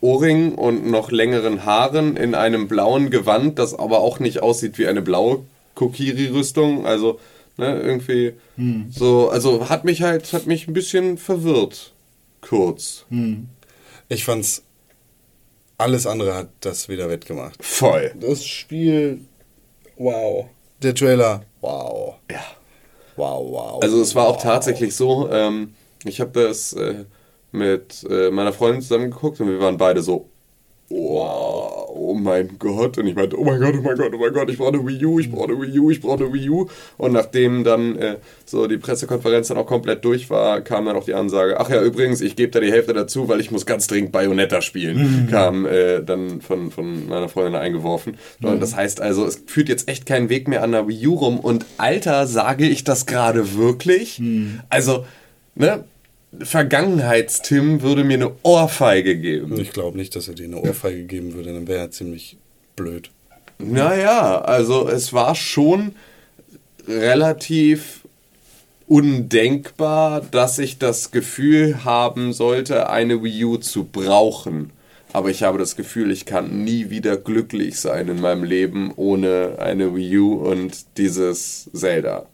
[0.02, 4.88] Ohrring und noch längeren Haaren in einem blauen Gewand, das aber auch nicht aussieht wie
[4.88, 5.44] eine blaue
[5.76, 6.86] Kokiri-Rüstung.
[6.88, 7.20] Also,
[7.58, 8.34] ne, irgendwie
[8.90, 11.94] so, also hat mich halt, hat mich ein bisschen verwirrt.
[12.42, 13.06] Kurz.
[14.10, 14.64] Ich fand's,
[15.78, 17.64] alles andere hat das wieder wettgemacht.
[17.64, 18.14] Voll.
[18.20, 19.22] Das Spiel,
[19.98, 20.48] wow.
[20.82, 22.16] Der Trailer, wow.
[22.30, 22.44] Ja.
[23.16, 23.84] Wow, wow.
[23.84, 25.76] Also es war auch tatsächlich so, ähm,
[26.06, 27.06] ich habe das äh,
[27.52, 30.31] mit äh, meiner Freundin zusammen geguckt und wir waren beide so,
[30.92, 32.98] oh, oh mein Gott.
[32.98, 34.86] Und ich meinte, oh mein Gott, oh mein Gott, oh mein Gott, ich brauche eine
[34.86, 36.68] Wii U, ich brauche eine Wii U, ich brauche eine Wii U.
[36.98, 41.06] Und nachdem dann äh, so die Pressekonferenz dann auch komplett durch war, kam dann auch
[41.06, 43.88] die Ansage, ach ja, übrigens, ich gebe da die Hälfte dazu, weil ich muss ganz
[43.88, 48.18] dringend Bayonetta spielen, kam äh, dann von, von meiner Freundin eingeworfen.
[48.42, 51.16] Und das heißt also, es führt jetzt echt keinen Weg mehr an der Wii U
[51.16, 51.40] rum.
[51.40, 54.22] Und Alter, sage ich das gerade wirklich?
[54.70, 55.06] Also,
[55.56, 55.84] ne?
[56.40, 59.60] Vergangenheits-Tim würde mir eine Ohrfeige geben.
[59.60, 62.38] ich glaube nicht, dass er dir eine Ohrfeige geben würde, dann wäre er ziemlich
[62.76, 63.12] blöd.
[63.60, 65.94] Naja, also es war schon
[66.88, 68.02] relativ
[68.88, 74.72] undenkbar, dass ich das Gefühl haben sollte, eine Wii U zu brauchen.
[75.14, 79.58] Aber ich habe das Gefühl, ich kann nie wieder glücklich sein in meinem Leben ohne
[79.60, 82.26] eine Wii U und dieses Zelda.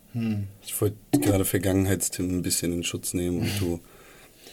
[0.78, 3.80] Ich wollte gerade Vergangenheitstim ein bisschen in Schutz nehmen und du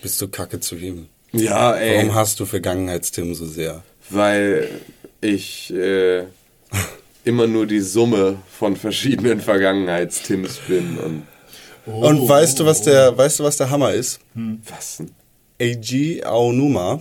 [0.03, 1.09] bist so kacke zu ihm.
[1.33, 1.99] Ja, ey.
[1.99, 3.83] Warum hast du Vergangenheitstim so sehr?
[4.11, 4.69] weil
[5.21, 6.25] ich äh,
[7.25, 11.23] immer nur die Summe von verschiedenen Vergangenheitstims bin und
[11.87, 14.21] Und weißt du, was der, weißt du, was der Hammer ist?
[14.69, 15.11] was denn?
[15.61, 17.01] Eiji Aonuma,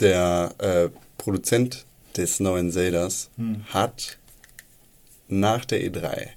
[0.00, 1.84] der äh, Produzent
[2.16, 3.30] des neuen Zeldas,
[3.68, 4.18] hat
[5.28, 6.28] nach der E3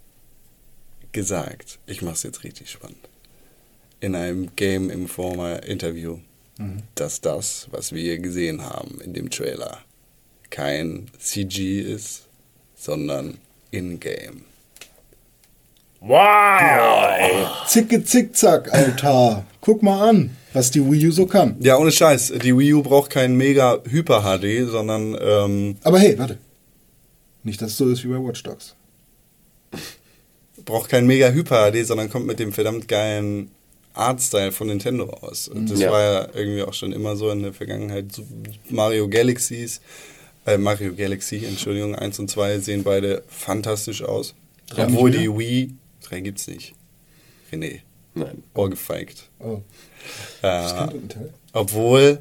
[1.12, 3.10] gesagt, ich mach's jetzt richtig spannend,
[4.00, 6.20] in einem Game Informer Interview,
[6.96, 9.80] dass das, was wir gesehen haben in dem Trailer,
[10.50, 12.28] kein CG ist,
[12.76, 13.38] sondern
[13.72, 14.42] in-game.
[17.68, 19.46] Zicke, zickzack, Alter.
[19.62, 21.58] Guck mal an, was die Wii U so kann.
[21.60, 26.18] Ja, ohne Scheiß, die Wii U braucht kein mega Hyper HD, sondern ähm, Aber hey,
[26.18, 26.38] warte.
[27.44, 28.76] Nicht, dass es so ist wie bei Watch Dogs.
[30.70, 33.52] Braucht kein mega Hyper HD, sondern kommt mit dem verdammt geilen
[33.94, 35.48] Artstyle von Nintendo aus.
[35.48, 35.92] Und das Ja.
[35.92, 38.06] war ja irgendwie auch schon immer so in der Vergangenheit.
[38.70, 39.82] Mario Galaxies,
[40.46, 44.36] äh, Mario Galaxy, Entschuldigung, 1 und 2 sehen beide fantastisch aus.
[44.70, 45.74] Drei Obwohl die Wii,
[46.04, 46.76] 3 gibt's nicht.
[47.52, 47.80] René,
[48.14, 48.44] Nein.
[48.54, 49.28] ohrgefeigt.
[49.40, 49.62] Oh.
[50.44, 50.88] Äh,
[51.52, 52.20] obwohl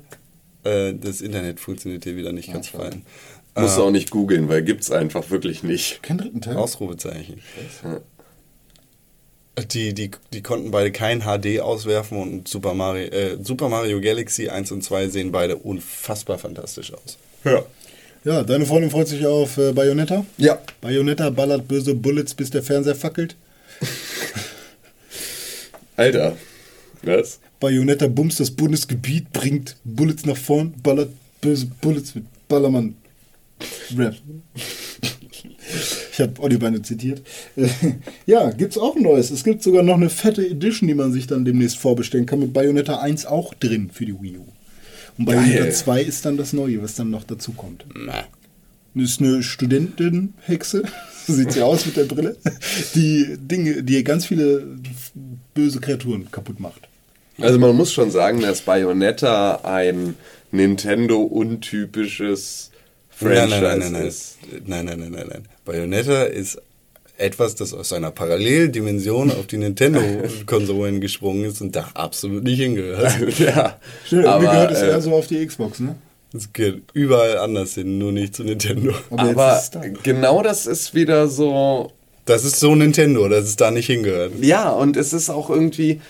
[0.65, 3.05] äh, das Internet funktioniert hier wieder nicht ganz fein.
[3.55, 6.03] Musst du auch nicht googeln, weil gibt's einfach wirklich nicht.
[6.03, 6.57] Kein dritten Teil?
[6.57, 7.41] Ausrufezeichen.
[9.65, 14.49] Die, die, die konnten beide kein HD auswerfen und Super Mario, äh, Super Mario Galaxy
[14.49, 17.19] 1 und 2 sehen beide unfassbar fantastisch aus.
[17.45, 17.65] Ja.
[18.25, 20.25] Ja, deine Freundin freut sich auf äh, Bayonetta.
[20.37, 20.59] Ja.
[20.81, 23.37] Bayonetta ballert böse Bullets, bis der Fernseher fackelt.
[25.97, 26.37] Alter.
[27.03, 27.41] Was?
[27.61, 31.11] Bayonetta bumst das Bundesgebiet, bringt Bullets nach vorn, ballert
[31.41, 32.97] böse Bullets mit Ballermann.
[33.97, 34.15] Rap.
[36.19, 37.23] Ich habe Audiobeine zitiert.
[37.55, 37.69] Äh,
[38.27, 39.31] ja, gibt's auch ein neues.
[39.31, 42.53] Es gibt sogar noch eine fette Edition, die man sich dann demnächst vorbestellen kann, mit
[42.53, 44.47] Bayonetta 1 auch drin für die Wii U.
[45.17, 45.73] Und Bayonetta Geil.
[45.73, 47.85] 2 ist dann das Neue, was dann noch dazu kommt.
[48.95, 50.83] Das ist eine Studentin-Hexe,
[51.27, 52.37] so sieht sie aus mit der Brille,
[52.97, 54.67] die Dinge, die ganz viele
[55.55, 56.89] böse Kreaturen kaputt macht.
[57.41, 60.17] Also man muss schon sagen, dass Bayonetta ein
[60.51, 62.68] Nintendo-untypisches
[63.19, 64.39] Franchise nein, nein, nein, nein, ist.
[64.67, 65.45] nein, nein, nein, nein, nein.
[65.65, 66.61] Bayonetta ist
[67.17, 73.19] etwas, das aus einer Paralleldimension auf die Nintendo-Konsolen gesprungen ist und da absolut nicht hingehört.
[73.39, 73.79] ja.
[74.07, 75.97] Stimmt, irgendwie aber, gehört es äh, eher so auf die Xbox, ne?
[76.35, 78.93] Es geht überall anders hin, nur nicht zu Nintendo.
[79.11, 80.01] Aber, Aber jetzt ist es da.
[80.03, 81.91] genau das ist wieder so
[82.27, 84.33] Das ist so Nintendo, dass es da nicht hingehört.
[84.43, 86.01] Ja, und es ist auch irgendwie.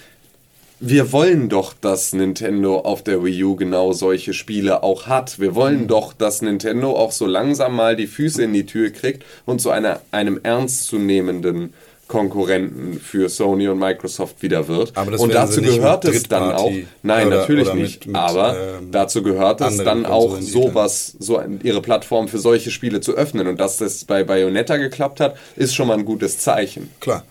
[0.80, 5.40] Wir wollen doch, dass Nintendo auf der Wii U genau solche Spiele auch hat.
[5.40, 9.24] Wir wollen doch, dass Nintendo auch so langsam mal die Füße in die Tür kriegt
[9.44, 11.74] und zu einer, einem ernstzunehmenden
[12.06, 14.92] Konkurrenten für Sony und Microsoft wieder wird.
[14.96, 16.70] Aber das und dazu gehört mit es dann auch.
[17.02, 18.06] Nein, oder- natürlich oder mit- nicht.
[18.06, 23.00] mit, aber ähm, dazu gehört es dann auch sowas, so ihre Plattform für solche Spiele
[23.00, 23.46] zu öffnen.
[23.46, 26.88] Und dass das bei Bayonetta geklappt hat, ist schon mal ein gutes Zeichen.
[27.00, 27.24] Klar.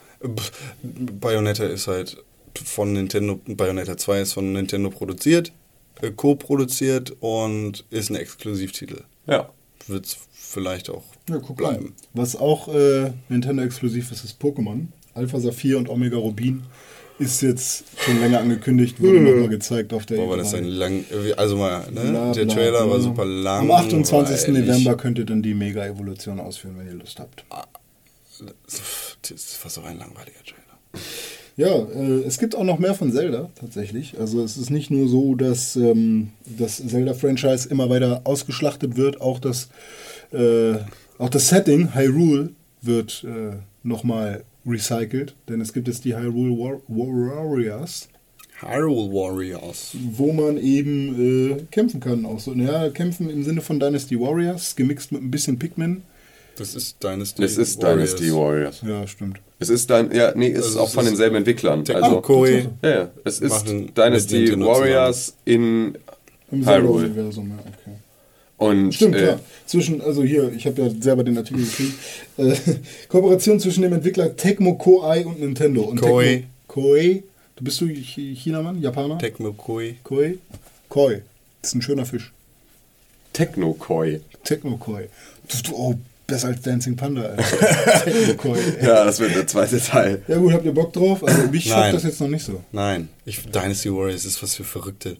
[0.83, 2.17] Bayonetta ist halt
[2.57, 5.51] von Nintendo, Bayonetta 2 ist von Nintendo produziert,
[6.01, 9.03] äh, co-produziert und ist ein Exklusivtitel.
[9.25, 9.49] Ja.
[9.87, 11.85] Wird es vielleicht auch Ja, guck bleiben.
[11.85, 11.91] mal.
[12.13, 14.87] Was auch äh, Nintendo-exklusiv ist, ist Pokémon.
[15.13, 16.63] Alpha Saphir und Omega Rubin
[17.19, 20.57] ist jetzt schon länger angekündigt, wurde nochmal gezeigt auf der Boah, war das E3.
[20.57, 21.05] ein lang,
[21.35, 22.01] also mal, ne?
[22.11, 22.91] Bla, der Trailer bla.
[22.91, 23.61] war super lang.
[23.61, 24.49] Am 28.
[24.49, 27.43] November könnt ihr dann die Mega-Evolution ausführen, wenn ihr Lust habt.
[29.23, 31.03] Das war so ein langweiliger Trailer.
[31.57, 34.19] Ja, äh, es gibt auch noch mehr von Zelda tatsächlich.
[34.19, 39.39] Also es ist nicht nur so, dass ähm, das Zelda-Franchise immer weiter ausgeschlachtet wird, auch
[39.39, 39.69] das,
[40.31, 40.75] äh,
[41.17, 42.51] auch das Setting Hyrule
[42.83, 48.07] wird äh, nochmal recycelt, denn es gibt jetzt die Hyrule War Warriors,
[48.59, 49.95] Hyrule Warriors.
[50.11, 52.25] wo man eben äh, kämpfen kann.
[52.25, 56.03] Auch so, naja, kämpfen im Sinne von Dynasty Warriors, gemixt mit ein bisschen Pikmin.
[56.57, 58.81] Das ist Dynasty Es ist Dynasty Warriors.
[58.81, 59.39] Ja, stimmt.
[59.59, 61.83] Es ist dann, ja, nee, es ist Also auch es von ist denselben Entwicklern.
[61.85, 62.67] Techno Also, Koei.
[62.83, 63.65] ja, ja, es ist
[63.95, 65.97] Dynasty Warriors in
[66.51, 67.05] Im Hyrule.
[67.05, 67.97] Zelda-Universum, ja, okay.
[68.57, 69.39] Und Stimmt, äh, klar.
[69.67, 71.93] Zwischen, also hier, ich habe ja selber den Artikel geschrieben.
[72.37, 72.55] Äh,
[73.07, 75.83] Kooperation zwischen dem Entwickler Tecmo Koei und Nintendo.
[75.83, 76.25] Und Koei.
[76.25, 77.23] Tecmo, Koei.
[77.55, 79.17] Du bist du Ch- Chinamann, Japaner?
[79.19, 79.95] Tecmo Koei.
[80.03, 80.37] Koei.
[80.89, 81.21] Koi.
[81.61, 82.31] Das ist ein schöner Fisch.
[83.33, 84.21] Techno Koi.
[84.43, 85.07] Tecmo Koi.
[85.73, 85.93] Oh,
[86.27, 87.35] besser als Dancing Panda.
[88.81, 90.21] Ja, das wird der zweite Teil.
[90.27, 91.23] Ja gut, habt ihr Bock drauf?
[91.23, 91.93] Also mich Nein.
[91.93, 92.63] das jetzt noch nicht so.
[92.71, 95.17] Nein, ich, Dynasty Warriors ist was für Verrückte.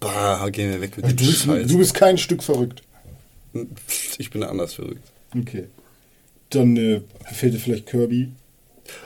[0.00, 1.66] Bah, gehen wir weg mit dem Du bist, Scheiß.
[1.68, 2.82] du bist kein Stück verrückt.
[4.18, 5.02] ich bin anders verrückt.
[5.38, 5.66] Okay.
[6.50, 7.00] Dann äh,
[7.32, 8.32] fehlt dir vielleicht Kirby.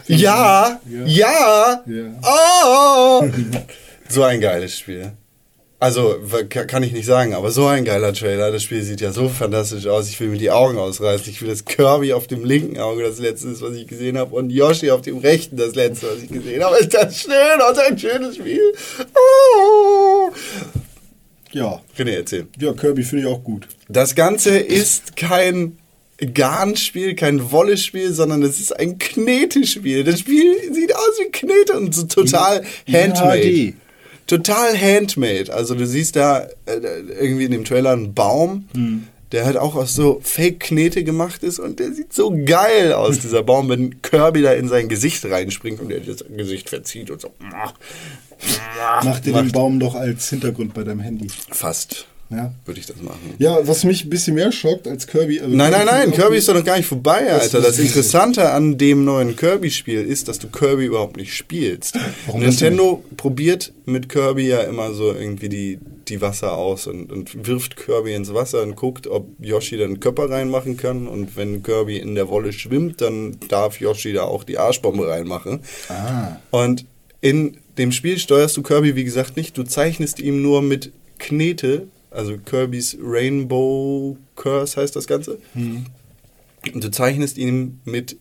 [0.06, 2.20] Ja, ja, Ja.
[2.22, 3.28] Oh!
[4.08, 5.12] so ein geiles Spiel.
[5.84, 6.16] Also,
[6.48, 8.50] kann ich nicht sagen, aber so ein geiler Trailer.
[8.50, 10.08] Das Spiel sieht ja so fantastisch aus.
[10.08, 11.30] Ich will mir die Augen ausreißen.
[11.30, 14.34] Ich will das Kirby auf dem linken Auge, das letzte ist, was ich gesehen habe,
[14.34, 16.78] und Yoshi auf dem rechten, das letzte, was ich gesehen habe.
[16.78, 17.58] Ist das schön?
[17.58, 18.62] Was ein schönes Spiel.
[19.14, 20.30] Oh!
[21.52, 21.82] Ja.
[21.98, 22.46] René, erzähl.
[22.58, 23.68] Ja, Kirby finde ich auch gut.
[23.90, 25.76] Das Ganze ist kein
[26.32, 30.02] Garnspiel, kein Wolle-Spiel, sondern es ist ein Knetespiel.
[30.02, 33.42] Das Spiel sieht aus wie Knete und so total In handmade.
[33.42, 33.83] HD.
[34.26, 35.52] Total handmade.
[35.52, 36.76] Also du siehst da äh,
[37.20, 38.68] irgendwie in dem Trailer einen Baum,
[39.32, 43.42] der halt auch aus so Fake-Knete gemacht ist und der sieht so geil aus, dieser
[43.42, 47.32] Baum, wenn Kirby da in sein Gesicht reinspringt und er das Gesicht verzieht und so.
[49.02, 51.28] Mach dir den Baum doch als Hintergrund bei deinem Handy.
[51.50, 52.06] Fast
[52.36, 52.52] Ja.
[52.64, 53.34] würde ich das machen.
[53.38, 55.40] Ja, was mich ein bisschen mehr schockt als Kirby.
[55.40, 57.58] Also Nein, nein, nein, Kirby ist doch noch gar nicht vorbei, Das Alter.
[57.58, 61.96] ist- Das Interessante an dem neuen Kirby-Spiel ist, dass du Kirby überhaupt nicht spielst.
[62.26, 65.78] Warum das Nintendo probiert mit Kirby ja immer so irgendwie die,
[66.08, 70.00] die Wasser aus und, und wirft Kirby ins Wasser und guckt, ob Yoshi dann einen
[70.00, 71.06] Körper reinmachen kann.
[71.06, 75.60] Und wenn Kirby in der Wolle schwimmt, dann darf Yoshi da auch die Arschbombe reinmachen.
[75.88, 76.36] Ah.
[76.50, 76.84] Und
[77.20, 79.56] in dem Spiel steuerst du Kirby, wie gesagt, nicht.
[79.56, 85.38] Du zeichnest ihm nur mit Knete, also Kirby's Rainbow Curse heißt das Ganze.
[85.54, 88.16] Und du zeichnest ihm mit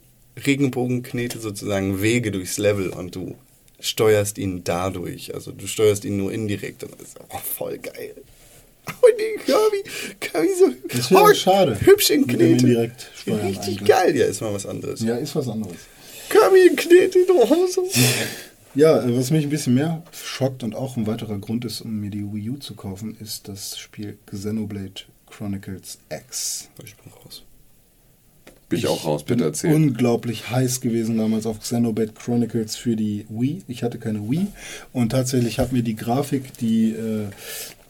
[0.45, 3.35] Regenbogenknete sozusagen Wege durchs Level und du
[3.79, 5.33] steuerst ihn dadurch.
[5.33, 8.15] Also du steuerst ihn nur indirekt und das ist auch voll geil.
[9.01, 9.83] Oh nee, Kirby,
[10.19, 11.79] Kirby so Das oh, schade.
[11.79, 12.43] hübsch in Knete.
[12.43, 13.85] indirekt Richtig eigentlich.
[13.85, 14.99] geil, ja, ist mal was anderes.
[15.01, 15.77] Ja, ist was anderes.
[16.29, 17.81] Kirby in Knete der Hose.
[18.75, 21.99] Ja, äh, was mich ein bisschen mehr schockt und auch ein weiterer Grund ist, um
[21.99, 26.69] mir die Wii U zu kaufen, ist das Spiel Xenoblade Chronicles X.
[26.83, 27.43] Ich bin raus.
[28.69, 29.73] Bin ich auch raus, bitte erzähl.
[29.73, 33.61] unglaublich heiß gewesen damals auf Xenoblade Chronicles für die Wii.
[33.67, 34.47] Ich hatte keine Wii
[34.91, 37.27] und tatsächlich hat mir die Grafik, die äh,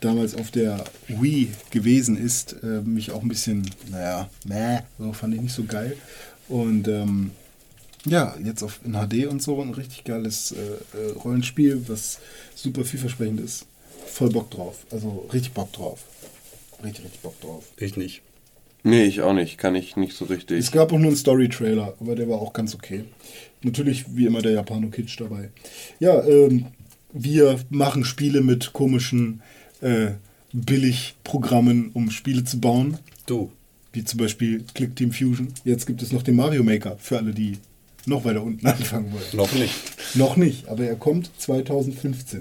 [0.01, 5.35] damals auf der Wii gewesen ist, äh, mich auch ein bisschen, naja, meh, so fand
[5.35, 5.95] ich nicht so geil.
[6.49, 7.31] Und ähm,
[8.05, 12.19] ja, jetzt auf, in HD und so ein richtig geiles äh, äh, Rollenspiel, was
[12.55, 13.65] super vielversprechend ist.
[14.07, 14.85] Voll Bock drauf.
[14.91, 16.03] Also richtig Bock drauf.
[16.83, 17.63] Richtig, richtig Bock drauf.
[17.77, 18.21] Ich nicht.
[18.83, 19.57] Nee, ich auch nicht.
[19.57, 20.59] Kann ich nicht so richtig.
[20.59, 23.05] Es gab auch nur einen Story-Trailer, aber der war auch ganz okay.
[23.61, 25.49] Natürlich wie immer der Japano-Kitsch dabei.
[25.99, 26.67] Ja, ähm,
[27.13, 29.41] wir machen Spiele mit komischen
[29.79, 30.11] äh,
[30.51, 32.97] Billigprogrammen, um Spiele zu bauen.
[33.25, 33.51] Du.
[33.93, 35.53] Wie zum Beispiel Click Team Fusion.
[35.63, 37.59] Jetzt gibt es noch den Mario Maker für alle, die
[38.05, 39.23] noch weiter unten anfangen wollen.
[39.33, 39.75] Noch nicht.
[40.15, 42.39] Noch nicht, aber er kommt 2015.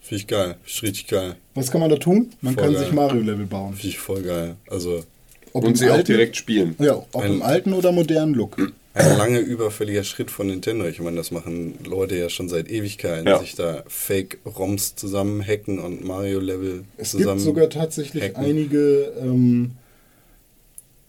[0.00, 0.56] Finde ich geil.
[0.62, 1.36] Finde ich richtig geil.
[1.54, 2.30] Was kann man da tun?
[2.40, 2.84] Man Voll kann geil.
[2.84, 3.74] sich Mario-Level bauen.
[3.74, 4.56] Finde ich voll geil.
[4.68, 5.04] Also
[5.52, 6.74] Ob Und sie auch alten- direkt spielen.
[6.78, 8.56] Ja, ob im alten oder modernen Look.
[8.94, 10.84] ein lange überfälliger Schritt von Nintendo.
[10.86, 13.38] Ich meine, das machen Leute ja schon seit Ewigkeiten, Ja.
[13.38, 18.44] sich da Fake-ROMs zusammen hacken und Mario-Level Es zusammen gibt sogar tatsächlich hacken.
[18.44, 19.72] einige ähm,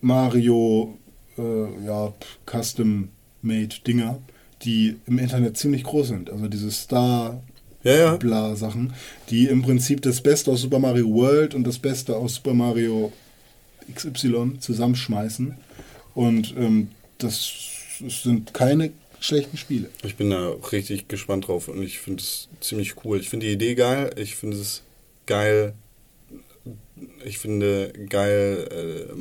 [0.01, 0.97] Mario
[1.37, 2.13] äh, ja,
[3.41, 4.19] Custom-Made-Dinger,
[4.63, 6.29] die im Internet ziemlich groß sind.
[6.29, 7.41] Also diese Star
[7.83, 8.15] Ja, ja.
[8.17, 8.93] bla Sachen,
[9.29, 13.11] die im Prinzip das Beste aus Super Mario World und das Beste aus Super Mario
[13.93, 15.55] XY zusammenschmeißen.
[16.13, 17.51] Und ähm, das
[18.07, 19.89] sind keine schlechten Spiele.
[20.03, 23.19] Ich bin da richtig gespannt drauf und ich finde es ziemlich cool.
[23.19, 24.11] Ich finde die Idee geil.
[24.17, 24.81] Ich finde es
[25.25, 25.73] geil.
[27.25, 29.13] Ich finde geil, äh,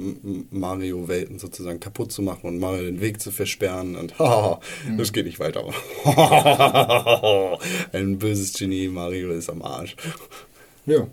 [0.51, 4.61] Mario-Welten sozusagen kaputt zu machen und Mario den Weg zu versperren und haha,
[4.97, 5.65] das geht nicht weiter.
[7.93, 9.97] Ein böses Genie, Mario ist am Arsch.
[10.87, 11.07] Ja.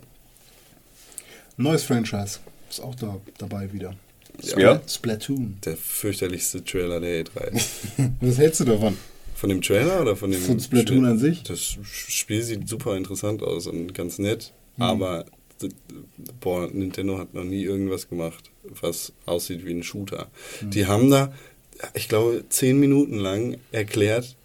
[1.56, 2.38] Neues Franchise.
[2.70, 3.94] Ist auch da dabei wieder.
[4.56, 4.80] Ja.
[4.86, 5.58] Splatoon.
[5.64, 7.60] Der fürchterlichste Trailer der E3.
[8.20, 8.96] Was hältst du davon?
[9.34, 11.06] Von dem Trailer oder von dem Von Splatoon Spiel?
[11.06, 11.42] an sich?
[11.44, 14.82] Das Spiel sieht super interessant aus und ganz nett, Mhm.
[14.84, 15.24] aber
[16.40, 20.28] boah, Nintendo hat noch nie irgendwas gemacht, was aussieht wie ein Shooter.
[20.62, 20.70] Mhm.
[20.70, 21.32] Die haben da,
[21.94, 24.36] ich glaube, zehn Minuten lang erklärt,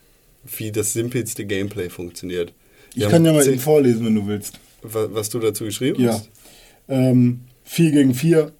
[0.58, 2.54] wie das simpelste Gameplay funktioniert.
[2.96, 4.60] Die Ich kann ja mal eben vorlesen, wenn du willst.
[4.82, 6.14] wa- was du dazu geschrieben Ja.
[6.14, 6.30] hast.
[6.90, 8.52] Ähm, 4 gegen 4,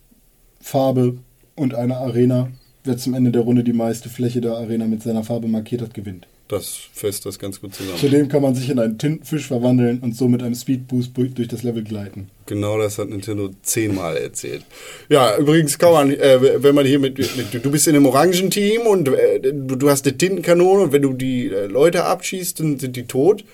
[0.62, 1.18] Farbe
[1.56, 2.50] und eine Arena.
[2.86, 5.94] Wer zum Ende der Runde die meiste Fläche der Arena mit seiner Farbe markiert hat,
[5.94, 6.28] gewinnt.
[6.50, 7.98] Das fasst das ganz gut zusammen.
[7.98, 11.64] Zudem kann man sich in einen Tintenfisch verwandeln und so mit einem Speedboost durch das
[11.64, 12.30] Level gleiten.
[12.46, 14.66] Genau das hat Nintendo zehnmal erzählt.
[15.08, 18.82] Ja, übrigens kann man, äh, wenn man hier mit, mit du bist in einem Orangenteam
[18.82, 22.98] und äh, du, hast eine Tintenkanone und wenn du die äh, Leute abschießt, dann sind
[22.98, 23.46] die tot.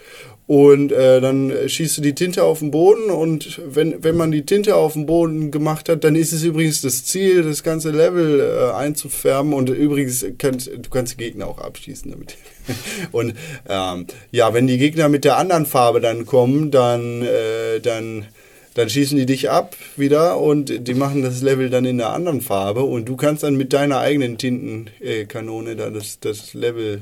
[0.48, 4.48] Und äh, dann schießt du die Tinte auf den Boden und wenn, wenn man die
[4.48, 8.40] Tinte auf den Boden gemacht hat, dann ist es übrigens das Ziel, das ganze Level
[8.40, 12.36] äh, einzufärben und übrigens kannst du kannst die Gegner auch abschießen damit.
[13.12, 13.34] und
[13.68, 18.26] ähm, ja, wenn die Gegner mit der anderen Farbe dann kommen, dann, äh, dann
[18.76, 22.40] dann schießen die dich ab wieder und die machen das Level dann in der anderen
[22.40, 27.02] Farbe und du kannst dann mit deiner eigenen Tintenkanone da das, das Level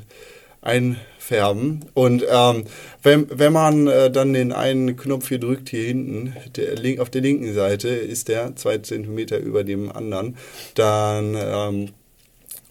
[0.61, 1.85] einfärben.
[1.93, 2.63] Und ähm,
[3.03, 7.21] wenn, wenn man äh, dann den einen Knopf hier drückt, hier hinten, der, auf der
[7.21, 10.37] linken Seite ist der zwei Zentimeter über dem anderen,
[10.75, 11.35] dann...
[11.35, 11.89] Ähm,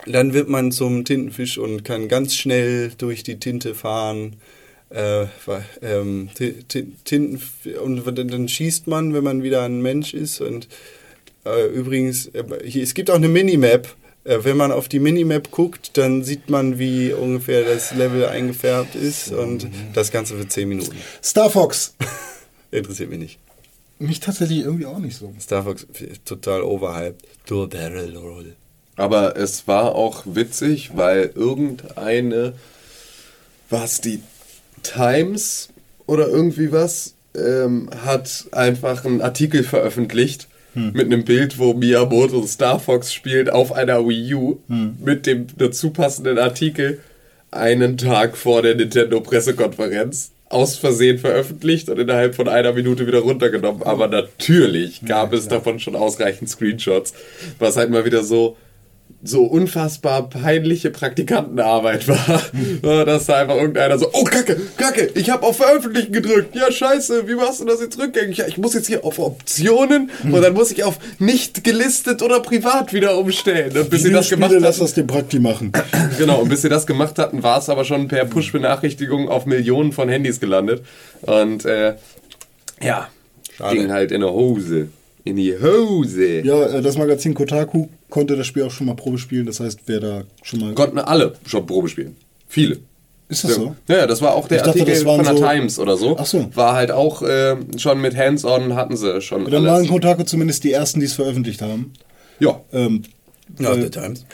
[0.07, 4.37] dann wird man zum Tintenfisch und kann ganz schnell durch die Tinte fahren.
[4.91, 5.27] Äh,
[5.83, 7.41] ähm, Ti- Ti- Tinten
[7.83, 10.41] und dann schießt man, wenn man wieder ein Mensch ist.
[10.41, 10.69] Und
[11.45, 13.89] äh, übrigens, äh, hier, es gibt auch eine Minimap.
[14.25, 18.95] Äh, wenn man auf die Minimap guckt, dann sieht man, wie ungefähr das Level eingefärbt
[18.95, 19.33] ist.
[19.33, 20.97] Und das Ganze für 10 Minuten.
[21.23, 21.95] Star Fox.
[22.71, 23.39] Interessiert mich nicht.
[23.99, 25.35] Mich tatsächlich irgendwie auch nicht so.
[25.41, 25.87] Star Fox
[26.25, 27.25] total overhyped.
[27.47, 28.55] Du Barrel Roll.
[28.97, 32.55] Aber es war auch witzig, weil irgendeine,
[33.69, 34.21] was die
[34.83, 35.69] Times
[36.07, 40.49] oder irgendwie was, ähm, hat einfach einen Artikel veröffentlicht
[40.93, 44.59] mit einem Bild, wo Miyamoto Star Fox spielt auf einer Wii U
[45.03, 47.01] mit dem dazu passenden Artikel
[47.51, 53.85] einen Tag vor der Nintendo-Pressekonferenz aus Versehen veröffentlicht und innerhalb von einer Minute wieder runtergenommen.
[53.85, 57.15] Aber natürlich gab es davon schon ausreichend Screenshots,
[57.59, 58.59] was halt mal wieder so
[59.23, 62.43] so unfassbar peinliche Praktikantenarbeit war,
[62.83, 66.71] Ja, dass da einfach irgendeiner so, oh Kacke, Kacke, ich habe auf Veröffentlichen gedrückt, ja
[66.71, 68.39] scheiße, wie machst du das jetzt rückgängig?
[68.39, 72.41] Ja, ich muss jetzt hier auf Optionen und dann muss ich auf nicht gelistet oder
[72.41, 73.77] privat wieder umstellen.
[73.77, 75.73] Und bis sie das gemacht Videospiele, lass hatten, das dem Prakti machen.
[76.19, 79.93] genau, und bis sie das gemacht hatten, war es aber schon per Push-Benachrichtigung auf Millionen
[79.93, 80.85] von Handys gelandet.
[81.23, 81.95] Und äh,
[82.83, 83.09] ja,
[83.57, 83.77] Schade.
[83.77, 84.89] ging halt in der Hose.
[85.27, 86.43] In die Hose.
[86.43, 89.45] Ja, äh, das Magazin Kotaku konnte das Spiel auch schon mal Probe spielen.
[89.45, 90.73] Das heißt, wer da schon mal.
[90.75, 92.15] Konnten alle schon Probe spielen.
[92.47, 92.79] Viele.
[93.29, 93.75] Ist das so?
[93.89, 96.17] Ja, ja, das war auch der dachte, Artikel waren von der so- Times oder so.
[96.17, 96.49] Ach so.
[96.55, 99.89] War halt auch äh, schon mit Hands-on hatten sie schon Dann waren alles.
[99.89, 101.93] Kotaku zumindest die ersten, die es veröffentlicht haben.
[102.39, 102.61] Ja.
[102.73, 103.03] Ähm,
[103.59, 104.25] Nach äh, der Times.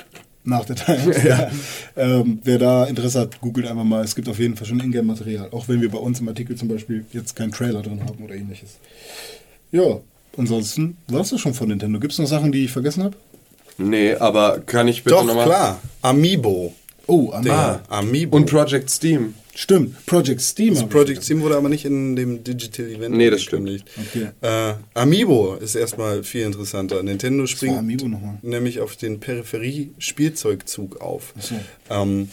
[0.45, 1.23] Nach der Times.
[1.25, 1.51] ja.
[1.97, 4.05] ähm, wer da Interesse hat, googelt einfach mal.
[4.05, 5.49] Es gibt auf jeden Fall schon Ingame-Material.
[5.53, 8.35] Auch wenn wir bei uns im Artikel zum Beispiel jetzt keinen Trailer drin haben oder
[8.35, 8.77] ähnliches.
[9.71, 10.01] Ja,
[10.37, 11.99] ansonsten war es das schon von Nintendo.
[12.01, 13.17] Gibt es noch Sachen, die ich vergessen habe?
[13.79, 15.47] Nee, aber kann ich bitte Doch, nochmal...
[15.47, 15.81] klar.
[16.03, 16.75] Amiibo.
[17.07, 18.37] Oh, Am Der Amiibo.
[18.37, 19.35] Und Project Steam.
[19.55, 20.73] Stimmt, Project Steam.
[20.75, 21.25] Das ich Project.
[21.25, 23.69] Steam wurde aber nicht in dem Digital Event Nee, das stimmt.
[23.69, 24.31] angekündigt.
[24.41, 24.71] Okay.
[24.71, 27.03] Äh, Amiibo ist erstmal viel interessanter.
[27.03, 28.39] Nintendo springt Amiibo nochmal?
[28.43, 31.35] nämlich auf den Peripherie-Spielzeugzug auf.
[31.39, 31.55] So.
[31.91, 32.31] Ähm,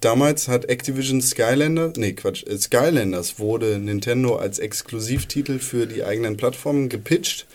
[0.00, 6.36] damals hat Activision Skylanders, nee Quatsch, äh, Skylanders wurde Nintendo als Exklusivtitel für die eigenen
[6.36, 7.46] Plattformen gepitcht.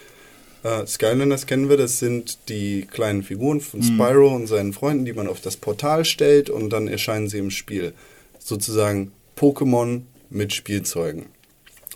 [0.63, 5.13] Äh, Skylanders kennen wir, das sind die kleinen Figuren von Spyro und seinen Freunden, die
[5.13, 7.93] man auf das Portal stellt und dann erscheinen sie im Spiel.
[8.39, 11.25] Sozusagen Pokémon mit Spielzeugen.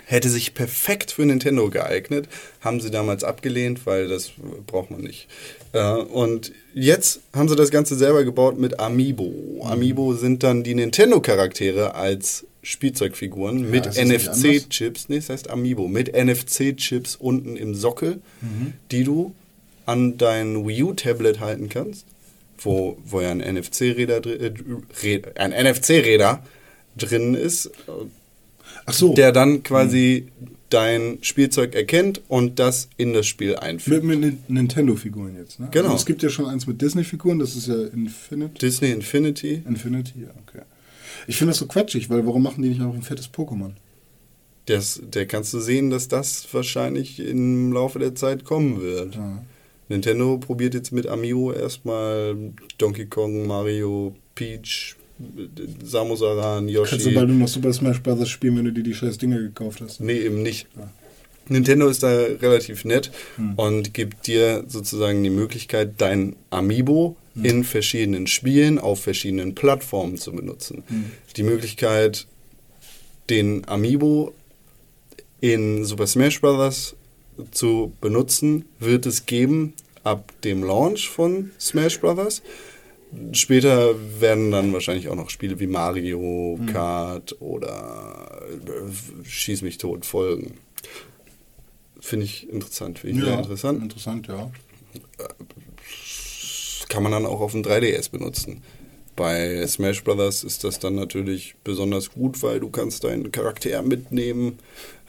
[0.07, 2.27] Hätte sich perfekt für Nintendo geeignet,
[2.61, 4.34] haben sie damals abgelehnt, weil das
[4.67, 5.27] braucht man nicht.
[5.76, 9.61] Äh, und jetzt haben sie das Ganze selber gebaut mit Amiibo.
[9.64, 15.10] Amiibo sind dann die Nintendo-Charaktere als Spielzeugfiguren mit das nicht NFC-Chips.
[15.10, 15.88] Nee, das heißt Amiibo.
[15.89, 18.22] Mit NFC-Chips unten im Sockel,
[18.91, 19.35] die du
[19.85, 22.06] an dein Wii U-Tablet halten kannst,
[22.57, 26.41] wo, wo ja ein NFC-Räder äh, ein NFC-Räder
[26.97, 27.69] drin ist,
[28.85, 29.14] Ach so.
[29.14, 30.30] der dann quasi
[30.69, 34.03] dein Spielzeug erkennt und das in das Spiel einfügt.
[34.03, 35.67] mit, mit Nin- Nintendo-Figuren jetzt, ne?
[35.71, 35.85] Genau.
[35.85, 38.53] Also es gibt ja schon eins mit Disney-Figuren, das ist ja Infinite.
[38.59, 39.63] Disney Infinity.
[39.67, 40.63] Infinity, ja, okay.
[41.27, 43.71] Ich finde das so quatschig, weil warum machen die nicht noch ein fettes Pokémon?
[44.65, 49.15] Das, der kannst du sehen, dass das wahrscheinlich im Laufe der Zeit kommen wird.
[49.15, 49.43] Ja.
[49.87, 52.35] Nintendo probiert jetzt mit Amiibo erstmal
[52.79, 54.95] Donkey Kong, Mario, Peach,
[55.83, 57.11] Samus Aran, Kannst du Yoshi.
[57.11, 58.27] bald nur noch Super Smash Bros.
[58.29, 60.01] spielen, wenn du dir die scheiß Dinger gekauft hast.
[60.01, 60.67] Nee, eben nicht.
[61.47, 63.11] Nintendo ist da relativ nett
[63.55, 70.31] und gibt dir sozusagen die Möglichkeit, dein Amiibo in verschiedenen Spielen auf verschiedenen Plattformen zu
[70.33, 70.83] benutzen.
[71.37, 72.25] Die Möglichkeit,
[73.29, 74.33] den Amiibo
[75.39, 76.95] in Super Smash Bros.
[77.51, 79.73] zu benutzen, wird es geben
[80.03, 82.41] ab dem Launch von Smash Bros.
[83.33, 90.05] Später werden dann wahrscheinlich auch noch Spiele wie Mario Kart oder äh, Schieß mich tot
[90.05, 90.55] folgen.
[91.99, 92.99] Finde ich interessant.
[92.99, 93.81] Finde ich sehr interessant.
[93.81, 94.51] Interessant, ja.
[96.89, 98.61] Kann man dann auch auf dem 3DS benutzen.
[99.15, 104.59] Bei Smash Brothers ist das dann natürlich besonders gut, weil du kannst deinen Charakter mitnehmen.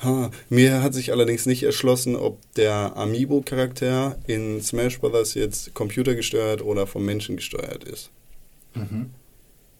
[0.03, 6.63] Ha, mir hat sich allerdings nicht erschlossen, ob der Amiibo-Charakter in Smash Brothers jetzt computergesteuert
[6.63, 8.11] oder vom Menschen gesteuert ist.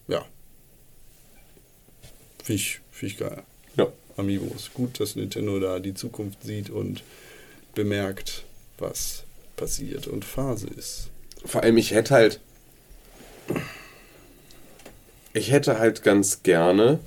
[0.07, 0.25] Ja.
[2.43, 3.43] Finde ich, find ich geil.
[3.77, 3.87] Ja.
[4.17, 7.03] Amiibo ist gut, dass Nintendo da die Zukunft sieht und
[7.75, 8.43] bemerkt,
[8.77, 9.23] was
[9.55, 11.09] passiert und Phase ist.
[11.45, 12.39] Vor allem, ich hätte halt.
[15.37, 16.97] Ich hätte halt ganz gerne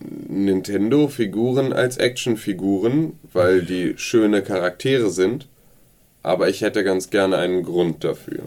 [0.00, 5.46] Nintendo-Figuren als Actionfiguren, weil die schöne Charaktere sind.
[6.24, 8.40] Aber ich hätte ganz gerne einen Grund dafür.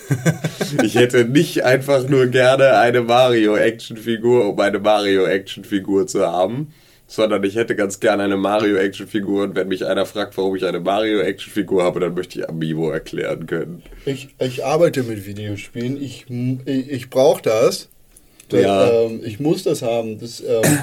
[0.82, 6.74] ich hätte nicht einfach nur gerne eine Mario-Actionfigur, um eine Mario-Actionfigur zu haben,
[7.10, 10.78] sondern ich hätte ganz gerne eine Mario-Actionfigur und wenn mich einer fragt, warum ich eine
[10.78, 13.82] Mario-Actionfigur habe, dann möchte ich Amiibo erklären können.
[14.06, 16.00] Ich, ich arbeite mit Videospielen.
[16.00, 16.26] Ich,
[16.66, 17.88] ich, ich brauche das.
[18.48, 18.90] Das, Ja.
[18.90, 20.20] ähm, ich muss das haben.
[20.20, 20.62] Das ähm,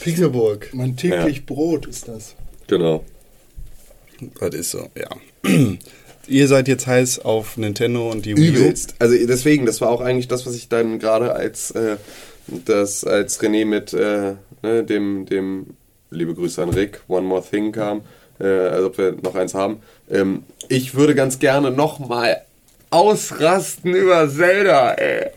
[0.00, 0.70] Pixelburg.
[0.72, 2.34] Mein täglich Brot ist das.
[2.66, 3.04] Genau.
[4.40, 5.08] Das ist so, ja.
[6.26, 8.54] Ihr seid jetzt heiß auf Nintendo und die Wii U.
[8.54, 8.96] Übelst.
[8.98, 11.96] Also deswegen, das war auch eigentlich das, was ich dann gerade als äh,
[12.64, 15.66] das als René mit äh, ne, dem dem
[16.10, 18.02] liebe Grüße an Rick One More Thing kam,
[18.40, 19.82] äh, als ob wir noch eins haben.
[20.10, 22.42] Ähm, ich würde ganz gerne noch mal
[22.90, 24.92] ausrasten über Zelda.
[24.94, 25.30] Ey,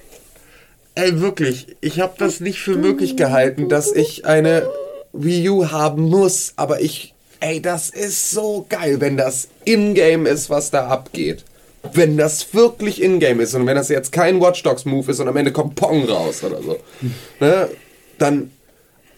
[0.96, 4.70] ey wirklich, ich habe das nicht für möglich gehalten, dass ich eine
[5.14, 7.14] Wii U haben muss, aber ich
[7.44, 11.44] Ey, das ist so geil, wenn das in-game ist, was da abgeht.
[11.94, 15.28] Wenn das wirklich in-game ist und wenn das jetzt kein Watch Dogs Move ist und
[15.28, 16.78] am Ende kommt Pong raus oder so,
[17.40, 17.70] ne,
[18.20, 18.52] dann,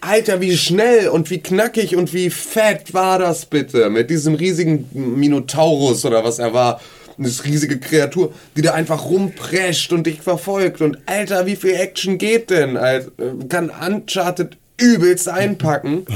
[0.00, 4.88] Alter, wie schnell und wie knackig und wie fett war das bitte mit diesem riesigen
[4.92, 6.80] Minotaurus oder was er war.
[7.16, 10.80] Das riesige Kreatur, die da einfach rumprescht und dich verfolgt.
[10.80, 12.76] Und Alter, wie viel Action geht denn?
[12.76, 13.12] Alter,
[13.48, 16.06] kann Uncharted übelst einpacken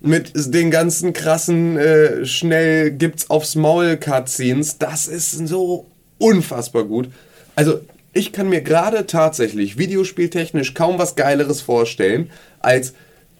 [0.00, 4.78] mit den ganzen krassen, äh, schnell gibt's aufs Maul Cutscenes.
[4.78, 5.86] Das ist so
[6.18, 7.08] unfassbar gut.
[7.54, 7.80] Also,
[8.12, 12.94] ich kann mir gerade tatsächlich videospieltechnisch kaum was Geileres vorstellen, als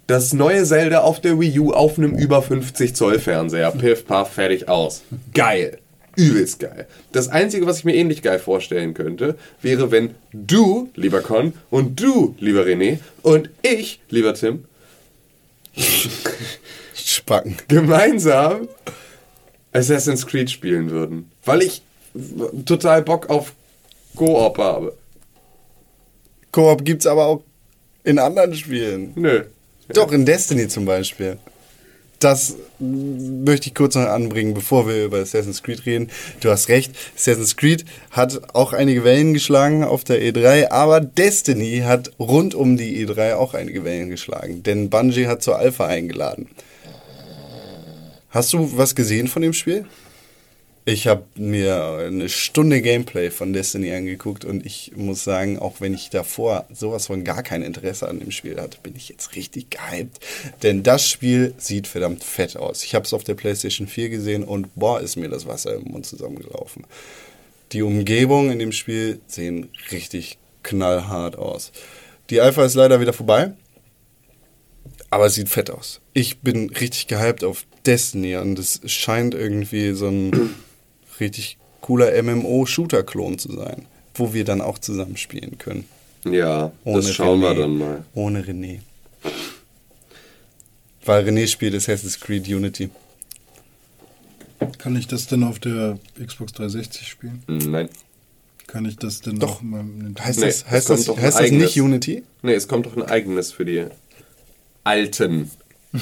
[0.07, 3.70] das neue Zelda auf der Wii U auf einem über 50 Zoll Fernseher.
[3.70, 5.03] Piff, paff, fertig, aus.
[5.35, 5.78] Geil.
[6.16, 6.87] Übelst geil.
[7.12, 12.01] Das Einzige, was ich mir ähnlich geil vorstellen könnte, wäre, wenn du, lieber Con, und
[12.01, 14.65] du, lieber René, und ich, lieber Tim,
[16.94, 17.56] Spacken.
[17.68, 18.68] gemeinsam
[19.72, 21.30] Assassin's Creed spielen würden.
[21.44, 21.82] Weil ich
[22.64, 23.55] total Bock auf
[24.16, 24.97] Koop habe.
[26.52, 27.42] Koop gibt's aber auch
[28.02, 29.12] in anderen Spielen.
[29.14, 29.44] Nö.
[29.88, 31.38] Doch, in Destiny zum Beispiel.
[32.20, 36.10] Das möchte ich kurz noch anbringen, bevor wir über Assassin's Creed reden.
[36.40, 41.82] Du hast recht, Assassin's Creed hat auch einige Wellen geschlagen auf der E3, aber Destiny
[41.84, 46.48] hat rund um die E3 auch einige Wellen geschlagen, denn Bungie hat zur Alpha eingeladen.
[48.28, 49.86] Hast du was gesehen von dem Spiel?
[50.90, 55.94] Ich habe mir eine Stunde Gameplay von Destiny angeguckt und ich muss sagen, auch wenn
[55.94, 59.70] ich davor sowas von gar kein Interesse an dem Spiel hatte, bin ich jetzt richtig
[59.70, 60.18] gehypt.
[60.64, 62.82] Denn das Spiel sieht verdammt fett aus.
[62.82, 65.84] Ich habe es auf der PlayStation 4 gesehen und boah, ist mir das Wasser im
[65.84, 66.84] Mund zusammengelaufen.
[67.70, 71.70] Die Umgebung in dem Spiel sehen richtig knallhart aus.
[72.30, 73.52] Die Alpha ist leider wieder vorbei,
[75.08, 76.00] aber es sieht fett aus.
[76.14, 80.50] Ich bin richtig gehypt auf Destiny und es scheint irgendwie so ein
[81.20, 85.84] richtig cooler MMO-Shooter-Klon zu sein, wo wir dann auch zusammen spielen können.
[86.24, 87.59] Ja, das schauen wir René.
[87.59, 88.05] dann mal.
[88.14, 88.80] Ohne René.
[91.05, 92.90] Weil René spielt Assassin's Creed Unity.
[94.78, 97.42] Kann ich das denn auf der Xbox 360 spielen?
[97.47, 97.88] Nein.
[98.66, 99.62] Kann ich das denn Doch.
[99.62, 100.22] meinem Nintendo?
[100.22, 102.22] Heißt Nee, das, es heißt das, heißt das nicht Unity?
[102.42, 103.86] Nee, es kommt doch ein eigenes für die
[104.84, 105.51] alten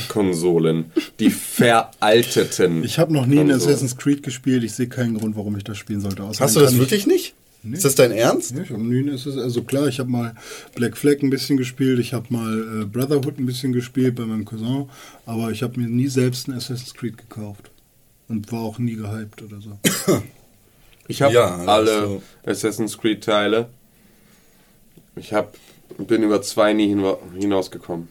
[0.08, 0.92] Konsolen.
[1.18, 2.84] Die veralteten.
[2.84, 3.60] Ich habe noch nie in Konsolen.
[3.72, 4.64] Assassin's Creed gespielt.
[4.64, 6.22] Ich sehe keinen Grund, warum ich das spielen sollte.
[6.22, 7.34] Außerdem Hast du das wirklich nicht?
[7.72, 8.52] Ist das dein Ernst?
[8.52, 10.34] Ich, ja, ich habe nie in Assassin's Also klar, ich habe mal
[10.74, 11.98] Black Flag ein bisschen gespielt.
[11.98, 14.88] Ich habe mal äh, Brotherhood ein bisschen gespielt bei meinem Cousin.
[15.26, 17.70] Aber ich habe mir nie selbst ein Assassin's Creed gekauft.
[18.28, 19.78] Und war auch nie gehypt oder so.
[21.10, 22.22] Ich habe Ja, alle ist so.
[22.44, 23.70] Assassin's Creed Teile.
[25.16, 25.56] Ich hab,
[25.96, 27.02] bin über zwei nie hin,
[27.40, 28.08] hinausgekommen.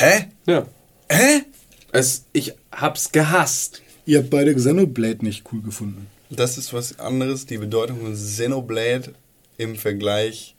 [0.00, 0.28] Hä?
[0.46, 0.64] Ja.
[1.10, 1.42] Hä?
[1.90, 3.82] Es, ich hab's gehasst.
[4.06, 6.06] Ihr habt beide Xenoblade nicht cool gefunden.
[6.30, 7.46] Das ist was anderes.
[7.46, 9.14] Die Bedeutung von Xenoblade
[9.56, 10.54] im Vergleich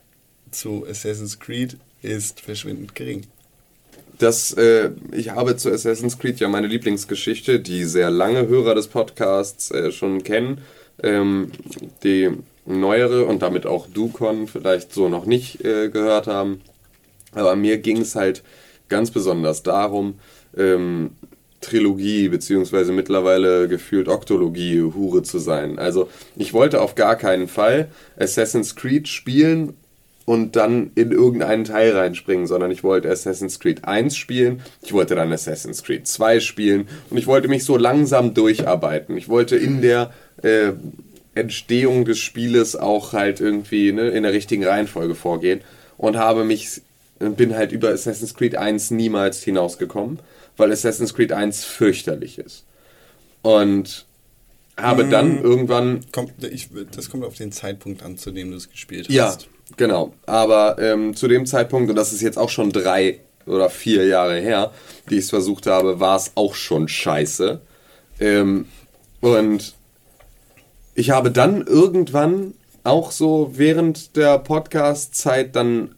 [0.52, 3.28] zu Assassin's Creed ist verschwindend gering.
[4.18, 8.90] Das, äh, ich habe zu Assassin's Creed ja meine Lieblingsgeschichte, die sehr lange Hörer des
[8.90, 10.60] Podcasts äh, schon kennen.
[11.02, 11.54] Ähm,
[12.04, 12.30] die
[12.66, 16.60] neuere und damit auch Dukon vielleicht so noch nicht äh, gehört haben.
[17.32, 18.44] Aber mir ging es halt
[18.90, 20.16] ganz besonders darum,
[20.58, 21.12] ähm,
[21.62, 25.78] Trilogie beziehungsweise mittlerweile gefühlt Oktologie Hure zu sein.
[25.78, 29.74] Also ich wollte auf gar keinen Fall Assassin's Creed spielen
[30.26, 35.16] und dann in irgendeinen Teil reinspringen, sondern ich wollte Assassin's Creed 1 spielen, ich wollte
[35.16, 39.18] dann Assassin's Creed 2 spielen und ich wollte mich so langsam durcharbeiten.
[39.18, 40.14] Ich wollte in der
[40.44, 40.74] äh,
[41.36, 45.62] Entstehung des Spieles auch halt irgendwie ne, in der richtigen Reihenfolge vorgehen
[45.98, 46.82] und habe mich
[47.20, 50.20] bin halt über Assassin's Creed 1 niemals hinausgekommen,
[50.58, 52.66] weil Assassin's Creed 1 fürchterlich ist.
[53.42, 54.06] Und
[54.78, 58.70] habe dann irgendwann Kommt, ich, das kommt auf den Zeitpunkt an, zu dem du es
[58.70, 59.48] gespielt ja, hast.
[59.78, 60.14] genau.
[60.26, 64.40] Aber ähm, zu dem Zeitpunkt, und das ist jetzt auch schon drei oder vier Jahre
[64.40, 64.72] her,
[65.10, 67.60] die ich es versucht habe, war es auch schon scheiße.
[68.20, 68.68] Ähm,
[69.22, 69.74] und
[70.96, 75.96] ich habe dann irgendwann auch so während der Podcast-Zeit dann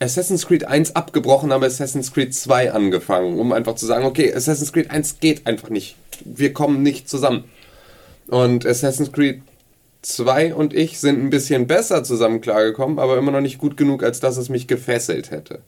[0.00, 4.72] Assassin's Creed 1 abgebrochen, aber Assassin's Creed 2 angefangen, um einfach zu sagen, okay, Assassin's
[4.72, 5.96] Creed 1 geht einfach nicht.
[6.24, 7.44] Wir kommen nicht zusammen.
[8.28, 9.42] Und Assassin's Creed
[10.02, 14.04] 2 und ich sind ein bisschen besser zusammen klargekommen, aber immer noch nicht gut genug,
[14.04, 15.62] als dass es mich gefesselt hätte.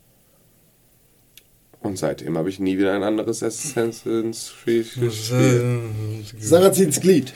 [1.82, 5.82] Und seitdem habe ich nie wieder ein anderes Assassin's Creed gespielt.
[6.38, 7.32] Sarrazins Glied.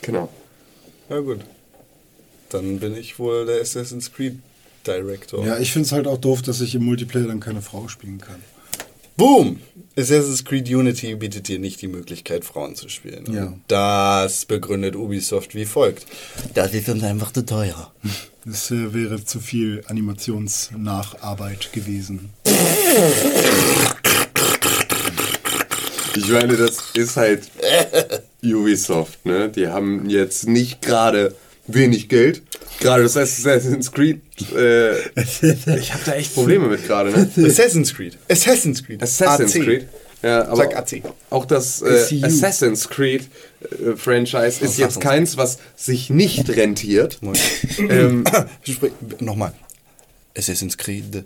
[0.00, 0.30] Genau.
[1.10, 1.40] Ja gut.
[2.48, 4.38] Dann bin ich wohl der Assassin's Creed
[4.86, 5.46] Director.
[5.46, 8.20] Ja, ich finde es halt auch doof, dass ich im Multiplayer dann keine Frau spielen
[8.20, 8.36] kann.
[9.16, 9.60] Boom!
[9.96, 13.30] Assassin's Creed Unity bietet dir nicht die Möglichkeit, Frauen zu spielen.
[13.30, 13.52] Ja.
[13.68, 16.06] Das begründet Ubisoft wie folgt.
[16.54, 17.92] Das ist uns einfach zu teuer.
[18.46, 22.30] Das äh, wäre zu viel Animationsnacharbeit gewesen.
[26.16, 27.42] Ich meine, das ist halt
[28.42, 29.50] Ubisoft, ne?
[29.50, 31.34] Die haben jetzt nicht gerade
[31.66, 32.42] wenig Geld.
[32.82, 34.20] Gerade das Assassin's Creed.
[34.54, 37.30] Äh, ich habe da echt Probleme mit gerade, ne?
[37.46, 38.18] Assassin's Creed.
[38.28, 39.02] Assassin's Creed.
[39.02, 39.62] Assassin's AC.
[39.62, 39.88] Creed.
[40.22, 41.02] Ja, aber Sag AC.
[41.30, 42.24] auch das äh.
[42.24, 43.28] Assassin's Creed
[43.62, 47.20] äh, Franchise ist jetzt keins, was sich nicht rentiert.
[47.78, 48.24] ähm,
[49.20, 49.52] Nochmal.
[50.36, 51.24] Assassin's Creed.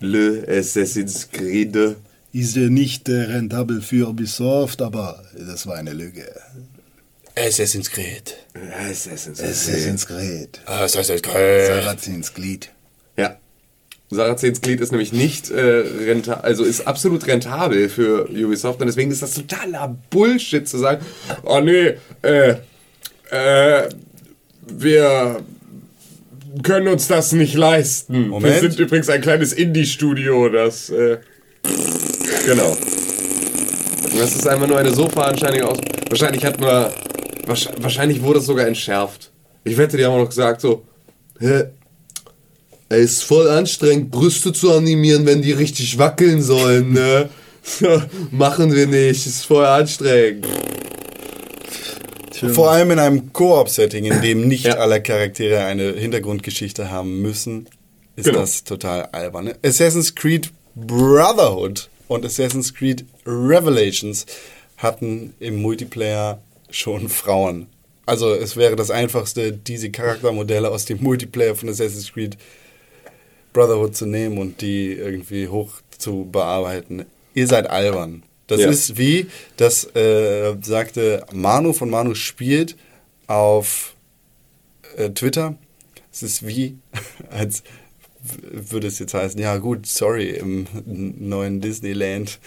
[0.00, 1.96] Le Assassin's Creed.
[2.32, 6.30] Ist ja nicht äh, rentabel für Ubisoft, aber das war eine Lüge.
[7.46, 8.34] Assassin's Creed.
[8.90, 10.60] Assassin's Assassin's Creed.
[10.66, 11.66] Assassin's Creed.
[11.66, 12.70] Sarrazins Glied.
[13.16, 13.36] Ja.
[14.10, 19.10] Sarazens Glied ist nämlich nicht äh, rentabel, also ist absolut rentabel für Ubisoft und deswegen
[19.10, 21.04] ist das totaler Bullshit zu sagen,
[21.44, 22.56] oh nee, äh,
[23.30, 23.88] äh,
[24.66, 25.44] wir
[26.62, 28.28] können uns das nicht leisten.
[28.28, 28.54] Moment.
[28.54, 30.90] Wir sind übrigens ein kleines Indie-Studio, das.
[30.90, 31.18] Äh,
[32.46, 32.76] genau.
[34.18, 35.78] Das ist einfach nur eine so Veranstaltung aus.
[36.08, 36.90] Wahrscheinlich hat man.
[37.48, 39.30] Wahrsch- Wahrscheinlich wurde es sogar entschärft.
[39.64, 40.84] Ich wette, die haben auch noch gesagt so.
[41.40, 41.64] Hä?
[42.90, 47.28] Ey, ist voll anstrengend, Brüste zu animieren, wenn die richtig wackeln sollen, ne?
[48.30, 50.46] Machen wir nicht, ist voll anstrengend.
[52.52, 54.74] Vor allem in einem Koop-Setting, in dem nicht Ja.
[54.76, 57.68] alle Charaktere eine Hintergrundgeschichte haben müssen,
[58.16, 58.38] ist Genau.
[58.40, 59.46] das total albern.
[59.46, 59.56] ne?
[59.64, 64.24] Assassin's Creed Brotherhood und Assassin's Creed Revelations
[64.76, 67.66] hatten im Multiplayer schon Frauen.
[68.06, 72.36] Also es wäre das einfachste, diese Charaktermodelle aus dem Multiplayer von Assassin's Creed
[73.52, 77.04] Brotherhood zu nehmen und die irgendwie hoch zu bearbeiten.
[77.34, 78.22] Ihr seid albern.
[78.46, 78.70] Das Ja.
[78.70, 79.26] ist wie,
[79.56, 82.76] das äh, sagte Manu von Manu spielt
[83.26, 83.94] auf
[84.96, 85.56] äh, Twitter.
[86.10, 86.78] Es ist wie,
[87.30, 87.62] als
[88.50, 92.38] würde es jetzt heißen, ja gut, sorry, im neuen Disneyland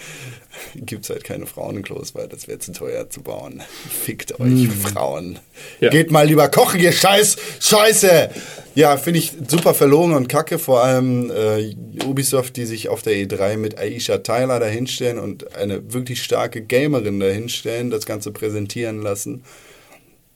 [0.74, 3.62] gibt es halt keine Frauenklos, weil das wäre zu teuer zu bauen.
[3.90, 5.38] Fickt euch, Frauen.
[5.80, 5.90] Ja.
[5.90, 8.30] Geht mal lieber kochen, ihr Scheiß, Scheiße!
[8.74, 11.74] Ja, finde ich super verlogen und kacke, vor allem äh,
[12.06, 17.20] Ubisoft, die sich auf der E3 mit Aisha Tyler dahinstellen und eine wirklich starke Gamerin
[17.20, 19.44] dahinstellen, das Ganze präsentieren lassen,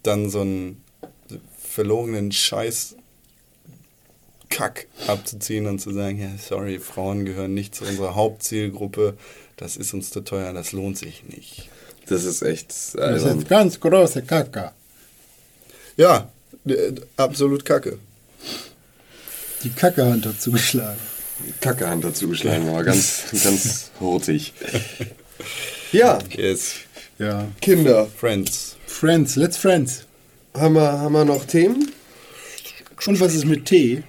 [0.03, 0.83] dann so einen
[1.59, 2.97] verlogenen Scheiß
[4.49, 9.15] Kack abzuziehen und zu sagen, ja, sorry, Frauen gehören nicht zu unserer Hauptzielgruppe,
[9.57, 11.69] das ist uns zu teuer, das lohnt sich nicht.
[12.09, 12.71] Das ist echt.
[12.71, 14.71] Das Also, ist ganz große Kacke.
[15.97, 16.31] Ja,
[17.17, 17.99] absolut kacke.
[19.65, 21.01] Die Kackehand hat zugeschlagen.
[21.61, 24.53] Kackehand dazu geschlagen, aber ganz, ganz hurtig.
[25.93, 26.75] Ja, Yes.
[27.19, 27.47] Ja.
[27.61, 28.07] Kinder.
[28.07, 28.77] Friends.
[28.87, 30.05] Friends, let's Friends.
[30.55, 31.93] Haben wir, haben wir noch Themen?
[33.07, 34.03] Und was ist mit Tee?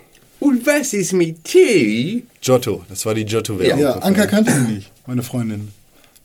[0.48, 2.24] Und was ist mit Tee?
[2.40, 3.80] Giotto, das war die Giotto-Werbung.
[3.82, 5.68] Ja, Anka kannte die nicht, meine Freundin.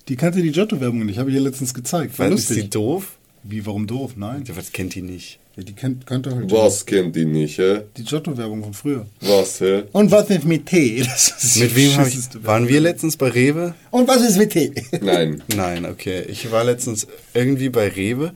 [0.09, 2.17] Die kannte die Giotto-Werbung nicht, habe ich ihr letztens gezeigt.
[2.21, 2.71] War Was, ist die lustig.
[2.71, 3.17] doof?
[3.43, 4.13] Wie, warum doof?
[4.15, 4.45] Nein.
[4.55, 5.41] Was kennt die nicht?
[5.57, 7.81] Ja, die kennt, kannte halt Was kennt die nicht, hä?
[7.97, 9.07] die Giotto-Werbung von früher.
[9.23, 9.83] Was, hä?
[9.91, 11.01] Und was ist mit Tee?
[11.05, 12.17] Das ist Mit wem habe ich.
[12.45, 13.75] Waren wir letztens bei Rewe?
[13.91, 14.73] Und was ist mit Tee?
[15.01, 15.43] Nein.
[15.57, 16.23] Nein, okay.
[16.29, 18.33] Ich war letztens irgendwie bei Rewe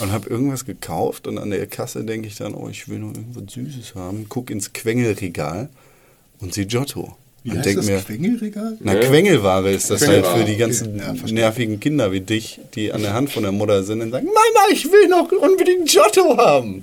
[0.00, 3.14] und habe irgendwas gekauft und an der Kasse denke ich dann, oh, ich will noch
[3.14, 4.26] irgendwas Süßes haben.
[4.28, 5.68] Guck ins Quengelregal
[6.40, 7.16] und sehe Giotto.
[7.44, 7.86] Wie und heißt denk das?
[7.86, 8.76] mir, Quengelregal?
[8.80, 9.00] na, Ja.
[9.00, 10.60] Quengelware ist das Quengelware, halt für die okay.
[10.60, 11.34] ganzen Ja, verstehe.
[11.34, 14.66] nervigen Kinder wie dich, die an der Hand von der Mutter sind und sagen, Mama,
[14.72, 16.82] ich will noch unbedingt Giotto haben.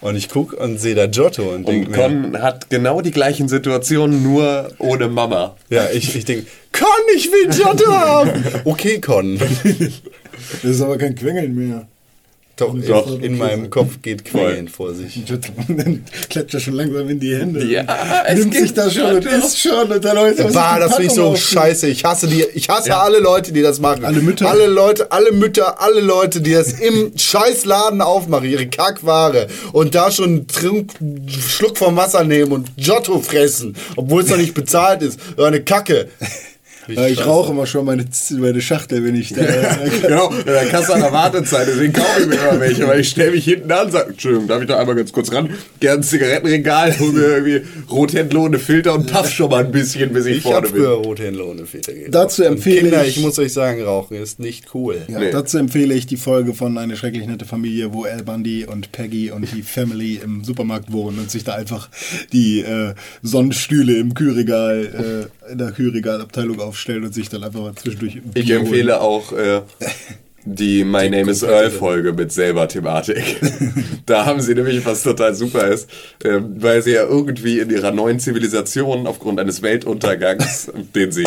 [0.00, 3.10] Und ich guck und sehe da Giotto und denke Und mir, Con hat genau die
[3.10, 5.56] gleichen Situationen, nur ohne Mama.
[5.70, 6.86] ja, ich, ich denke, Con,
[7.16, 8.30] ich will Giotto haben.
[8.64, 9.38] Okay, Con.
[9.38, 11.88] Das ist aber kein Quengeln mehr.
[12.58, 13.14] Doch, Doch.
[13.14, 15.24] in, in meinem Kopf geht Quengeln vor sich.
[15.24, 15.52] Giotto.
[15.68, 17.64] Dann klatscht er schon langsam in die Hände.
[17.64, 17.84] Ja,
[18.26, 21.12] es Nimmt sich das schon und isst schon und dann sich die das finde ich
[21.12, 21.86] so scheiße.
[21.86, 24.04] Ich hasse die, ich hasse alle Leute, die das machen.
[24.04, 24.50] Alle Mütter.
[24.50, 30.10] Alle Leute, alle Mütter, alle Leute, die das im Scheißladen aufmachen, ihre Kackware und da
[30.10, 30.92] schon einen Trink,
[31.28, 35.20] Schluck vom Wasser nehmen und Giotto fressen, obwohl es noch nicht bezahlt ist.
[35.36, 36.08] So eine Kacke.
[36.88, 38.04] Ja, ich rauche immer schon meine,
[38.38, 39.42] meine Schachtel, wenn ich da.
[40.02, 43.08] Genau, in der Kasse an der Wartezeit, deswegen kaufe ich mir immer welche, weil ich
[43.10, 45.50] stelle mich hinten an und sage, Entschuldigung, darf ich da einmal ganz kurz ran?
[45.80, 50.12] Gern ein Zigarettenregal, hol mir irgendwie Rothändler ohne Filter und paff schon mal ein bisschen,
[50.12, 50.70] bis ich, Ich vorne bin.
[50.82, 52.14] früher Rothändler ohne Filter gekauft.
[52.14, 54.96] Dazu empfehle Kinder, ich- ich muss euch sagen, Rauchen ist nicht cool.
[55.08, 55.30] Ja, Nee.
[55.30, 59.30] Dazu empfehle ich die Folge von Eine schrecklich nette Familie, wo Al Bundy und Peggy
[59.30, 61.88] und die Family im Supermarkt wohnen und sich da einfach
[62.32, 67.74] die äh, Sonnenstühle im Kühlregal, äh, in der Kühlregalabteilung aufstellen und sich dann einfach mal
[67.74, 69.62] zwischendurch ein Ich empfehle auch äh,
[70.44, 73.40] die My Name is Earl Folge mit selber Thematik.
[74.06, 75.88] da haben sie nämlich, was total super ist,
[76.24, 81.26] ähm, weil sie ja irgendwie in ihrer neuen Zivilisation aufgrund eines Weltuntergangs, den sie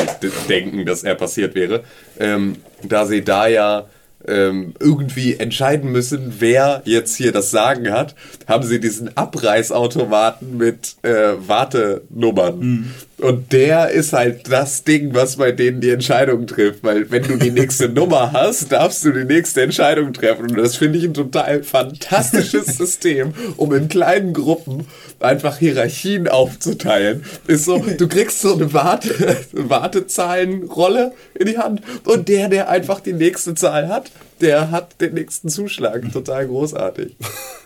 [0.49, 1.83] denken, dass er passiert wäre,
[2.19, 3.87] ähm, da sie da ja
[4.27, 8.15] ähm, irgendwie entscheiden müssen, wer jetzt hier das Sagen hat,
[8.47, 12.93] haben sie diesen Abreißautomaten mit äh, Wartenummern.
[13.21, 16.83] Und der ist halt das Ding, was bei denen die Entscheidung trifft.
[16.83, 20.49] Weil wenn du die nächste Nummer hast, darfst du die nächste Entscheidung treffen.
[20.49, 24.87] Und das finde ich ein total fantastisches System, um in kleinen Gruppen
[25.19, 27.23] einfach Hierarchien aufzuteilen.
[27.47, 32.99] Ist so, du kriegst so eine Warte, Wartezahlenrolle in die Hand und der, der einfach
[32.99, 34.11] die nächste Zahl hat,
[34.41, 36.01] der hat den nächsten Zuschlag.
[36.11, 37.15] Total großartig.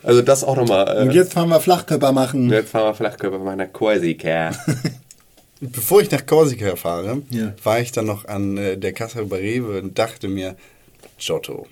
[0.04, 0.98] Also das auch nochmal.
[0.98, 2.50] Und Äh, jetzt fahren wir Flachkörper machen.
[2.50, 4.52] jetzt fahren wir Flachkörper meiner Korsika.
[5.62, 7.54] Bevor ich nach Korsika fahre, Ja.
[7.64, 10.56] war ich dann noch an äh, der Kasse bei Rewe und dachte mir,
[11.18, 11.68] Giotto.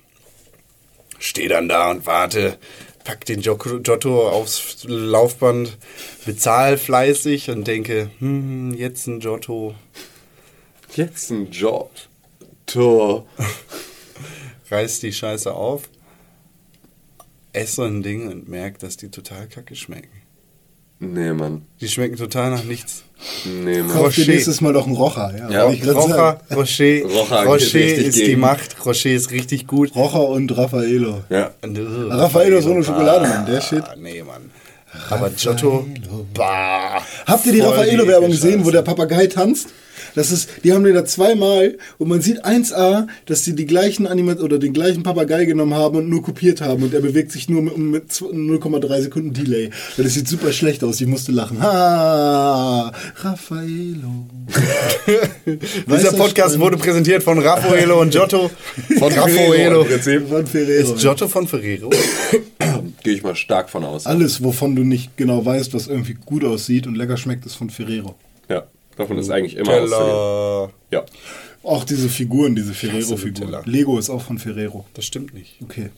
[1.20, 2.58] Steh dann da und warte,
[3.04, 5.78] pack den Giotto aufs Laufband,
[6.26, 9.76] bezahl fleißig und denke, hm, jetzt ein Giotto.
[10.96, 11.50] Jetzt ein.
[12.66, 13.26] Tor.
[14.72, 15.84] reiß die Scheiße auf,
[17.52, 20.23] esse so ein Ding und merk, dass die total kacke schmecken.
[21.12, 21.62] Nee, Mann.
[21.82, 23.04] Die schmecken total nach nichts.
[23.46, 23.90] Nee, Mann.
[23.90, 24.32] Kauf dir Rocher.
[24.32, 25.34] nächstes Mal doch einen Rocher.
[25.38, 25.64] Ja, Ja,
[25.94, 26.40] Rocher.
[26.54, 28.42] Rocher, Rocher Rocher, ist die gegen.
[28.42, 28.86] Macht.
[28.86, 29.96] Rocher ist richtig gut.
[29.96, 31.24] Rocher und Raffaello.
[31.30, 31.52] Ja.
[31.62, 33.84] Und, äh, Raffaello ist ohne Schokolade, Mann, der Shit.
[33.84, 34.52] Ah, Nee, Mann.
[35.10, 35.88] Aber Giotto,
[36.36, 37.02] bah.
[37.26, 39.70] Habt ihr die Raffaello-Werbung gesehen, wo der Papagei tanzt?
[40.16, 44.08] Das ist, die haben den da zweimal und man sieht 1a, dass die die gleichen
[44.08, 47.50] Animat oder den gleichen Papagei genommen haben und nur kopiert haben und er bewegt sich
[47.50, 49.70] nur mit, mit 0,3 Sekunden Delay.
[49.98, 51.62] Das sieht super schlecht aus, ich musste lachen.
[51.62, 54.28] Ha, Raffaello.
[55.88, 58.52] Dieser Podcast wurde präsentiert von Raffaello und Giotto.
[59.00, 59.86] Von Raffaello.
[59.86, 60.94] Von Ferrero.
[60.94, 61.90] Ist Giotto von Ferrero?
[63.04, 64.06] Gehe ich mal stark von aus.
[64.06, 67.70] Alles, wovon du nicht genau weißt, was irgendwie gut aussieht und lecker schmeckt, ist von
[67.70, 68.16] Ferrero.
[68.50, 68.64] Ja.
[68.98, 69.72] Davon ist eigentlich immer.
[69.72, 70.72] Teller.
[70.92, 71.06] Ja.
[71.64, 73.64] Auch diese Figuren, diese Ferrero-Figuren.
[73.66, 74.86] Lego ist auch von Ferrero.
[74.94, 75.56] Das stimmt nicht.
[75.64, 75.90] Okay.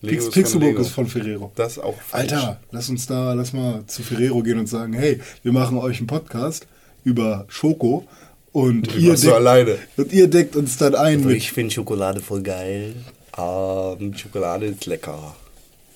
[0.00, 0.80] Lego Pix ist Lego.
[0.80, 1.50] ist von Ferrero.
[1.56, 2.32] Das ist auch falsch.
[2.32, 5.98] Alter, lass uns da, lass mal zu Ferrero gehen und sagen, hey, wir machen euch
[5.98, 6.66] einen Podcast
[7.04, 8.06] über Schoko
[8.52, 9.78] und, ihr, machst du deckt, alleine.
[9.96, 11.36] und ihr deckt uns dann ein Also mit.
[11.38, 12.94] ich finde Schokolade voll geil.
[13.36, 15.34] Ähm, Schokolade ist lecker.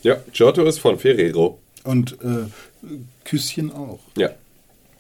[0.03, 0.17] Ja.
[0.33, 1.61] Giotto ist von Ferrero.
[1.85, 2.47] Und äh,
[3.25, 4.01] Küsschen auch.
[4.17, 4.31] Ja.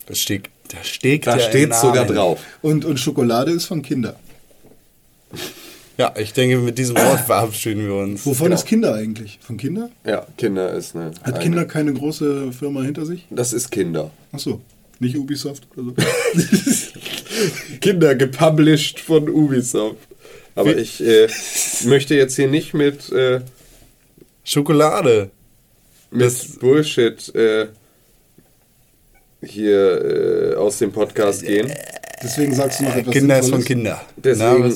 [0.06, 2.40] Das steht, da steht, Da ja sogar drauf.
[2.62, 4.18] Und, und Schokolade ist von Kinder.
[5.96, 8.24] Ja, ich denke, mit diesem Wort verabschieden wir uns.
[8.24, 8.54] Wovon Genau.
[8.56, 9.38] ist Kinder eigentlich?
[9.42, 9.90] Von Kinder?
[10.06, 11.06] Ja, Kinder ist eine.
[11.22, 13.26] Hat eine- Kinder keine große Firma hinter sich?
[13.30, 14.10] Das ist Kinder.
[14.32, 14.60] Ach so,
[15.00, 15.92] nicht Ubisoft oder
[16.36, 16.92] so.
[17.80, 19.96] Kinder gepublished von Ubisoft.
[20.54, 21.28] Aber ich äh,
[21.84, 23.40] möchte jetzt hier nicht mit, äh,
[24.44, 25.30] Schokolade.
[26.10, 27.68] mit Bullshit äh,
[29.42, 31.70] hier äh, aus dem Podcast gehen.
[32.22, 33.64] Deswegen sagst du noch etwas Kinder ist von?
[33.64, 34.00] Kinder.
[34.16, 34.74] Deswegen-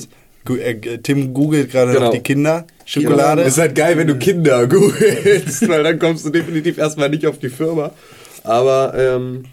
[0.48, 2.06] Na, äh, Tim googelt gerade Genau.
[2.06, 2.66] noch die Kinder.
[2.84, 3.42] Schokolade.
[3.42, 7.38] Ist halt geil, wenn du Kinder googelst, weil dann kommst du definitiv erstmal nicht auf
[7.38, 7.92] die Firma.
[8.44, 9.44] Aber ähm,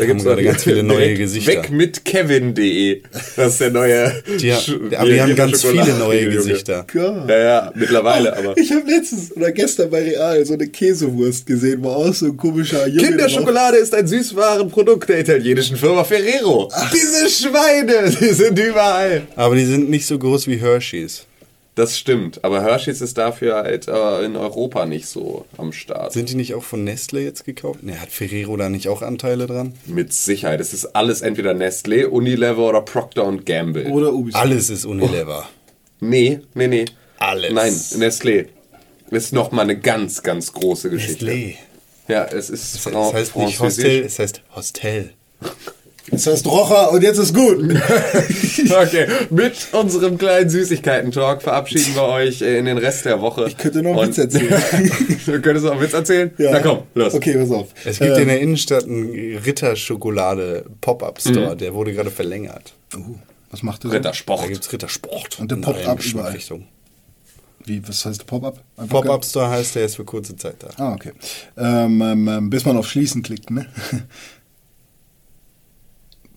[0.00, 1.52] da gibt es gerade ganz viele neue Gesichter.
[1.52, 3.02] Weg mit Kevin.de.
[3.36, 4.22] Das ist der neue.
[4.40, 6.36] Die, Sch- aber die haben ganz viele Schokolade- neue Junge.
[6.36, 6.86] Gesichter.
[6.92, 7.28] Gott.
[7.28, 8.56] Ja, ja, mittlerweile, aber.
[8.56, 12.36] Ich habe letztens oder gestern bei Real so eine Käsewurst gesehen, wo auch so ein
[12.36, 16.70] komischer Junge drauf- Kinderschokolade ist ein Süßwarenprodukt der italienischen Firma Ferrero.
[16.92, 19.22] Diese Schweine, die sind überall.
[19.36, 21.26] Aber die sind nicht so groß wie Hershey's.
[21.80, 26.12] Das stimmt, aber Hershey's ist dafür halt äh, in Europa nicht so am Start.
[26.12, 27.82] Sind die nicht auch von Nestle jetzt gekauft?
[27.82, 29.72] Ne, hat Ferrero da nicht auch Anteile dran?
[29.86, 30.60] Mit Sicherheit.
[30.60, 33.86] Es ist alles entweder Nestlé, Unilever oder Procter Gamble.
[33.86, 34.44] Oder Ubisoft.
[34.44, 35.48] Alles ist Unilever.
[36.00, 36.84] Nee, nee, nee.
[37.18, 37.50] Alles.
[37.54, 38.48] Nein, Nestlé.
[39.10, 41.24] Ist nochmal eine ganz, ganz große Geschichte.
[41.24, 41.54] Nestlé.
[42.08, 43.58] Ja, es ist Das Fran- heißt nicht.
[43.58, 45.14] Hostel, es heißt Hostel.
[46.10, 47.58] Das heißt Rocher und jetzt ist gut.
[48.70, 53.46] Okay, mit unserem kleinen Süßigkeiten-Talk verabschieden wir euch äh, in den Rest der Woche.
[53.48, 54.50] Ich könnte noch einen Und- Witz erzählen.
[55.26, 56.30] du könntest noch einen Witz erzählen?
[56.38, 56.50] Ja.
[56.52, 57.14] Na komm, los.
[57.14, 57.68] Okay, pass auf.
[57.84, 61.56] Es gibt Äh, in der Innenstadt einen Ritter-Schokolade-Pop-Up-Store.
[61.56, 62.74] Der wurde gerade verlängert.
[62.96, 63.16] uh,
[63.50, 63.90] was macht der?
[63.90, 63.94] so?
[63.94, 64.48] Da Rittersport.
[64.48, 65.38] gibt es Rittersport.
[65.40, 65.96] Und der Pop-Up überall.
[65.96, 66.66] Geschmacksrichtungen.
[67.64, 68.60] Wie, was heißt Pop-Up?
[68.88, 70.68] Pop-Up-Store heißt, der ist für kurze Zeit da.
[70.76, 71.12] Ah, okay.
[71.58, 73.66] Ähm, ähm, ähm, bis man auf Schließen klickt, ne?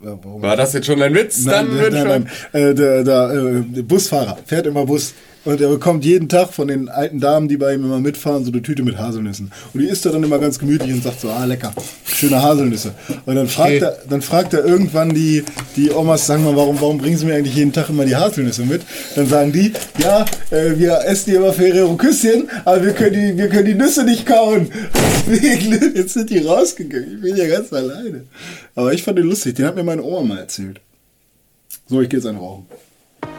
[0.03, 0.17] Ja?
[0.23, 1.45] War das jetzt schon ein Witz?
[1.45, 2.27] Dann Nein, wird nein, schon.
[2.53, 2.69] nein.
[2.71, 5.13] Äh, der, der, äh, der Busfahrer fährt immer Bus
[5.45, 8.52] und er bekommt jeden Tag von den alten Damen, die bei ihm immer mitfahren, so
[8.52, 9.52] eine Tüte mit Haselnüssen.
[9.74, 11.74] Und die isst er dann immer ganz gemütlich und sagt so, ah lecker,
[12.06, 12.94] schöne Haselnüsse.
[13.26, 15.44] Und dann fragt er, dann fragt er irgendwann die,
[15.76, 18.64] die Omas, sagen mal, warum, warum bringen sie mir eigentlich jeden Tag immer die Haselnüsse
[18.64, 18.82] mit?
[19.15, 23.38] Dann sagen die, ja, äh, wir essen die immer Ferrero Küsschen, aber wir können die,
[23.38, 24.70] wir können die Nüsse nicht kauen.
[25.28, 27.15] Deswegen, Jetzt sind die rausgegangen.
[27.15, 28.24] Ich bin ja ganz alleine.
[28.76, 30.80] Aber ich fand den lustig, den hat mir meine Oma mal erzählt.
[31.88, 32.65] So, ich gehe jetzt einen rauchen.